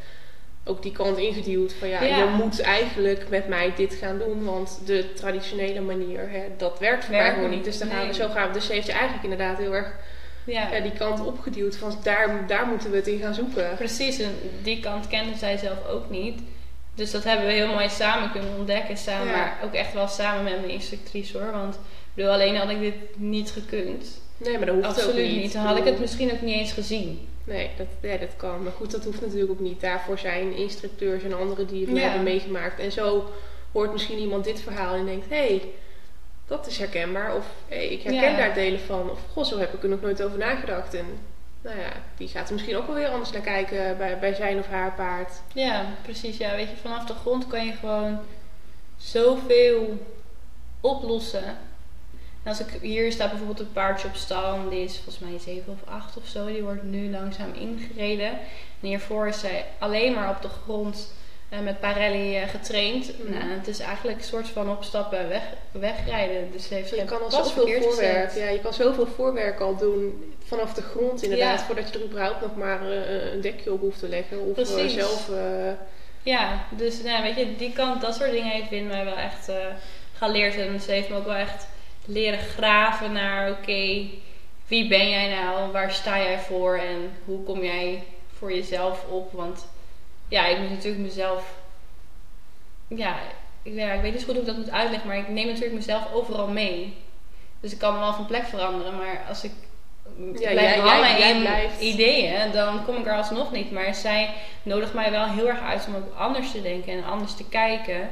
ook 0.68 0.82
die 0.82 0.92
kant 0.92 1.18
ingeduwd 1.18 1.72
van 1.72 1.88
ja, 1.88 2.02
je 2.02 2.24
moet 2.36 2.60
eigenlijk 2.60 3.28
met 3.28 3.48
mij 3.48 3.72
dit 3.76 3.94
gaan 3.94 4.18
doen, 4.18 4.44
want 4.44 4.80
de 4.84 5.12
traditionele 5.12 5.80
manier, 5.80 6.30
hè, 6.30 6.42
dat 6.56 6.78
werkt 6.78 7.04
voor 7.04 7.14
mij 7.14 7.34
gewoon 7.34 7.50
niet. 7.50 7.64
Dus 7.64 7.78
dan 7.78 7.88
gaan 7.88 8.06
we 8.06 8.14
zo 8.14 8.28
gaan. 8.28 8.52
Dus 8.52 8.66
ze 8.66 8.72
heeft 8.72 8.86
je 8.86 8.92
eigenlijk 8.92 9.22
inderdaad 9.22 9.58
heel 9.58 9.74
erg 9.74 9.92
ja. 10.44 10.68
ja. 10.72 10.80
die 10.80 10.92
kant 10.92 11.26
opgeduwd 11.26 11.76
van 11.76 11.94
daar, 12.02 12.46
daar 12.46 12.66
moeten 12.66 12.90
we 12.90 12.96
het 12.96 13.06
in 13.06 13.18
gaan 13.18 13.34
zoeken. 13.34 13.74
Precies, 13.76 14.18
en 14.18 14.34
die 14.62 14.80
kant 14.80 15.06
kende 15.08 15.36
zij 15.36 15.56
zelf 15.56 15.86
ook 15.88 16.10
niet. 16.10 16.40
Dus 16.94 17.10
dat 17.10 17.24
hebben 17.24 17.46
we 17.46 17.52
heel 17.52 17.72
mooi 17.72 17.88
samen 17.88 18.30
kunnen 18.30 18.56
ontdekken. 18.58 18.96
Samen, 18.96 19.26
Maar 19.26 19.58
ook 19.64 19.74
echt 19.74 19.92
wel 19.92 20.08
samen 20.08 20.44
met 20.44 20.60
mijn 20.60 20.72
instructrice 20.72 21.38
hoor. 21.38 21.52
Want 21.52 21.78
bedoel, 22.14 22.32
alleen 22.32 22.56
had 22.56 22.70
ik 22.70 22.80
dit 22.80 22.94
niet 23.16 23.50
gekund. 23.50 24.20
Nee, 24.36 24.56
maar 24.56 24.66
dat 24.66 24.74
hoeft 24.74 24.86
Absoluut 24.86 25.14
ook 25.14 25.32
niet. 25.32 25.42
niet. 25.42 25.52
Dan 25.52 25.64
had 25.64 25.76
ik 25.76 25.84
het 25.84 26.00
misschien 26.00 26.32
ook 26.32 26.40
niet 26.40 26.54
eens 26.54 26.72
gezien. 26.72 27.28
Nee, 27.46 27.70
dat, 27.76 27.86
ja, 28.00 28.16
dat 28.16 28.36
kan. 28.36 28.62
Maar 28.62 28.72
goed, 28.72 28.90
dat 28.90 29.04
hoeft 29.04 29.20
natuurlijk 29.20 29.50
ook 29.50 29.60
niet. 29.60 29.80
Daarvoor 29.80 30.18
zijn 30.18 30.56
instructeurs 30.56 31.22
en 31.22 31.32
anderen 31.32 31.66
die 31.66 31.86
het 31.86 31.98
hebben 31.98 32.22
meegemaakt. 32.22 32.78
En 32.78 32.92
zo 32.92 33.30
hoort 33.72 33.92
misschien 33.92 34.18
iemand 34.18 34.44
dit 34.44 34.60
verhaal 34.60 34.94
en 34.94 35.06
denkt... 35.06 35.28
hé, 35.28 35.36
hey, 35.36 35.62
dat 36.46 36.66
is 36.66 36.78
herkenbaar. 36.78 37.36
Of 37.36 37.46
hey, 37.68 37.86
ik 37.86 38.02
herken 38.02 38.36
daar 38.36 38.54
delen 38.54 38.80
van. 38.80 39.10
Of 39.10 39.18
goh, 39.32 39.44
zo 39.44 39.58
heb 39.58 39.74
ik 39.74 39.82
er 39.82 39.88
nog 39.88 40.00
nooit 40.00 40.22
over 40.22 40.38
nagedacht. 40.38 40.94
En 40.94 41.06
nou 41.62 41.78
ja, 41.78 41.92
die 42.16 42.28
gaat 42.28 42.48
er 42.48 42.54
misschien 42.54 42.76
ook 42.76 42.86
wel 42.86 42.96
weer 42.96 43.08
anders 43.08 43.30
naar 43.30 43.42
kijken 43.42 43.96
bij, 43.96 44.18
bij 44.18 44.34
zijn 44.34 44.58
of 44.58 44.66
haar 44.66 44.92
paard. 44.92 45.32
Ja, 45.54 45.94
precies. 46.02 46.36
Ja, 46.36 46.56
weet 46.56 46.70
je, 46.70 46.76
vanaf 46.76 47.04
de 47.04 47.14
grond 47.14 47.46
kan 47.46 47.66
je 47.66 47.72
gewoon 47.72 48.18
zoveel 48.96 50.06
oplossen. 50.80 51.58
En 52.46 52.52
als 52.52 52.60
ik 52.60 52.80
hier 52.80 53.12
staat 53.12 53.28
bijvoorbeeld 53.28 53.60
een 53.60 53.72
paardje 53.72 54.08
op 54.08 54.14
stal, 54.14 54.68
die 54.68 54.84
is 54.84 54.94
volgens 54.94 55.18
mij 55.18 55.38
7 55.38 55.72
of 55.72 55.92
8 55.92 56.16
of 56.16 56.26
zo, 56.26 56.46
die 56.46 56.62
wordt 56.62 56.82
nu 56.82 57.10
langzaam 57.10 57.52
ingereden. 57.54 58.28
En 58.80 58.88
hiervoor 58.88 59.28
is 59.28 59.40
zij 59.40 59.64
alleen 59.78 60.12
maar 60.12 60.30
op 60.30 60.42
de 60.42 60.48
grond 60.48 61.12
uh, 61.52 61.60
met 61.60 61.80
Parelli 61.80 62.42
uh, 62.42 62.48
getraind. 62.48 63.12
Mm. 63.18 63.30
Nou, 63.30 63.50
het 63.50 63.68
is 63.68 63.78
eigenlijk 63.78 64.18
een 64.18 64.24
soort 64.24 64.48
van 64.48 64.70
opstappen 64.70 65.18
en 65.18 65.28
weg, 65.28 65.42
wegrijden. 65.70 66.52
Dus 66.52 66.68
heeft 66.68 66.90
je 66.90 67.04
kan 67.04 67.22
al 67.22 67.30
zoveel 67.30 67.82
voorwerk. 67.82 68.34
Ja, 68.34 68.48
je 68.48 68.60
kan 68.60 68.74
zoveel 68.74 69.06
voorwerk 69.06 69.60
al 69.60 69.76
doen 69.76 70.34
vanaf 70.44 70.74
de 70.74 70.82
grond 70.82 71.22
inderdaad. 71.22 71.62
Voordat 71.62 71.88
je 71.88 71.98
er 71.98 72.04
überhaupt 72.04 72.40
nog 72.40 72.56
maar 72.56 72.82
uh, 72.82 73.32
een 73.32 73.40
dekje 73.40 73.72
op 73.72 73.80
hoeft 73.80 73.98
te 73.98 74.08
leggen. 74.08 74.40
Of 74.40 74.66
zelf... 74.86 75.30
ja, 76.22 76.64
dus 76.70 77.02
nou, 77.02 77.22
weet 77.22 77.36
je, 77.36 77.56
die 77.56 77.72
kant, 77.72 78.00
dat 78.00 78.14
soort 78.14 78.30
dingen 78.30 78.52
heeft 78.52 78.70
Win 78.70 78.86
mij 78.86 79.04
wel 79.04 79.16
echt 79.16 79.50
geleerd. 80.12 80.56
En 80.56 80.80
ze 80.80 80.90
heeft 80.90 81.08
me 81.08 81.16
ook 81.16 81.26
wel 81.26 81.34
echt 81.34 81.66
leren 82.06 82.38
graven 82.38 83.12
naar... 83.12 83.50
Oké, 83.50 84.06
wie 84.66 84.88
ben 84.88 85.08
jij 85.08 85.28
nou? 85.28 85.72
Waar 85.72 85.92
sta 85.92 86.18
jij 86.18 86.38
voor? 86.38 86.76
En 86.76 87.12
hoe 87.24 87.42
kom 87.42 87.64
jij 87.64 88.02
voor 88.38 88.52
jezelf 88.52 89.04
op? 89.08 89.32
Want 89.32 89.68
ja, 90.28 90.46
ik 90.46 90.58
moet 90.58 90.70
natuurlijk 90.70 91.02
mezelf. 91.02 91.54
Ja 92.88 93.16
ik, 93.66 93.74
ja, 93.74 93.92
ik 93.92 94.00
weet 94.00 94.12
niet 94.12 94.20
zo 94.20 94.26
goed 94.26 94.34
hoe 94.34 94.44
ik 94.44 94.48
dat 94.48 94.56
moet 94.56 94.70
uitleggen, 94.70 95.08
maar 95.08 95.18
ik 95.18 95.28
neem 95.28 95.46
natuurlijk 95.46 95.74
mezelf 95.74 96.12
overal 96.12 96.48
mee. 96.48 96.94
Dus 97.60 97.72
ik 97.72 97.78
kan 97.78 97.98
wel 97.98 98.12
van 98.12 98.26
plek 98.26 98.44
veranderen, 98.44 98.96
maar 98.96 99.24
als 99.28 99.44
ik 99.44 99.52
ja, 100.16 100.50
blijf 100.50 100.74
jij, 100.74 100.78
hangen 100.78 101.34
in 101.34 101.40
blijft. 101.40 101.80
ideeën, 101.80 102.52
dan 102.52 102.84
kom 102.84 102.96
ik 102.96 103.06
er 103.06 103.16
alsnog 103.16 103.52
niet. 103.52 103.70
Maar 103.70 103.94
zij 103.94 104.34
nodigt 104.62 104.94
mij 104.94 105.10
wel 105.10 105.26
heel 105.26 105.48
erg 105.48 105.60
uit 105.60 105.86
om 105.88 105.94
ook 105.96 106.14
anders 106.16 106.50
te 106.50 106.62
denken 106.62 106.92
en 106.92 107.04
anders 107.04 107.34
te 107.34 107.48
kijken. 107.48 108.08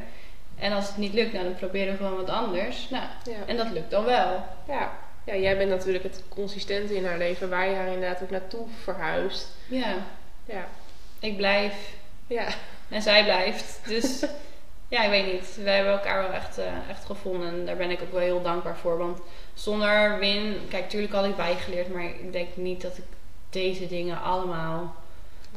En 0.58 0.72
als 0.72 0.86
het 0.86 0.96
niet 0.96 1.14
lukt, 1.14 1.32
nou, 1.32 1.44
dan 1.44 1.54
proberen 1.54 1.92
we 1.92 1.96
gewoon 1.96 2.16
wat 2.16 2.28
anders. 2.28 2.88
Nou, 2.90 3.04
ja. 3.24 3.46
En 3.46 3.56
dat 3.56 3.70
lukt 3.70 3.90
dan 3.90 4.04
wel. 4.04 4.44
Ja. 4.68 4.92
ja, 5.24 5.36
jij 5.36 5.56
bent 5.56 5.70
natuurlijk 5.70 6.04
het 6.04 6.22
consistente 6.28 6.96
in 6.96 7.06
haar 7.06 7.18
leven, 7.18 7.48
waar 7.50 7.68
je 7.68 7.74
haar 7.74 7.92
inderdaad 7.92 8.22
ook 8.22 8.30
naartoe 8.30 8.66
verhuist. 8.82 9.48
Ja. 9.68 9.94
Ja. 10.44 10.68
Ik 11.20 11.36
blijf 11.36 11.94
ja. 12.26 12.48
En 12.88 13.02
zij 13.02 13.24
blijft. 13.24 13.80
Dus 13.86 14.24
ja, 14.94 15.02
ik 15.02 15.10
weet 15.10 15.32
niet. 15.32 15.58
Wij 15.62 15.74
hebben 15.74 15.92
elkaar 15.92 16.22
wel 16.22 16.32
echt, 16.32 16.58
uh, 16.58 16.64
echt 16.88 17.04
gevonden. 17.04 17.48
En 17.48 17.66
daar 17.66 17.76
ben 17.76 17.90
ik 17.90 18.02
ook 18.02 18.12
wel 18.12 18.20
heel 18.20 18.42
dankbaar 18.42 18.76
voor. 18.76 18.98
Want 18.98 19.18
zonder 19.54 20.18
Win, 20.18 20.56
kijk, 20.68 20.88
tuurlijk 20.88 21.12
had 21.12 21.24
ik 21.24 21.36
bijgeleerd. 21.36 21.92
Maar 21.92 22.04
ik 22.04 22.32
denk 22.32 22.48
niet 22.56 22.82
dat 22.82 22.98
ik 22.98 23.04
deze 23.50 23.86
dingen 23.86 24.22
allemaal 24.22 24.94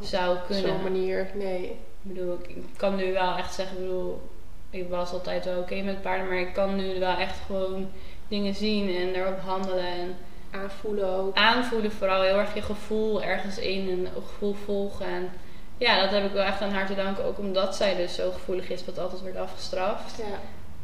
zou 0.02 0.38
kunnen. 0.48 0.72
Op 0.72 0.82
zo'n 0.82 0.84
manier, 0.84 1.28
nee. 1.34 1.64
Ik 2.04 2.14
bedoel, 2.14 2.40
ik 2.48 2.64
kan 2.78 2.96
nu 2.96 3.14
wel 3.14 3.38
echt 3.38 3.54
zeggen, 3.54 3.78
ik 3.78 3.84
bedoel, 3.84 4.30
ik 4.78 4.90
was 4.90 5.12
altijd 5.12 5.46
wel 5.46 5.60
oké 5.60 5.82
met 5.82 6.02
paarden. 6.02 6.28
Maar 6.28 6.40
ik 6.40 6.54
kan 6.54 6.76
nu 6.76 7.00
wel 7.00 7.18
echt 7.18 7.40
gewoon 7.46 7.90
dingen 8.28 8.56
zien 8.56 8.96
en 8.96 9.14
daarop 9.14 9.40
handelen. 9.40 9.86
En 9.86 10.16
aanvoelen 10.52 11.10
ook. 11.10 11.36
Aanvoelen 11.36 11.92
vooral 11.92 12.22
heel 12.22 12.38
erg 12.38 12.54
je 12.54 12.62
gevoel 12.62 13.24
ergens 13.24 13.58
in 13.58 13.90
en 13.90 14.24
gevoel 14.28 14.54
volgen. 14.54 15.06
En 15.06 15.30
ja, 15.78 16.02
dat 16.02 16.12
heb 16.12 16.26
ik 16.26 16.32
wel 16.32 16.44
echt 16.44 16.62
aan 16.62 16.72
haar 16.72 16.88
te 16.88 16.96
danken. 16.96 17.26
Ook 17.26 17.40
omdat 17.40 17.76
zij 17.76 17.96
dus 17.96 18.16
zo 18.16 18.32
gevoelig 18.32 18.70
is, 18.70 18.86
wat 18.86 19.00
altijd 19.00 19.22
wordt 19.22 19.38
afgestraft. 19.38 20.18
Ja. 20.18 20.40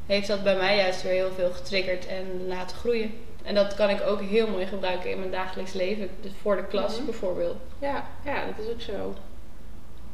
Heeft 0.06 0.28
dat 0.28 0.44
bij 0.44 0.56
mij 0.56 0.78
juist 0.78 1.04
weer 1.04 1.12
heel 1.12 1.32
veel 1.36 1.52
getriggerd 1.52 2.08
en 2.08 2.48
laten 2.48 2.78
groeien. 2.78 3.14
En 3.44 3.56
dat 3.56 3.74
kan 3.74 3.90
ik 3.90 4.02
ook 4.08 4.22
heel 4.22 4.48
mooi 4.48 4.66
gebruiken 4.66 5.12
in 5.12 5.20
mijn 5.20 5.32
dagelijks 5.32 5.74
leven. 5.74 6.10
Dus 6.22 6.32
voor 6.42 6.56
de 6.56 6.66
klas 6.66 6.96
mhm. 6.96 7.06
bijvoorbeeld. 7.06 7.56
Ja, 7.80 8.08
ja, 8.26 8.46
dat 8.46 8.66
is 8.66 8.74
ook 8.74 8.82
zo. 8.82 9.14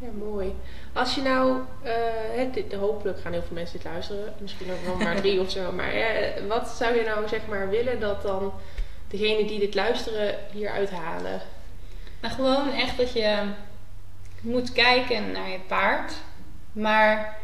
Ja, 0.02 0.08
mooi. 0.18 0.56
Als 0.94 1.16
je 1.16 1.22
nou, 1.22 1.60
uh, 1.86 2.54
dit, 2.54 2.74
hopelijk 2.74 3.20
gaan 3.20 3.32
heel 3.32 3.42
veel 3.42 3.56
mensen 3.56 3.78
dit 3.78 3.92
luisteren, 3.92 4.34
misschien 4.38 4.72
ook 4.72 4.86
wel 4.86 4.96
maar 4.96 5.16
drie 5.16 5.40
of 5.40 5.52
zo, 5.52 5.72
maar 5.72 5.94
wat 6.48 6.68
zou 6.68 6.96
je 6.96 7.04
nou 7.04 7.28
zeg 7.28 7.48
maar 7.48 7.70
willen 7.70 8.00
dat 8.00 8.22
dan 8.22 8.54
degene 9.08 9.46
die 9.46 9.60
dit 9.60 9.76
luisteren 9.76 10.36
hier 10.52 10.70
uithalen? 10.70 11.42
Nou, 12.22 12.34
gewoon 12.34 12.74
echt 12.74 12.98
dat 12.98 13.14
je 13.14 13.38
moet 14.42 14.72
kijken 14.72 15.32
naar 15.32 15.50
je 15.50 15.60
paard. 15.68 16.14
Maar 16.72 17.38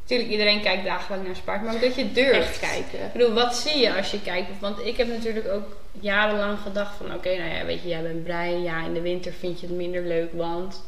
natuurlijk, 0.00 0.30
iedereen 0.30 0.62
kijkt 0.62 0.84
dagelijks 0.84 1.24
naar 1.24 1.34
zijn 1.34 1.46
paard. 1.46 1.62
Maar 1.62 1.80
dat 1.80 1.94
je 1.94 2.12
durft 2.12 2.58
kijken. 2.58 3.06
Ik 3.06 3.12
bedoel, 3.12 3.32
wat 3.32 3.56
zie 3.56 3.78
je 3.78 3.96
als 3.96 4.10
je 4.10 4.22
kijkt? 4.22 4.60
Want 4.60 4.86
ik 4.86 4.96
heb 4.96 5.08
natuurlijk 5.08 5.48
ook 5.48 5.76
jarenlang 5.92 6.58
gedacht 6.58 6.96
van... 6.96 7.14
Oké, 7.14 7.36
nou 7.36 7.50
ja, 7.50 7.64
weet 7.64 7.82
je, 7.82 7.88
jij 7.88 8.02
bent 8.02 8.24
blij. 8.24 8.58
Ja, 8.58 8.84
in 8.84 8.94
de 8.94 9.00
winter 9.00 9.32
vind 9.32 9.60
je 9.60 9.66
het 9.66 9.76
minder 9.76 10.02
leuk, 10.02 10.32
want... 10.32 10.82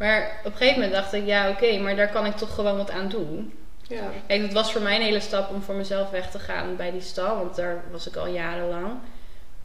Maar 0.00 0.40
op 0.44 0.52
een 0.52 0.56
gegeven 0.56 0.80
moment 0.80 0.92
dacht 0.92 1.12
ik, 1.12 1.26
ja, 1.26 1.48
oké, 1.48 1.78
maar 1.78 1.96
daar 1.96 2.10
kan 2.10 2.26
ik 2.26 2.36
toch 2.36 2.54
gewoon 2.54 2.76
wat 2.76 2.90
aan 2.90 3.08
doen. 3.08 3.52
Ja. 3.88 4.10
Kijk, 4.26 4.42
het 4.42 4.52
was 4.52 4.72
voor 4.72 4.80
mij 4.80 4.96
een 4.96 5.02
hele 5.02 5.20
stap 5.20 5.50
om 5.50 5.62
voor 5.62 5.74
mezelf 5.74 6.10
weg 6.10 6.30
te 6.30 6.38
gaan 6.38 6.76
bij 6.76 6.90
die 6.90 7.00
stal, 7.00 7.36
want 7.36 7.56
daar 7.56 7.82
was 7.90 8.08
ik 8.08 8.16
al 8.16 8.26
jarenlang. 8.26 8.92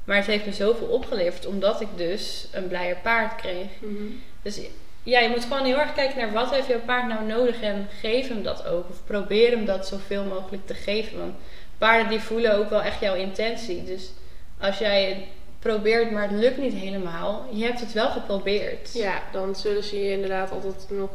Maar 0.04 0.18
het 0.18 0.26
heeft 0.26 0.46
me 0.46 0.54
zoveel 0.54 0.88
opgeleverd, 0.88 1.46
omdat 1.46 1.82
ik 1.82 1.88
dus 1.96 2.48
een 2.52 2.68
blijer 2.68 2.96
paard 2.96 3.36
kreeg. 3.36 3.68
Mhm. 3.80 4.04
Dus 4.42 4.60
ja, 5.04 5.20
je 5.20 5.30
moet 5.30 5.44
gewoon 5.44 5.66
heel 5.66 5.80
erg 5.80 5.94
kijken 5.94 6.18
naar 6.18 6.32
wat 6.32 6.52
heeft 6.52 6.68
jouw 6.68 6.82
paard 6.86 7.08
nou 7.08 7.26
nodig 7.26 7.62
en 7.62 7.88
geef 8.00 8.28
hem 8.28 8.44
dat 8.44 8.66
ook. 8.66 8.90
Of 8.90 9.04
probeer 9.06 9.52
hem 9.52 9.66
dat 9.66 9.88
zoveel 9.88 10.24
mogelijk 10.24 10.68
te 10.68 10.74
geven. 10.74 11.20
Want 11.20 11.36
paarden 11.78 12.10
die 12.10 12.20
voelen 12.20 12.58
ook 12.58 12.70
wel 12.70 12.82
echt 12.82 13.00
jouw 13.00 13.16
intentie. 13.16 13.84
Dus 13.84 14.12
als 14.60 14.78
jij 14.78 15.28
probeert, 15.66 16.12
maar 16.12 16.22
het 16.30 16.40
lukt 16.40 16.58
niet 16.58 16.74
helemaal, 16.74 17.46
je 17.52 17.64
hebt 17.64 17.80
het 17.80 17.94
wel 17.94 18.10
geprobeerd. 18.10 18.94
Ja, 18.94 19.22
dan 19.32 19.56
zullen 19.56 19.84
ze 19.84 20.00
je 20.00 20.12
inderdaad 20.12 20.52
altijd 20.52 20.86
nog 20.90 21.10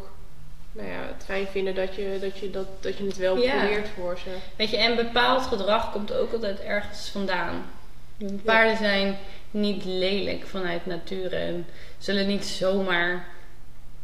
nou 0.72 0.88
ja, 0.88 0.98
het 1.14 1.24
fijn 1.24 1.46
vinden 1.46 1.74
dat 1.74 1.94
je, 1.94 2.18
dat 2.20 2.38
je, 2.38 2.50
dat, 2.50 2.66
dat 2.80 2.98
je 2.98 3.04
het 3.04 3.16
wel 3.16 3.36
Ja. 3.36 3.58
probeert 3.58 3.88
voor 3.88 4.18
ze. 4.18 4.30
Weet 4.56 4.70
je, 4.70 4.76
en 4.76 4.96
bepaald 4.96 5.42
gedrag 5.42 5.92
komt 5.92 6.12
ook 6.12 6.32
altijd 6.32 6.60
ergens 6.60 7.08
vandaan. 7.08 7.70
Paarden 8.44 8.76
zijn 8.76 9.18
niet 9.50 9.84
lelijk 9.84 10.46
vanuit 10.46 10.86
nature 10.86 11.36
en 11.36 11.66
zullen 11.98 12.26
niet 12.26 12.44
zomaar 12.44 13.26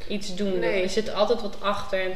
iets 0.09 0.34
doen. 0.34 0.59
Nee. 0.59 0.82
Er 0.82 0.88
zit 0.88 1.14
altijd 1.14 1.42
wat 1.42 1.61
achter. 1.61 2.01
En 2.01 2.12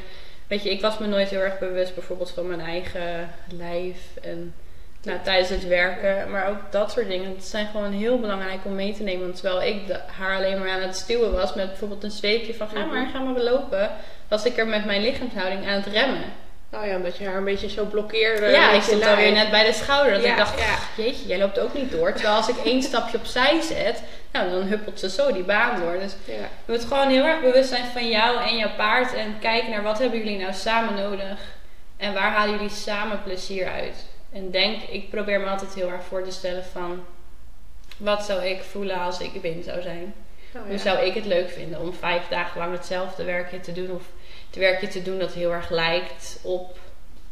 weet 0.46 0.62
je, 0.62 0.70
ik 0.70 0.80
was 0.80 0.98
me 0.98 1.06
nooit 1.06 1.28
heel 1.28 1.40
erg 1.40 1.58
bewust 1.58 1.94
bijvoorbeeld 1.94 2.30
van 2.30 2.46
mijn 2.46 2.60
eigen 2.60 3.30
lijf 3.56 3.98
en 4.22 4.54
nou, 5.02 5.18
tijdens 5.22 5.48
het 5.48 5.66
werken. 5.66 6.30
Maar 6.30 6.48
ook 6.48 6.58
dat 6.70 6.92
soort 6.92 7.08
dingen. 7.08 7.30
Het 7.30 7.44
zijn 7.44 7.66
gewoon 7.66 7.92
heel 7.92 8.18
belangrijk 8.20 8.60
om 8.64 8.74
mee 8.74 8.92
te 8.94 9.02
nemen. 9.02 9.22
Want 9.22 9.36
terwijl 9.40 9.62
ik 9.74 9.86
de, 9.86 10.00
haar 10.18 10.36
alleen 10.36 10.58
maar 10.58 10.70
aan 10.70 10.80
het 10.82 10.96
stuwen 10.96 11.32
was 11.32 11.54
met 11.54 11.68
bijvoorbeeld 11.68 12.04
een 12.04 12.10
zweepje 12.10 12.54
van 12.54 12.68
ga 12.68 12.84
maar, 12.84 13.06
ga 13.12 13.18
maar 13.18 13.42
lopen. 13.42 13.90
Was 14.28 14.44
ik 14.44 14.56
er 14.58 14.66
met 14.66 14.84
mijn 14.84 15.02
lichaamshouding 15.02 15.66
aan 15.66 15.72
het 15.82 15.86
remmen. 15.86 16.24
Nou 16.70 16.86
ja, 16.86 16.96
omdat 16.96 17.16
je 17.16 17.26
haar 17.26 17.36
een 17.36 17.44
beetje 17.44 17.68
zo 17.68 17.84
blokkeerde. 17.84 18.46
Ja, 18.46 18.70
ik 18.72 18.82
stond 18.82 19.06
alweer 19.06 19.32
net 19.32 19.50
bij 19.50 19.64
de 19.66 19.72
schouder. 19.72 20.12
Dat 20.12 20.22
Ja, 20.22 20.30
ik 20.30 20.36
dacht, 20.36 20.58
ja. 20.58 20.64
"Ach, 20.64 20.88
jeetje, 20.96 21.26
jij 21.26 21.38
loopt 21.38 21.58
ook 21.58 21.74
niet 21.74 21.90
door. 21.90 22.12
Terwijl 22.12 22.34
als 22.34 22.48
ik 22.48 22.56
één 22.64 22.82
stapje 22.82 23.16
opzij 23.18 23.60
zet, 23.60 24.02
nou, 24.32 24.50
dan 24.50 24.62
huppelt 24.62 25.00
ze 25.00 25.10
zo 25.10 25.32
die 25.32 25.42
baan 25.42 25.80
door. 25.80 25.98
Dus 26.00 26.12
Ja. 26.24 26.32
je 26.34 26.72
moet 26.72 26.84
gewoon 26.84 27.08
heel 27.08 27.24
erg 27.24 27.40
bewust 27.40 27.68
zijn 27.68 27.84
van 27.92 28.08
jou 28.08 28.42
en 28.48 28.56
jouw 28.56 28.74
paard. 28.76 29.14
En 29.14 29.36
kijken 29.40 29.70
naar 29.70 29.82
wat 29.82 29.98
hebben 29.98 30.18
jullie 30.18 30.38
nou 30.38 30.52
samen 30.52 30.94
nodig. 30.94 31.38
En 31.96 32.14
waar 32.14 32.30
halen 32.32 32.54
jullie 32.54 32.70
samen 32.74 33.22
plezier 33.22 33.68
uit. 33.70 34.04
En 34.32 34.50
denk, 34.50 34.82
ik 34.82 35.10
probeer 35.10 35.40
me 35.40 35.46
altijd 35.46 35.74
heel 35.74 35.90
erg 35.90 36.04
voor 36.04 36.22
te 36.22 36.30
stellen 36.30 36.64
van... 36.64 37.04
Wat 37.96 38.24
zou 38.24 38.44
ik 38.44 38.62
voelen 38.62 39.00
als 39.00 39.20
ik 39.20 39.32
Win 39.42 39.62
zou 39.62 39.82
zijn? 39.82 40.14
Ja. 40.52 40.60
Hoe 40.68 40.78
zou 40.78 40.98
ik 40.98 41.14
het 41.14 41.24
leuk 41.24 41.50
vinden 41.50 41.80
om 41.80 41.92
vijf 41.92 42.28
dagen 42.28 42.60
lang 42.60 42.72
hetzelfde 42.72 43.24
werkje 43.24 43.60
te 43.60 43.72
doen? 43.72 43.90
Of 43.90 44.02
het 44.46 44.56
werkje 44.56 44.88
te 44.88 45.02
doen 45.02 45.18
dat 45.18 45.32
heel 45.32 45.52
erg 45.52 45.70
lijkt 45.70 46.40
op 46.42 46.78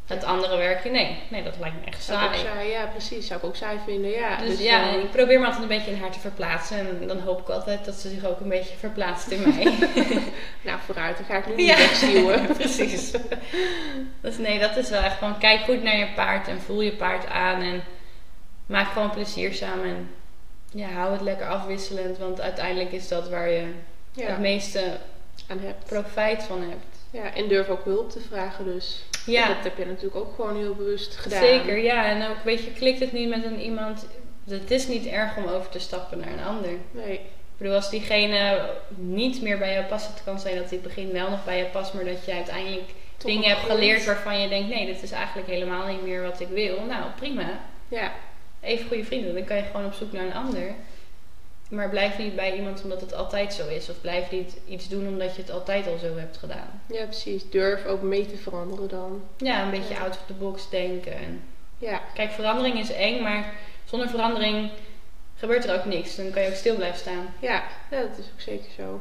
het 0.09 0.25
andere 0.25 0.57
werkje? 0.57 0.91
Nee, 0.91 1.19
nee 1.29 1.43
dat 1.43 1.55
lijkt 1.61 1.77
me 1.81 1.87
echt 1.87 2.03
Zou 2.03 2.35
saai. 2.37 2.69
ja, 2.71 2.87
precies. 2.87 3.27
Zou 3.27 3.39
ik 3.41 3.47
ook 3.47 3.57
saai 3.57 3.79
vinden, 3.85 4.11
ja. 4.11 4.37
Dus, 4.37 4.61
ja, 4.61 4.89
eh, 4.93 5.03
ik 5.03 5.11
probeer 5.11 5.39
me 5.39 5.45
altijd 5.45 5.63
een 5.63 5.69
beetje 5.69 5.91
in 5.91 6.01
haar 6.01 6.11
te 6.11 6.21
verplaatsen. 6.21 6.79
En 7.01 7.07
dan 7.09 7.19
hoop 7.21 7.41
ik 7.41 7.49
altijd 7.49 7.85
dat 7.85 7.95
ze 7.95 8.09
zich 8.09 8.25
ook 8.25 8.41
een 8.41 8.49
beetje 8.49 8.77
verplaatst 8.77 9.29
in 9.31 9.41
mij. 9.43 9.65
nou 10.65 10.79
vooruit, 10.87 11.17
dan 11.17 11.27
ga 11.27 11.37
ik 11.37 11.47
nu 11.47 11.55
niet 11.55 11.67
Ja. 11.67 11.77
wegstuwen. 11.77 12.47
Precies. 12.59 13.11
dus 14.21 14.39
nee, 14.39 14.59
dat 14.59 14.77
is 14.77 14.91
wel 14.91 15.03
echt 15.03 15.19
gewoon 15.19 15.39
kijk 15.39 15.61
goed 15.61 15.83
naar 15.83 15.97
je 15.97 16.09
paard 16.15 16.49
en 16.49 16.61
voel 16.61 16.81
je 16.81 16.93
paard 16.93 17.27
aan. 17.27 17.63
En 17.63 17.83
maak 18.67 18.93
gewoon 18.93 19.11
plezier 19.11 19.53
samen. 19.55 19.85
En 19.85 20.11
ja, 20.73 20.89
hou 20.89 21.13
het 21.13 21.21
lekker 21.21 21.47
afwisselend. 21.49 22.19
Want 22.19 22.41
uiteindelijk 22.41 22.93
is 22.93 23.09
dat 23.09 23.29
waar 23.29 23.49
je 23.49 23.75
Ja, 24.13 24.27
het 24.27 24.39
meeste 24.39 24.97
aan 25.49 25.59
hebt. 25.59 25.85
profijt 25.87 26.43
van 26.43 26.61
hebt. 26.61 26.97
Ja, 27.11 27.35
en 27.35 27.49
durf 27.49 27.69
ook 27.69 27.85
hulp 27.85 28.11
te 28.11 28.21
vragen 28.29 28.65
dus. 28.65 29.03
Ja. 29.33 29.49
Dat 29.49 29.65
heb 29.65 29.79
je 29.79 29.87
natuurlijk 29.87 30.17
ook 30.17 30.35
gewoon 30.35 30.57
heel 30.57 30.75
bewust 30.75 31.17
gedaan. 31.17 31.43
Zeker, 31.43 31.79
ja. 31.79 32.05
En 32.05 32.31
ook, 32.31 32.45
weet 32.45 32.65
je, 32.65 32.73
klikt 32.73 33.01
het 33.01 33.13
niet 33.13 33.29
met 33.29 33.45
een 33.45 33.61
iemand... 33.61 34.07
Het 34.49 34.71
is 34.71 34.87
niet 34.89 35.07
erg 35.07 35.37
om 35.37 35.47
over 35.47 35.71
te 35.71 35.79
stappen 35.79 36.19
naar 36.19 36.33
een 36.33 36.45
ander. 36.45 36.71
Nee. 36.91 37.13
Ik 37.13 37.65
bedoel, 37.65 37.75
als 37.75 37.91
diegene 37.91 38.71
niet 38.97 39.43
meer 39.43 39.59
bij 39.59 39.73
jou 39.73 39.85
past, 39.85 40.09
het 40.09 40.23
kan 40.25 40.41
zijn 40.41 40.57
dat 40.57 40.71
hij 40.71 40.81
begin 40.81 41.13
wel 41.13 41.31
nog 41.31 41.45
bij 41.45 41.59
je 41.59 41.65
past, 41.65 41.95
maar 41.95 42.05
dat 42.05 42.25
je 42.25 42.33
uiteindelijk 42.33 42.91
dingen 43.17 43.49
hebt 43.49 43.71
geleerd 43.71 44.05
waarvan 44.05 44.41
je 44.41 44.49
denkt, 44.49 44.69
nee, 44.69 44.87
dit 44.87 45.03
is 45.03 45.11
eigenlijk 45.11 45.49
helemaal 45.49 45.87
niet 45.87 46.03
meer 46.03 46.23
wat 46.23 46.41
ik 46.41 46.49
wil. 46.49 46.85
Nou, 46.85 47.05
prima. 47.17 47.61
Ja, 47.89 48.13
Even 48.61 48.87
goede 48.87 49.05
vrienden, 49.05 49.35
dan 49.35 49.45
kan 49.45 49.57
je 49.57 49.63
gewoon 49.63 49.87
op 49.87 49.93
zoek 49.93 50.13
naar 50.13 50.25
een 50.25 50.35
ander. 50.35 50.75
Maar 51.69 51.89
blijf 51.89 52.19
niet 52.19 52.37
bij 52.37 52.57
iemand 52.57 52.83
omdat 52.83 53.01
het 53.01 53.15
altijd 53.15 53.55
zo 53.55 53.69
is. 53.69 53.89
Of 53.91 54.01
blijf 54.01 54.31
niet 54.31 54.57
iets 54.69 54.89
doen 54.89 55.07
omdat 55.09 55.35
je 55.37 55.43
het 55.43 55.51
altijd 55.51 55.87
al 55.87 55.99
zo 55.99 56.17
hebt 56.17 56.37
gedaan. 56.37 56.83
ja, 56.87 57.05
precies. 57.05 57.51
Durf 57.51 57.85
ook 57.87 58.03
mee 58.03 58.27
te 58.27 58.37
veranderen 58.37 58.89
dan. 58.89 59.23
Ja, 59.37 59.63
een 59.65 59.71
beetje 59.71 59.95
Ja. 59.95 60.01
out 60.01 60.11
of 60.11 60.23
the 60.27 60.33
box 60.33 60.71
denken. 60.71 61.13
En 61.17 61.43
Ja, 61.79 62.03
Kijk, 62.15 62.31
verandering 62.31 62.79
is 62.79 62.93
eng, 62.93 63.23
maar 63.23 63.53
zonder 63.85 64.09
verandering 64.09 64.71
gebeurt 65.37 65.65
er 65.65 65.75
ook 65.79 65.85
niks. 65.85 66.17
Dan 66.17 66.31
kan 66.31 66.43
je 66.43 66.49
ook 66.49 66.55
stil 66.55 66.75
blijven 66.75 66.99
staan. 66.99 67.35
ja, 67.41 67.63
ja 67.91 68.01
dat 68.01 68.19
is 68.19 68.25
ook 68.33 68.41
zeker 68.41 68.71
zo. 68.77 69.01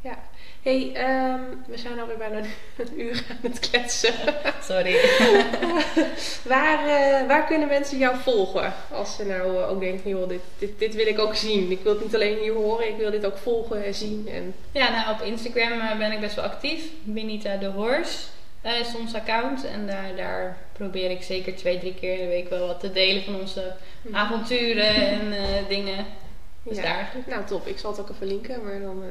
Ja. 0.00 0.18
Hey, 0.62 0.92
ehm, 0.94 1.40
we 1.66 1.78
zijn 1.78 2.00
alweer 2.00 2.16
bijna 2.16 2.38
een 2.38 3.00
uur 3.04 3.24
aan 3.30 3.50
het 3.50 3.58
kletsen. 3.58 4.14
Sorry. 4.70 4.92
Waar, 6.52 6.86
eh, 6.86 7.26
waar 7.26 7.46
kunnen 7.46 7.68
mensen 7.68 7.98
jou 7.98 8.16
volgen? 8.16 8.72
Als 8.90 9.16
ze 9.16 9.24
nou 9.24 9.56
eh, 9.56 9.70
ook 9.70 9.80
denken, 9.80 10.10
joh, 10.10 10.28
dit, 10.28 10.40
dit, 10.58 10.78
dit 10.78 10.94
wil 10.94 11.06
ik 11.06 11.18
ook 11.18 11.34
zien. 11.34 11.70
Ik 11.70 11.80
wil 11.82 11.92
het 11.92 12.02
niet 12.02 12.14
alleen 12.14 12.38
hier 12.38 12.52
horen, 12.52 12.88
ik 12.88 12.96
wil 12.96 13.10
dit 13.10 13.26
ook 13.26 13.36
volgen 13.36 13.84
en 13.84 13.94
zien. 13.94 14.28
En, 14.32 14.54
Ja, 14.72 14.90
nou 14.90 15.14
op 15.14 15.20
Instagram 15.26 15.80
eh, 15.80 15.98
ben 15.98 16.12
ik 16.12 16.20
best 16.20 16.34
wel 16.34 16.44
actief. 16.44 16.84
Benita 17.02 17.56
de 17.56 17.66
Horse 17.66 18.18
is 18.62 18.94
ons 18.96 19.14
account. 19.14 19.64
En 19.66 19.86
daar, 19.86 20.16
daar 20.16 20.56
probeer 20.72 21.10
ik 21.10 21.22
zeker 21.22 21.56
twee, 21.56 21.78
drie 21.78 21.94
keer 21.94 22.12
in 22.12 22.18
de 22.18 22.26
week 22.26 22.48
wel 22.48 22.66
wat 22.66 22.80
te 22.80 22.92
delen 22.92 23.22
van 23.22 23.40
onze 23.40 23.74
avonturen 24.12 24.94
en 24.94 25.34
dingen. 25.68 26.06
Dus 26.62 26.76
Ja. 26.76 26.82
daar. 26.82 27.12
Nou, 27.26 27.44
top. 27.44 27.66
Ik 27.66 27.78
zal 27.78 27.90
het 27.90 28.00
ook 28.00 28.10
even 28.10 28.26
linken, 28.26 28.64
maar 28.64 28.80
dan... 28.80 29.02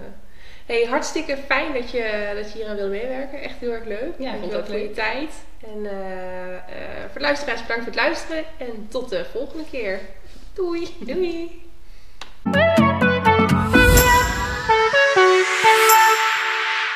Hey, 0.72 0.86
hartstikke 0.86 1.38
fijn 1.38 1.74
dat 1.74 1.92
je, 1.92 2.32
dat 2.36 2.52
je 2.52 2.58
hier 2.58 2.68
aan 2.68 2.76
wil 2.76 2.90
meewerken. 2.90 3.42
Echt 3.42 3.60
heel 3.60 3.72
erg 3.72 3.86
leuk. 3.86 4.14
Ja, 4.18 4.34
ik 4.34 4.40
vond 4.52 4.66
voor 4.68 4.78
je 4.78 4.92
tijd. 4.92 5.30
En 5.60 5.86
eh, 5.86 6.56
eh, 6.56 6.62
voor 7.02 7.14
de 7.14 7.20
luisteraars, 7.20 7.62
bedankt 7.62 7.84
voor 7.84 7.94
het 7.94 8.02
luisteren. 8.02 8.44
En 8.58 8.88
tot 8.90 9.10
de 9.10 9.26
volgende 9.32 9.64
keer. 9.72 10.00
Doei. 10.54 10.88
Doei. 11.00 11.62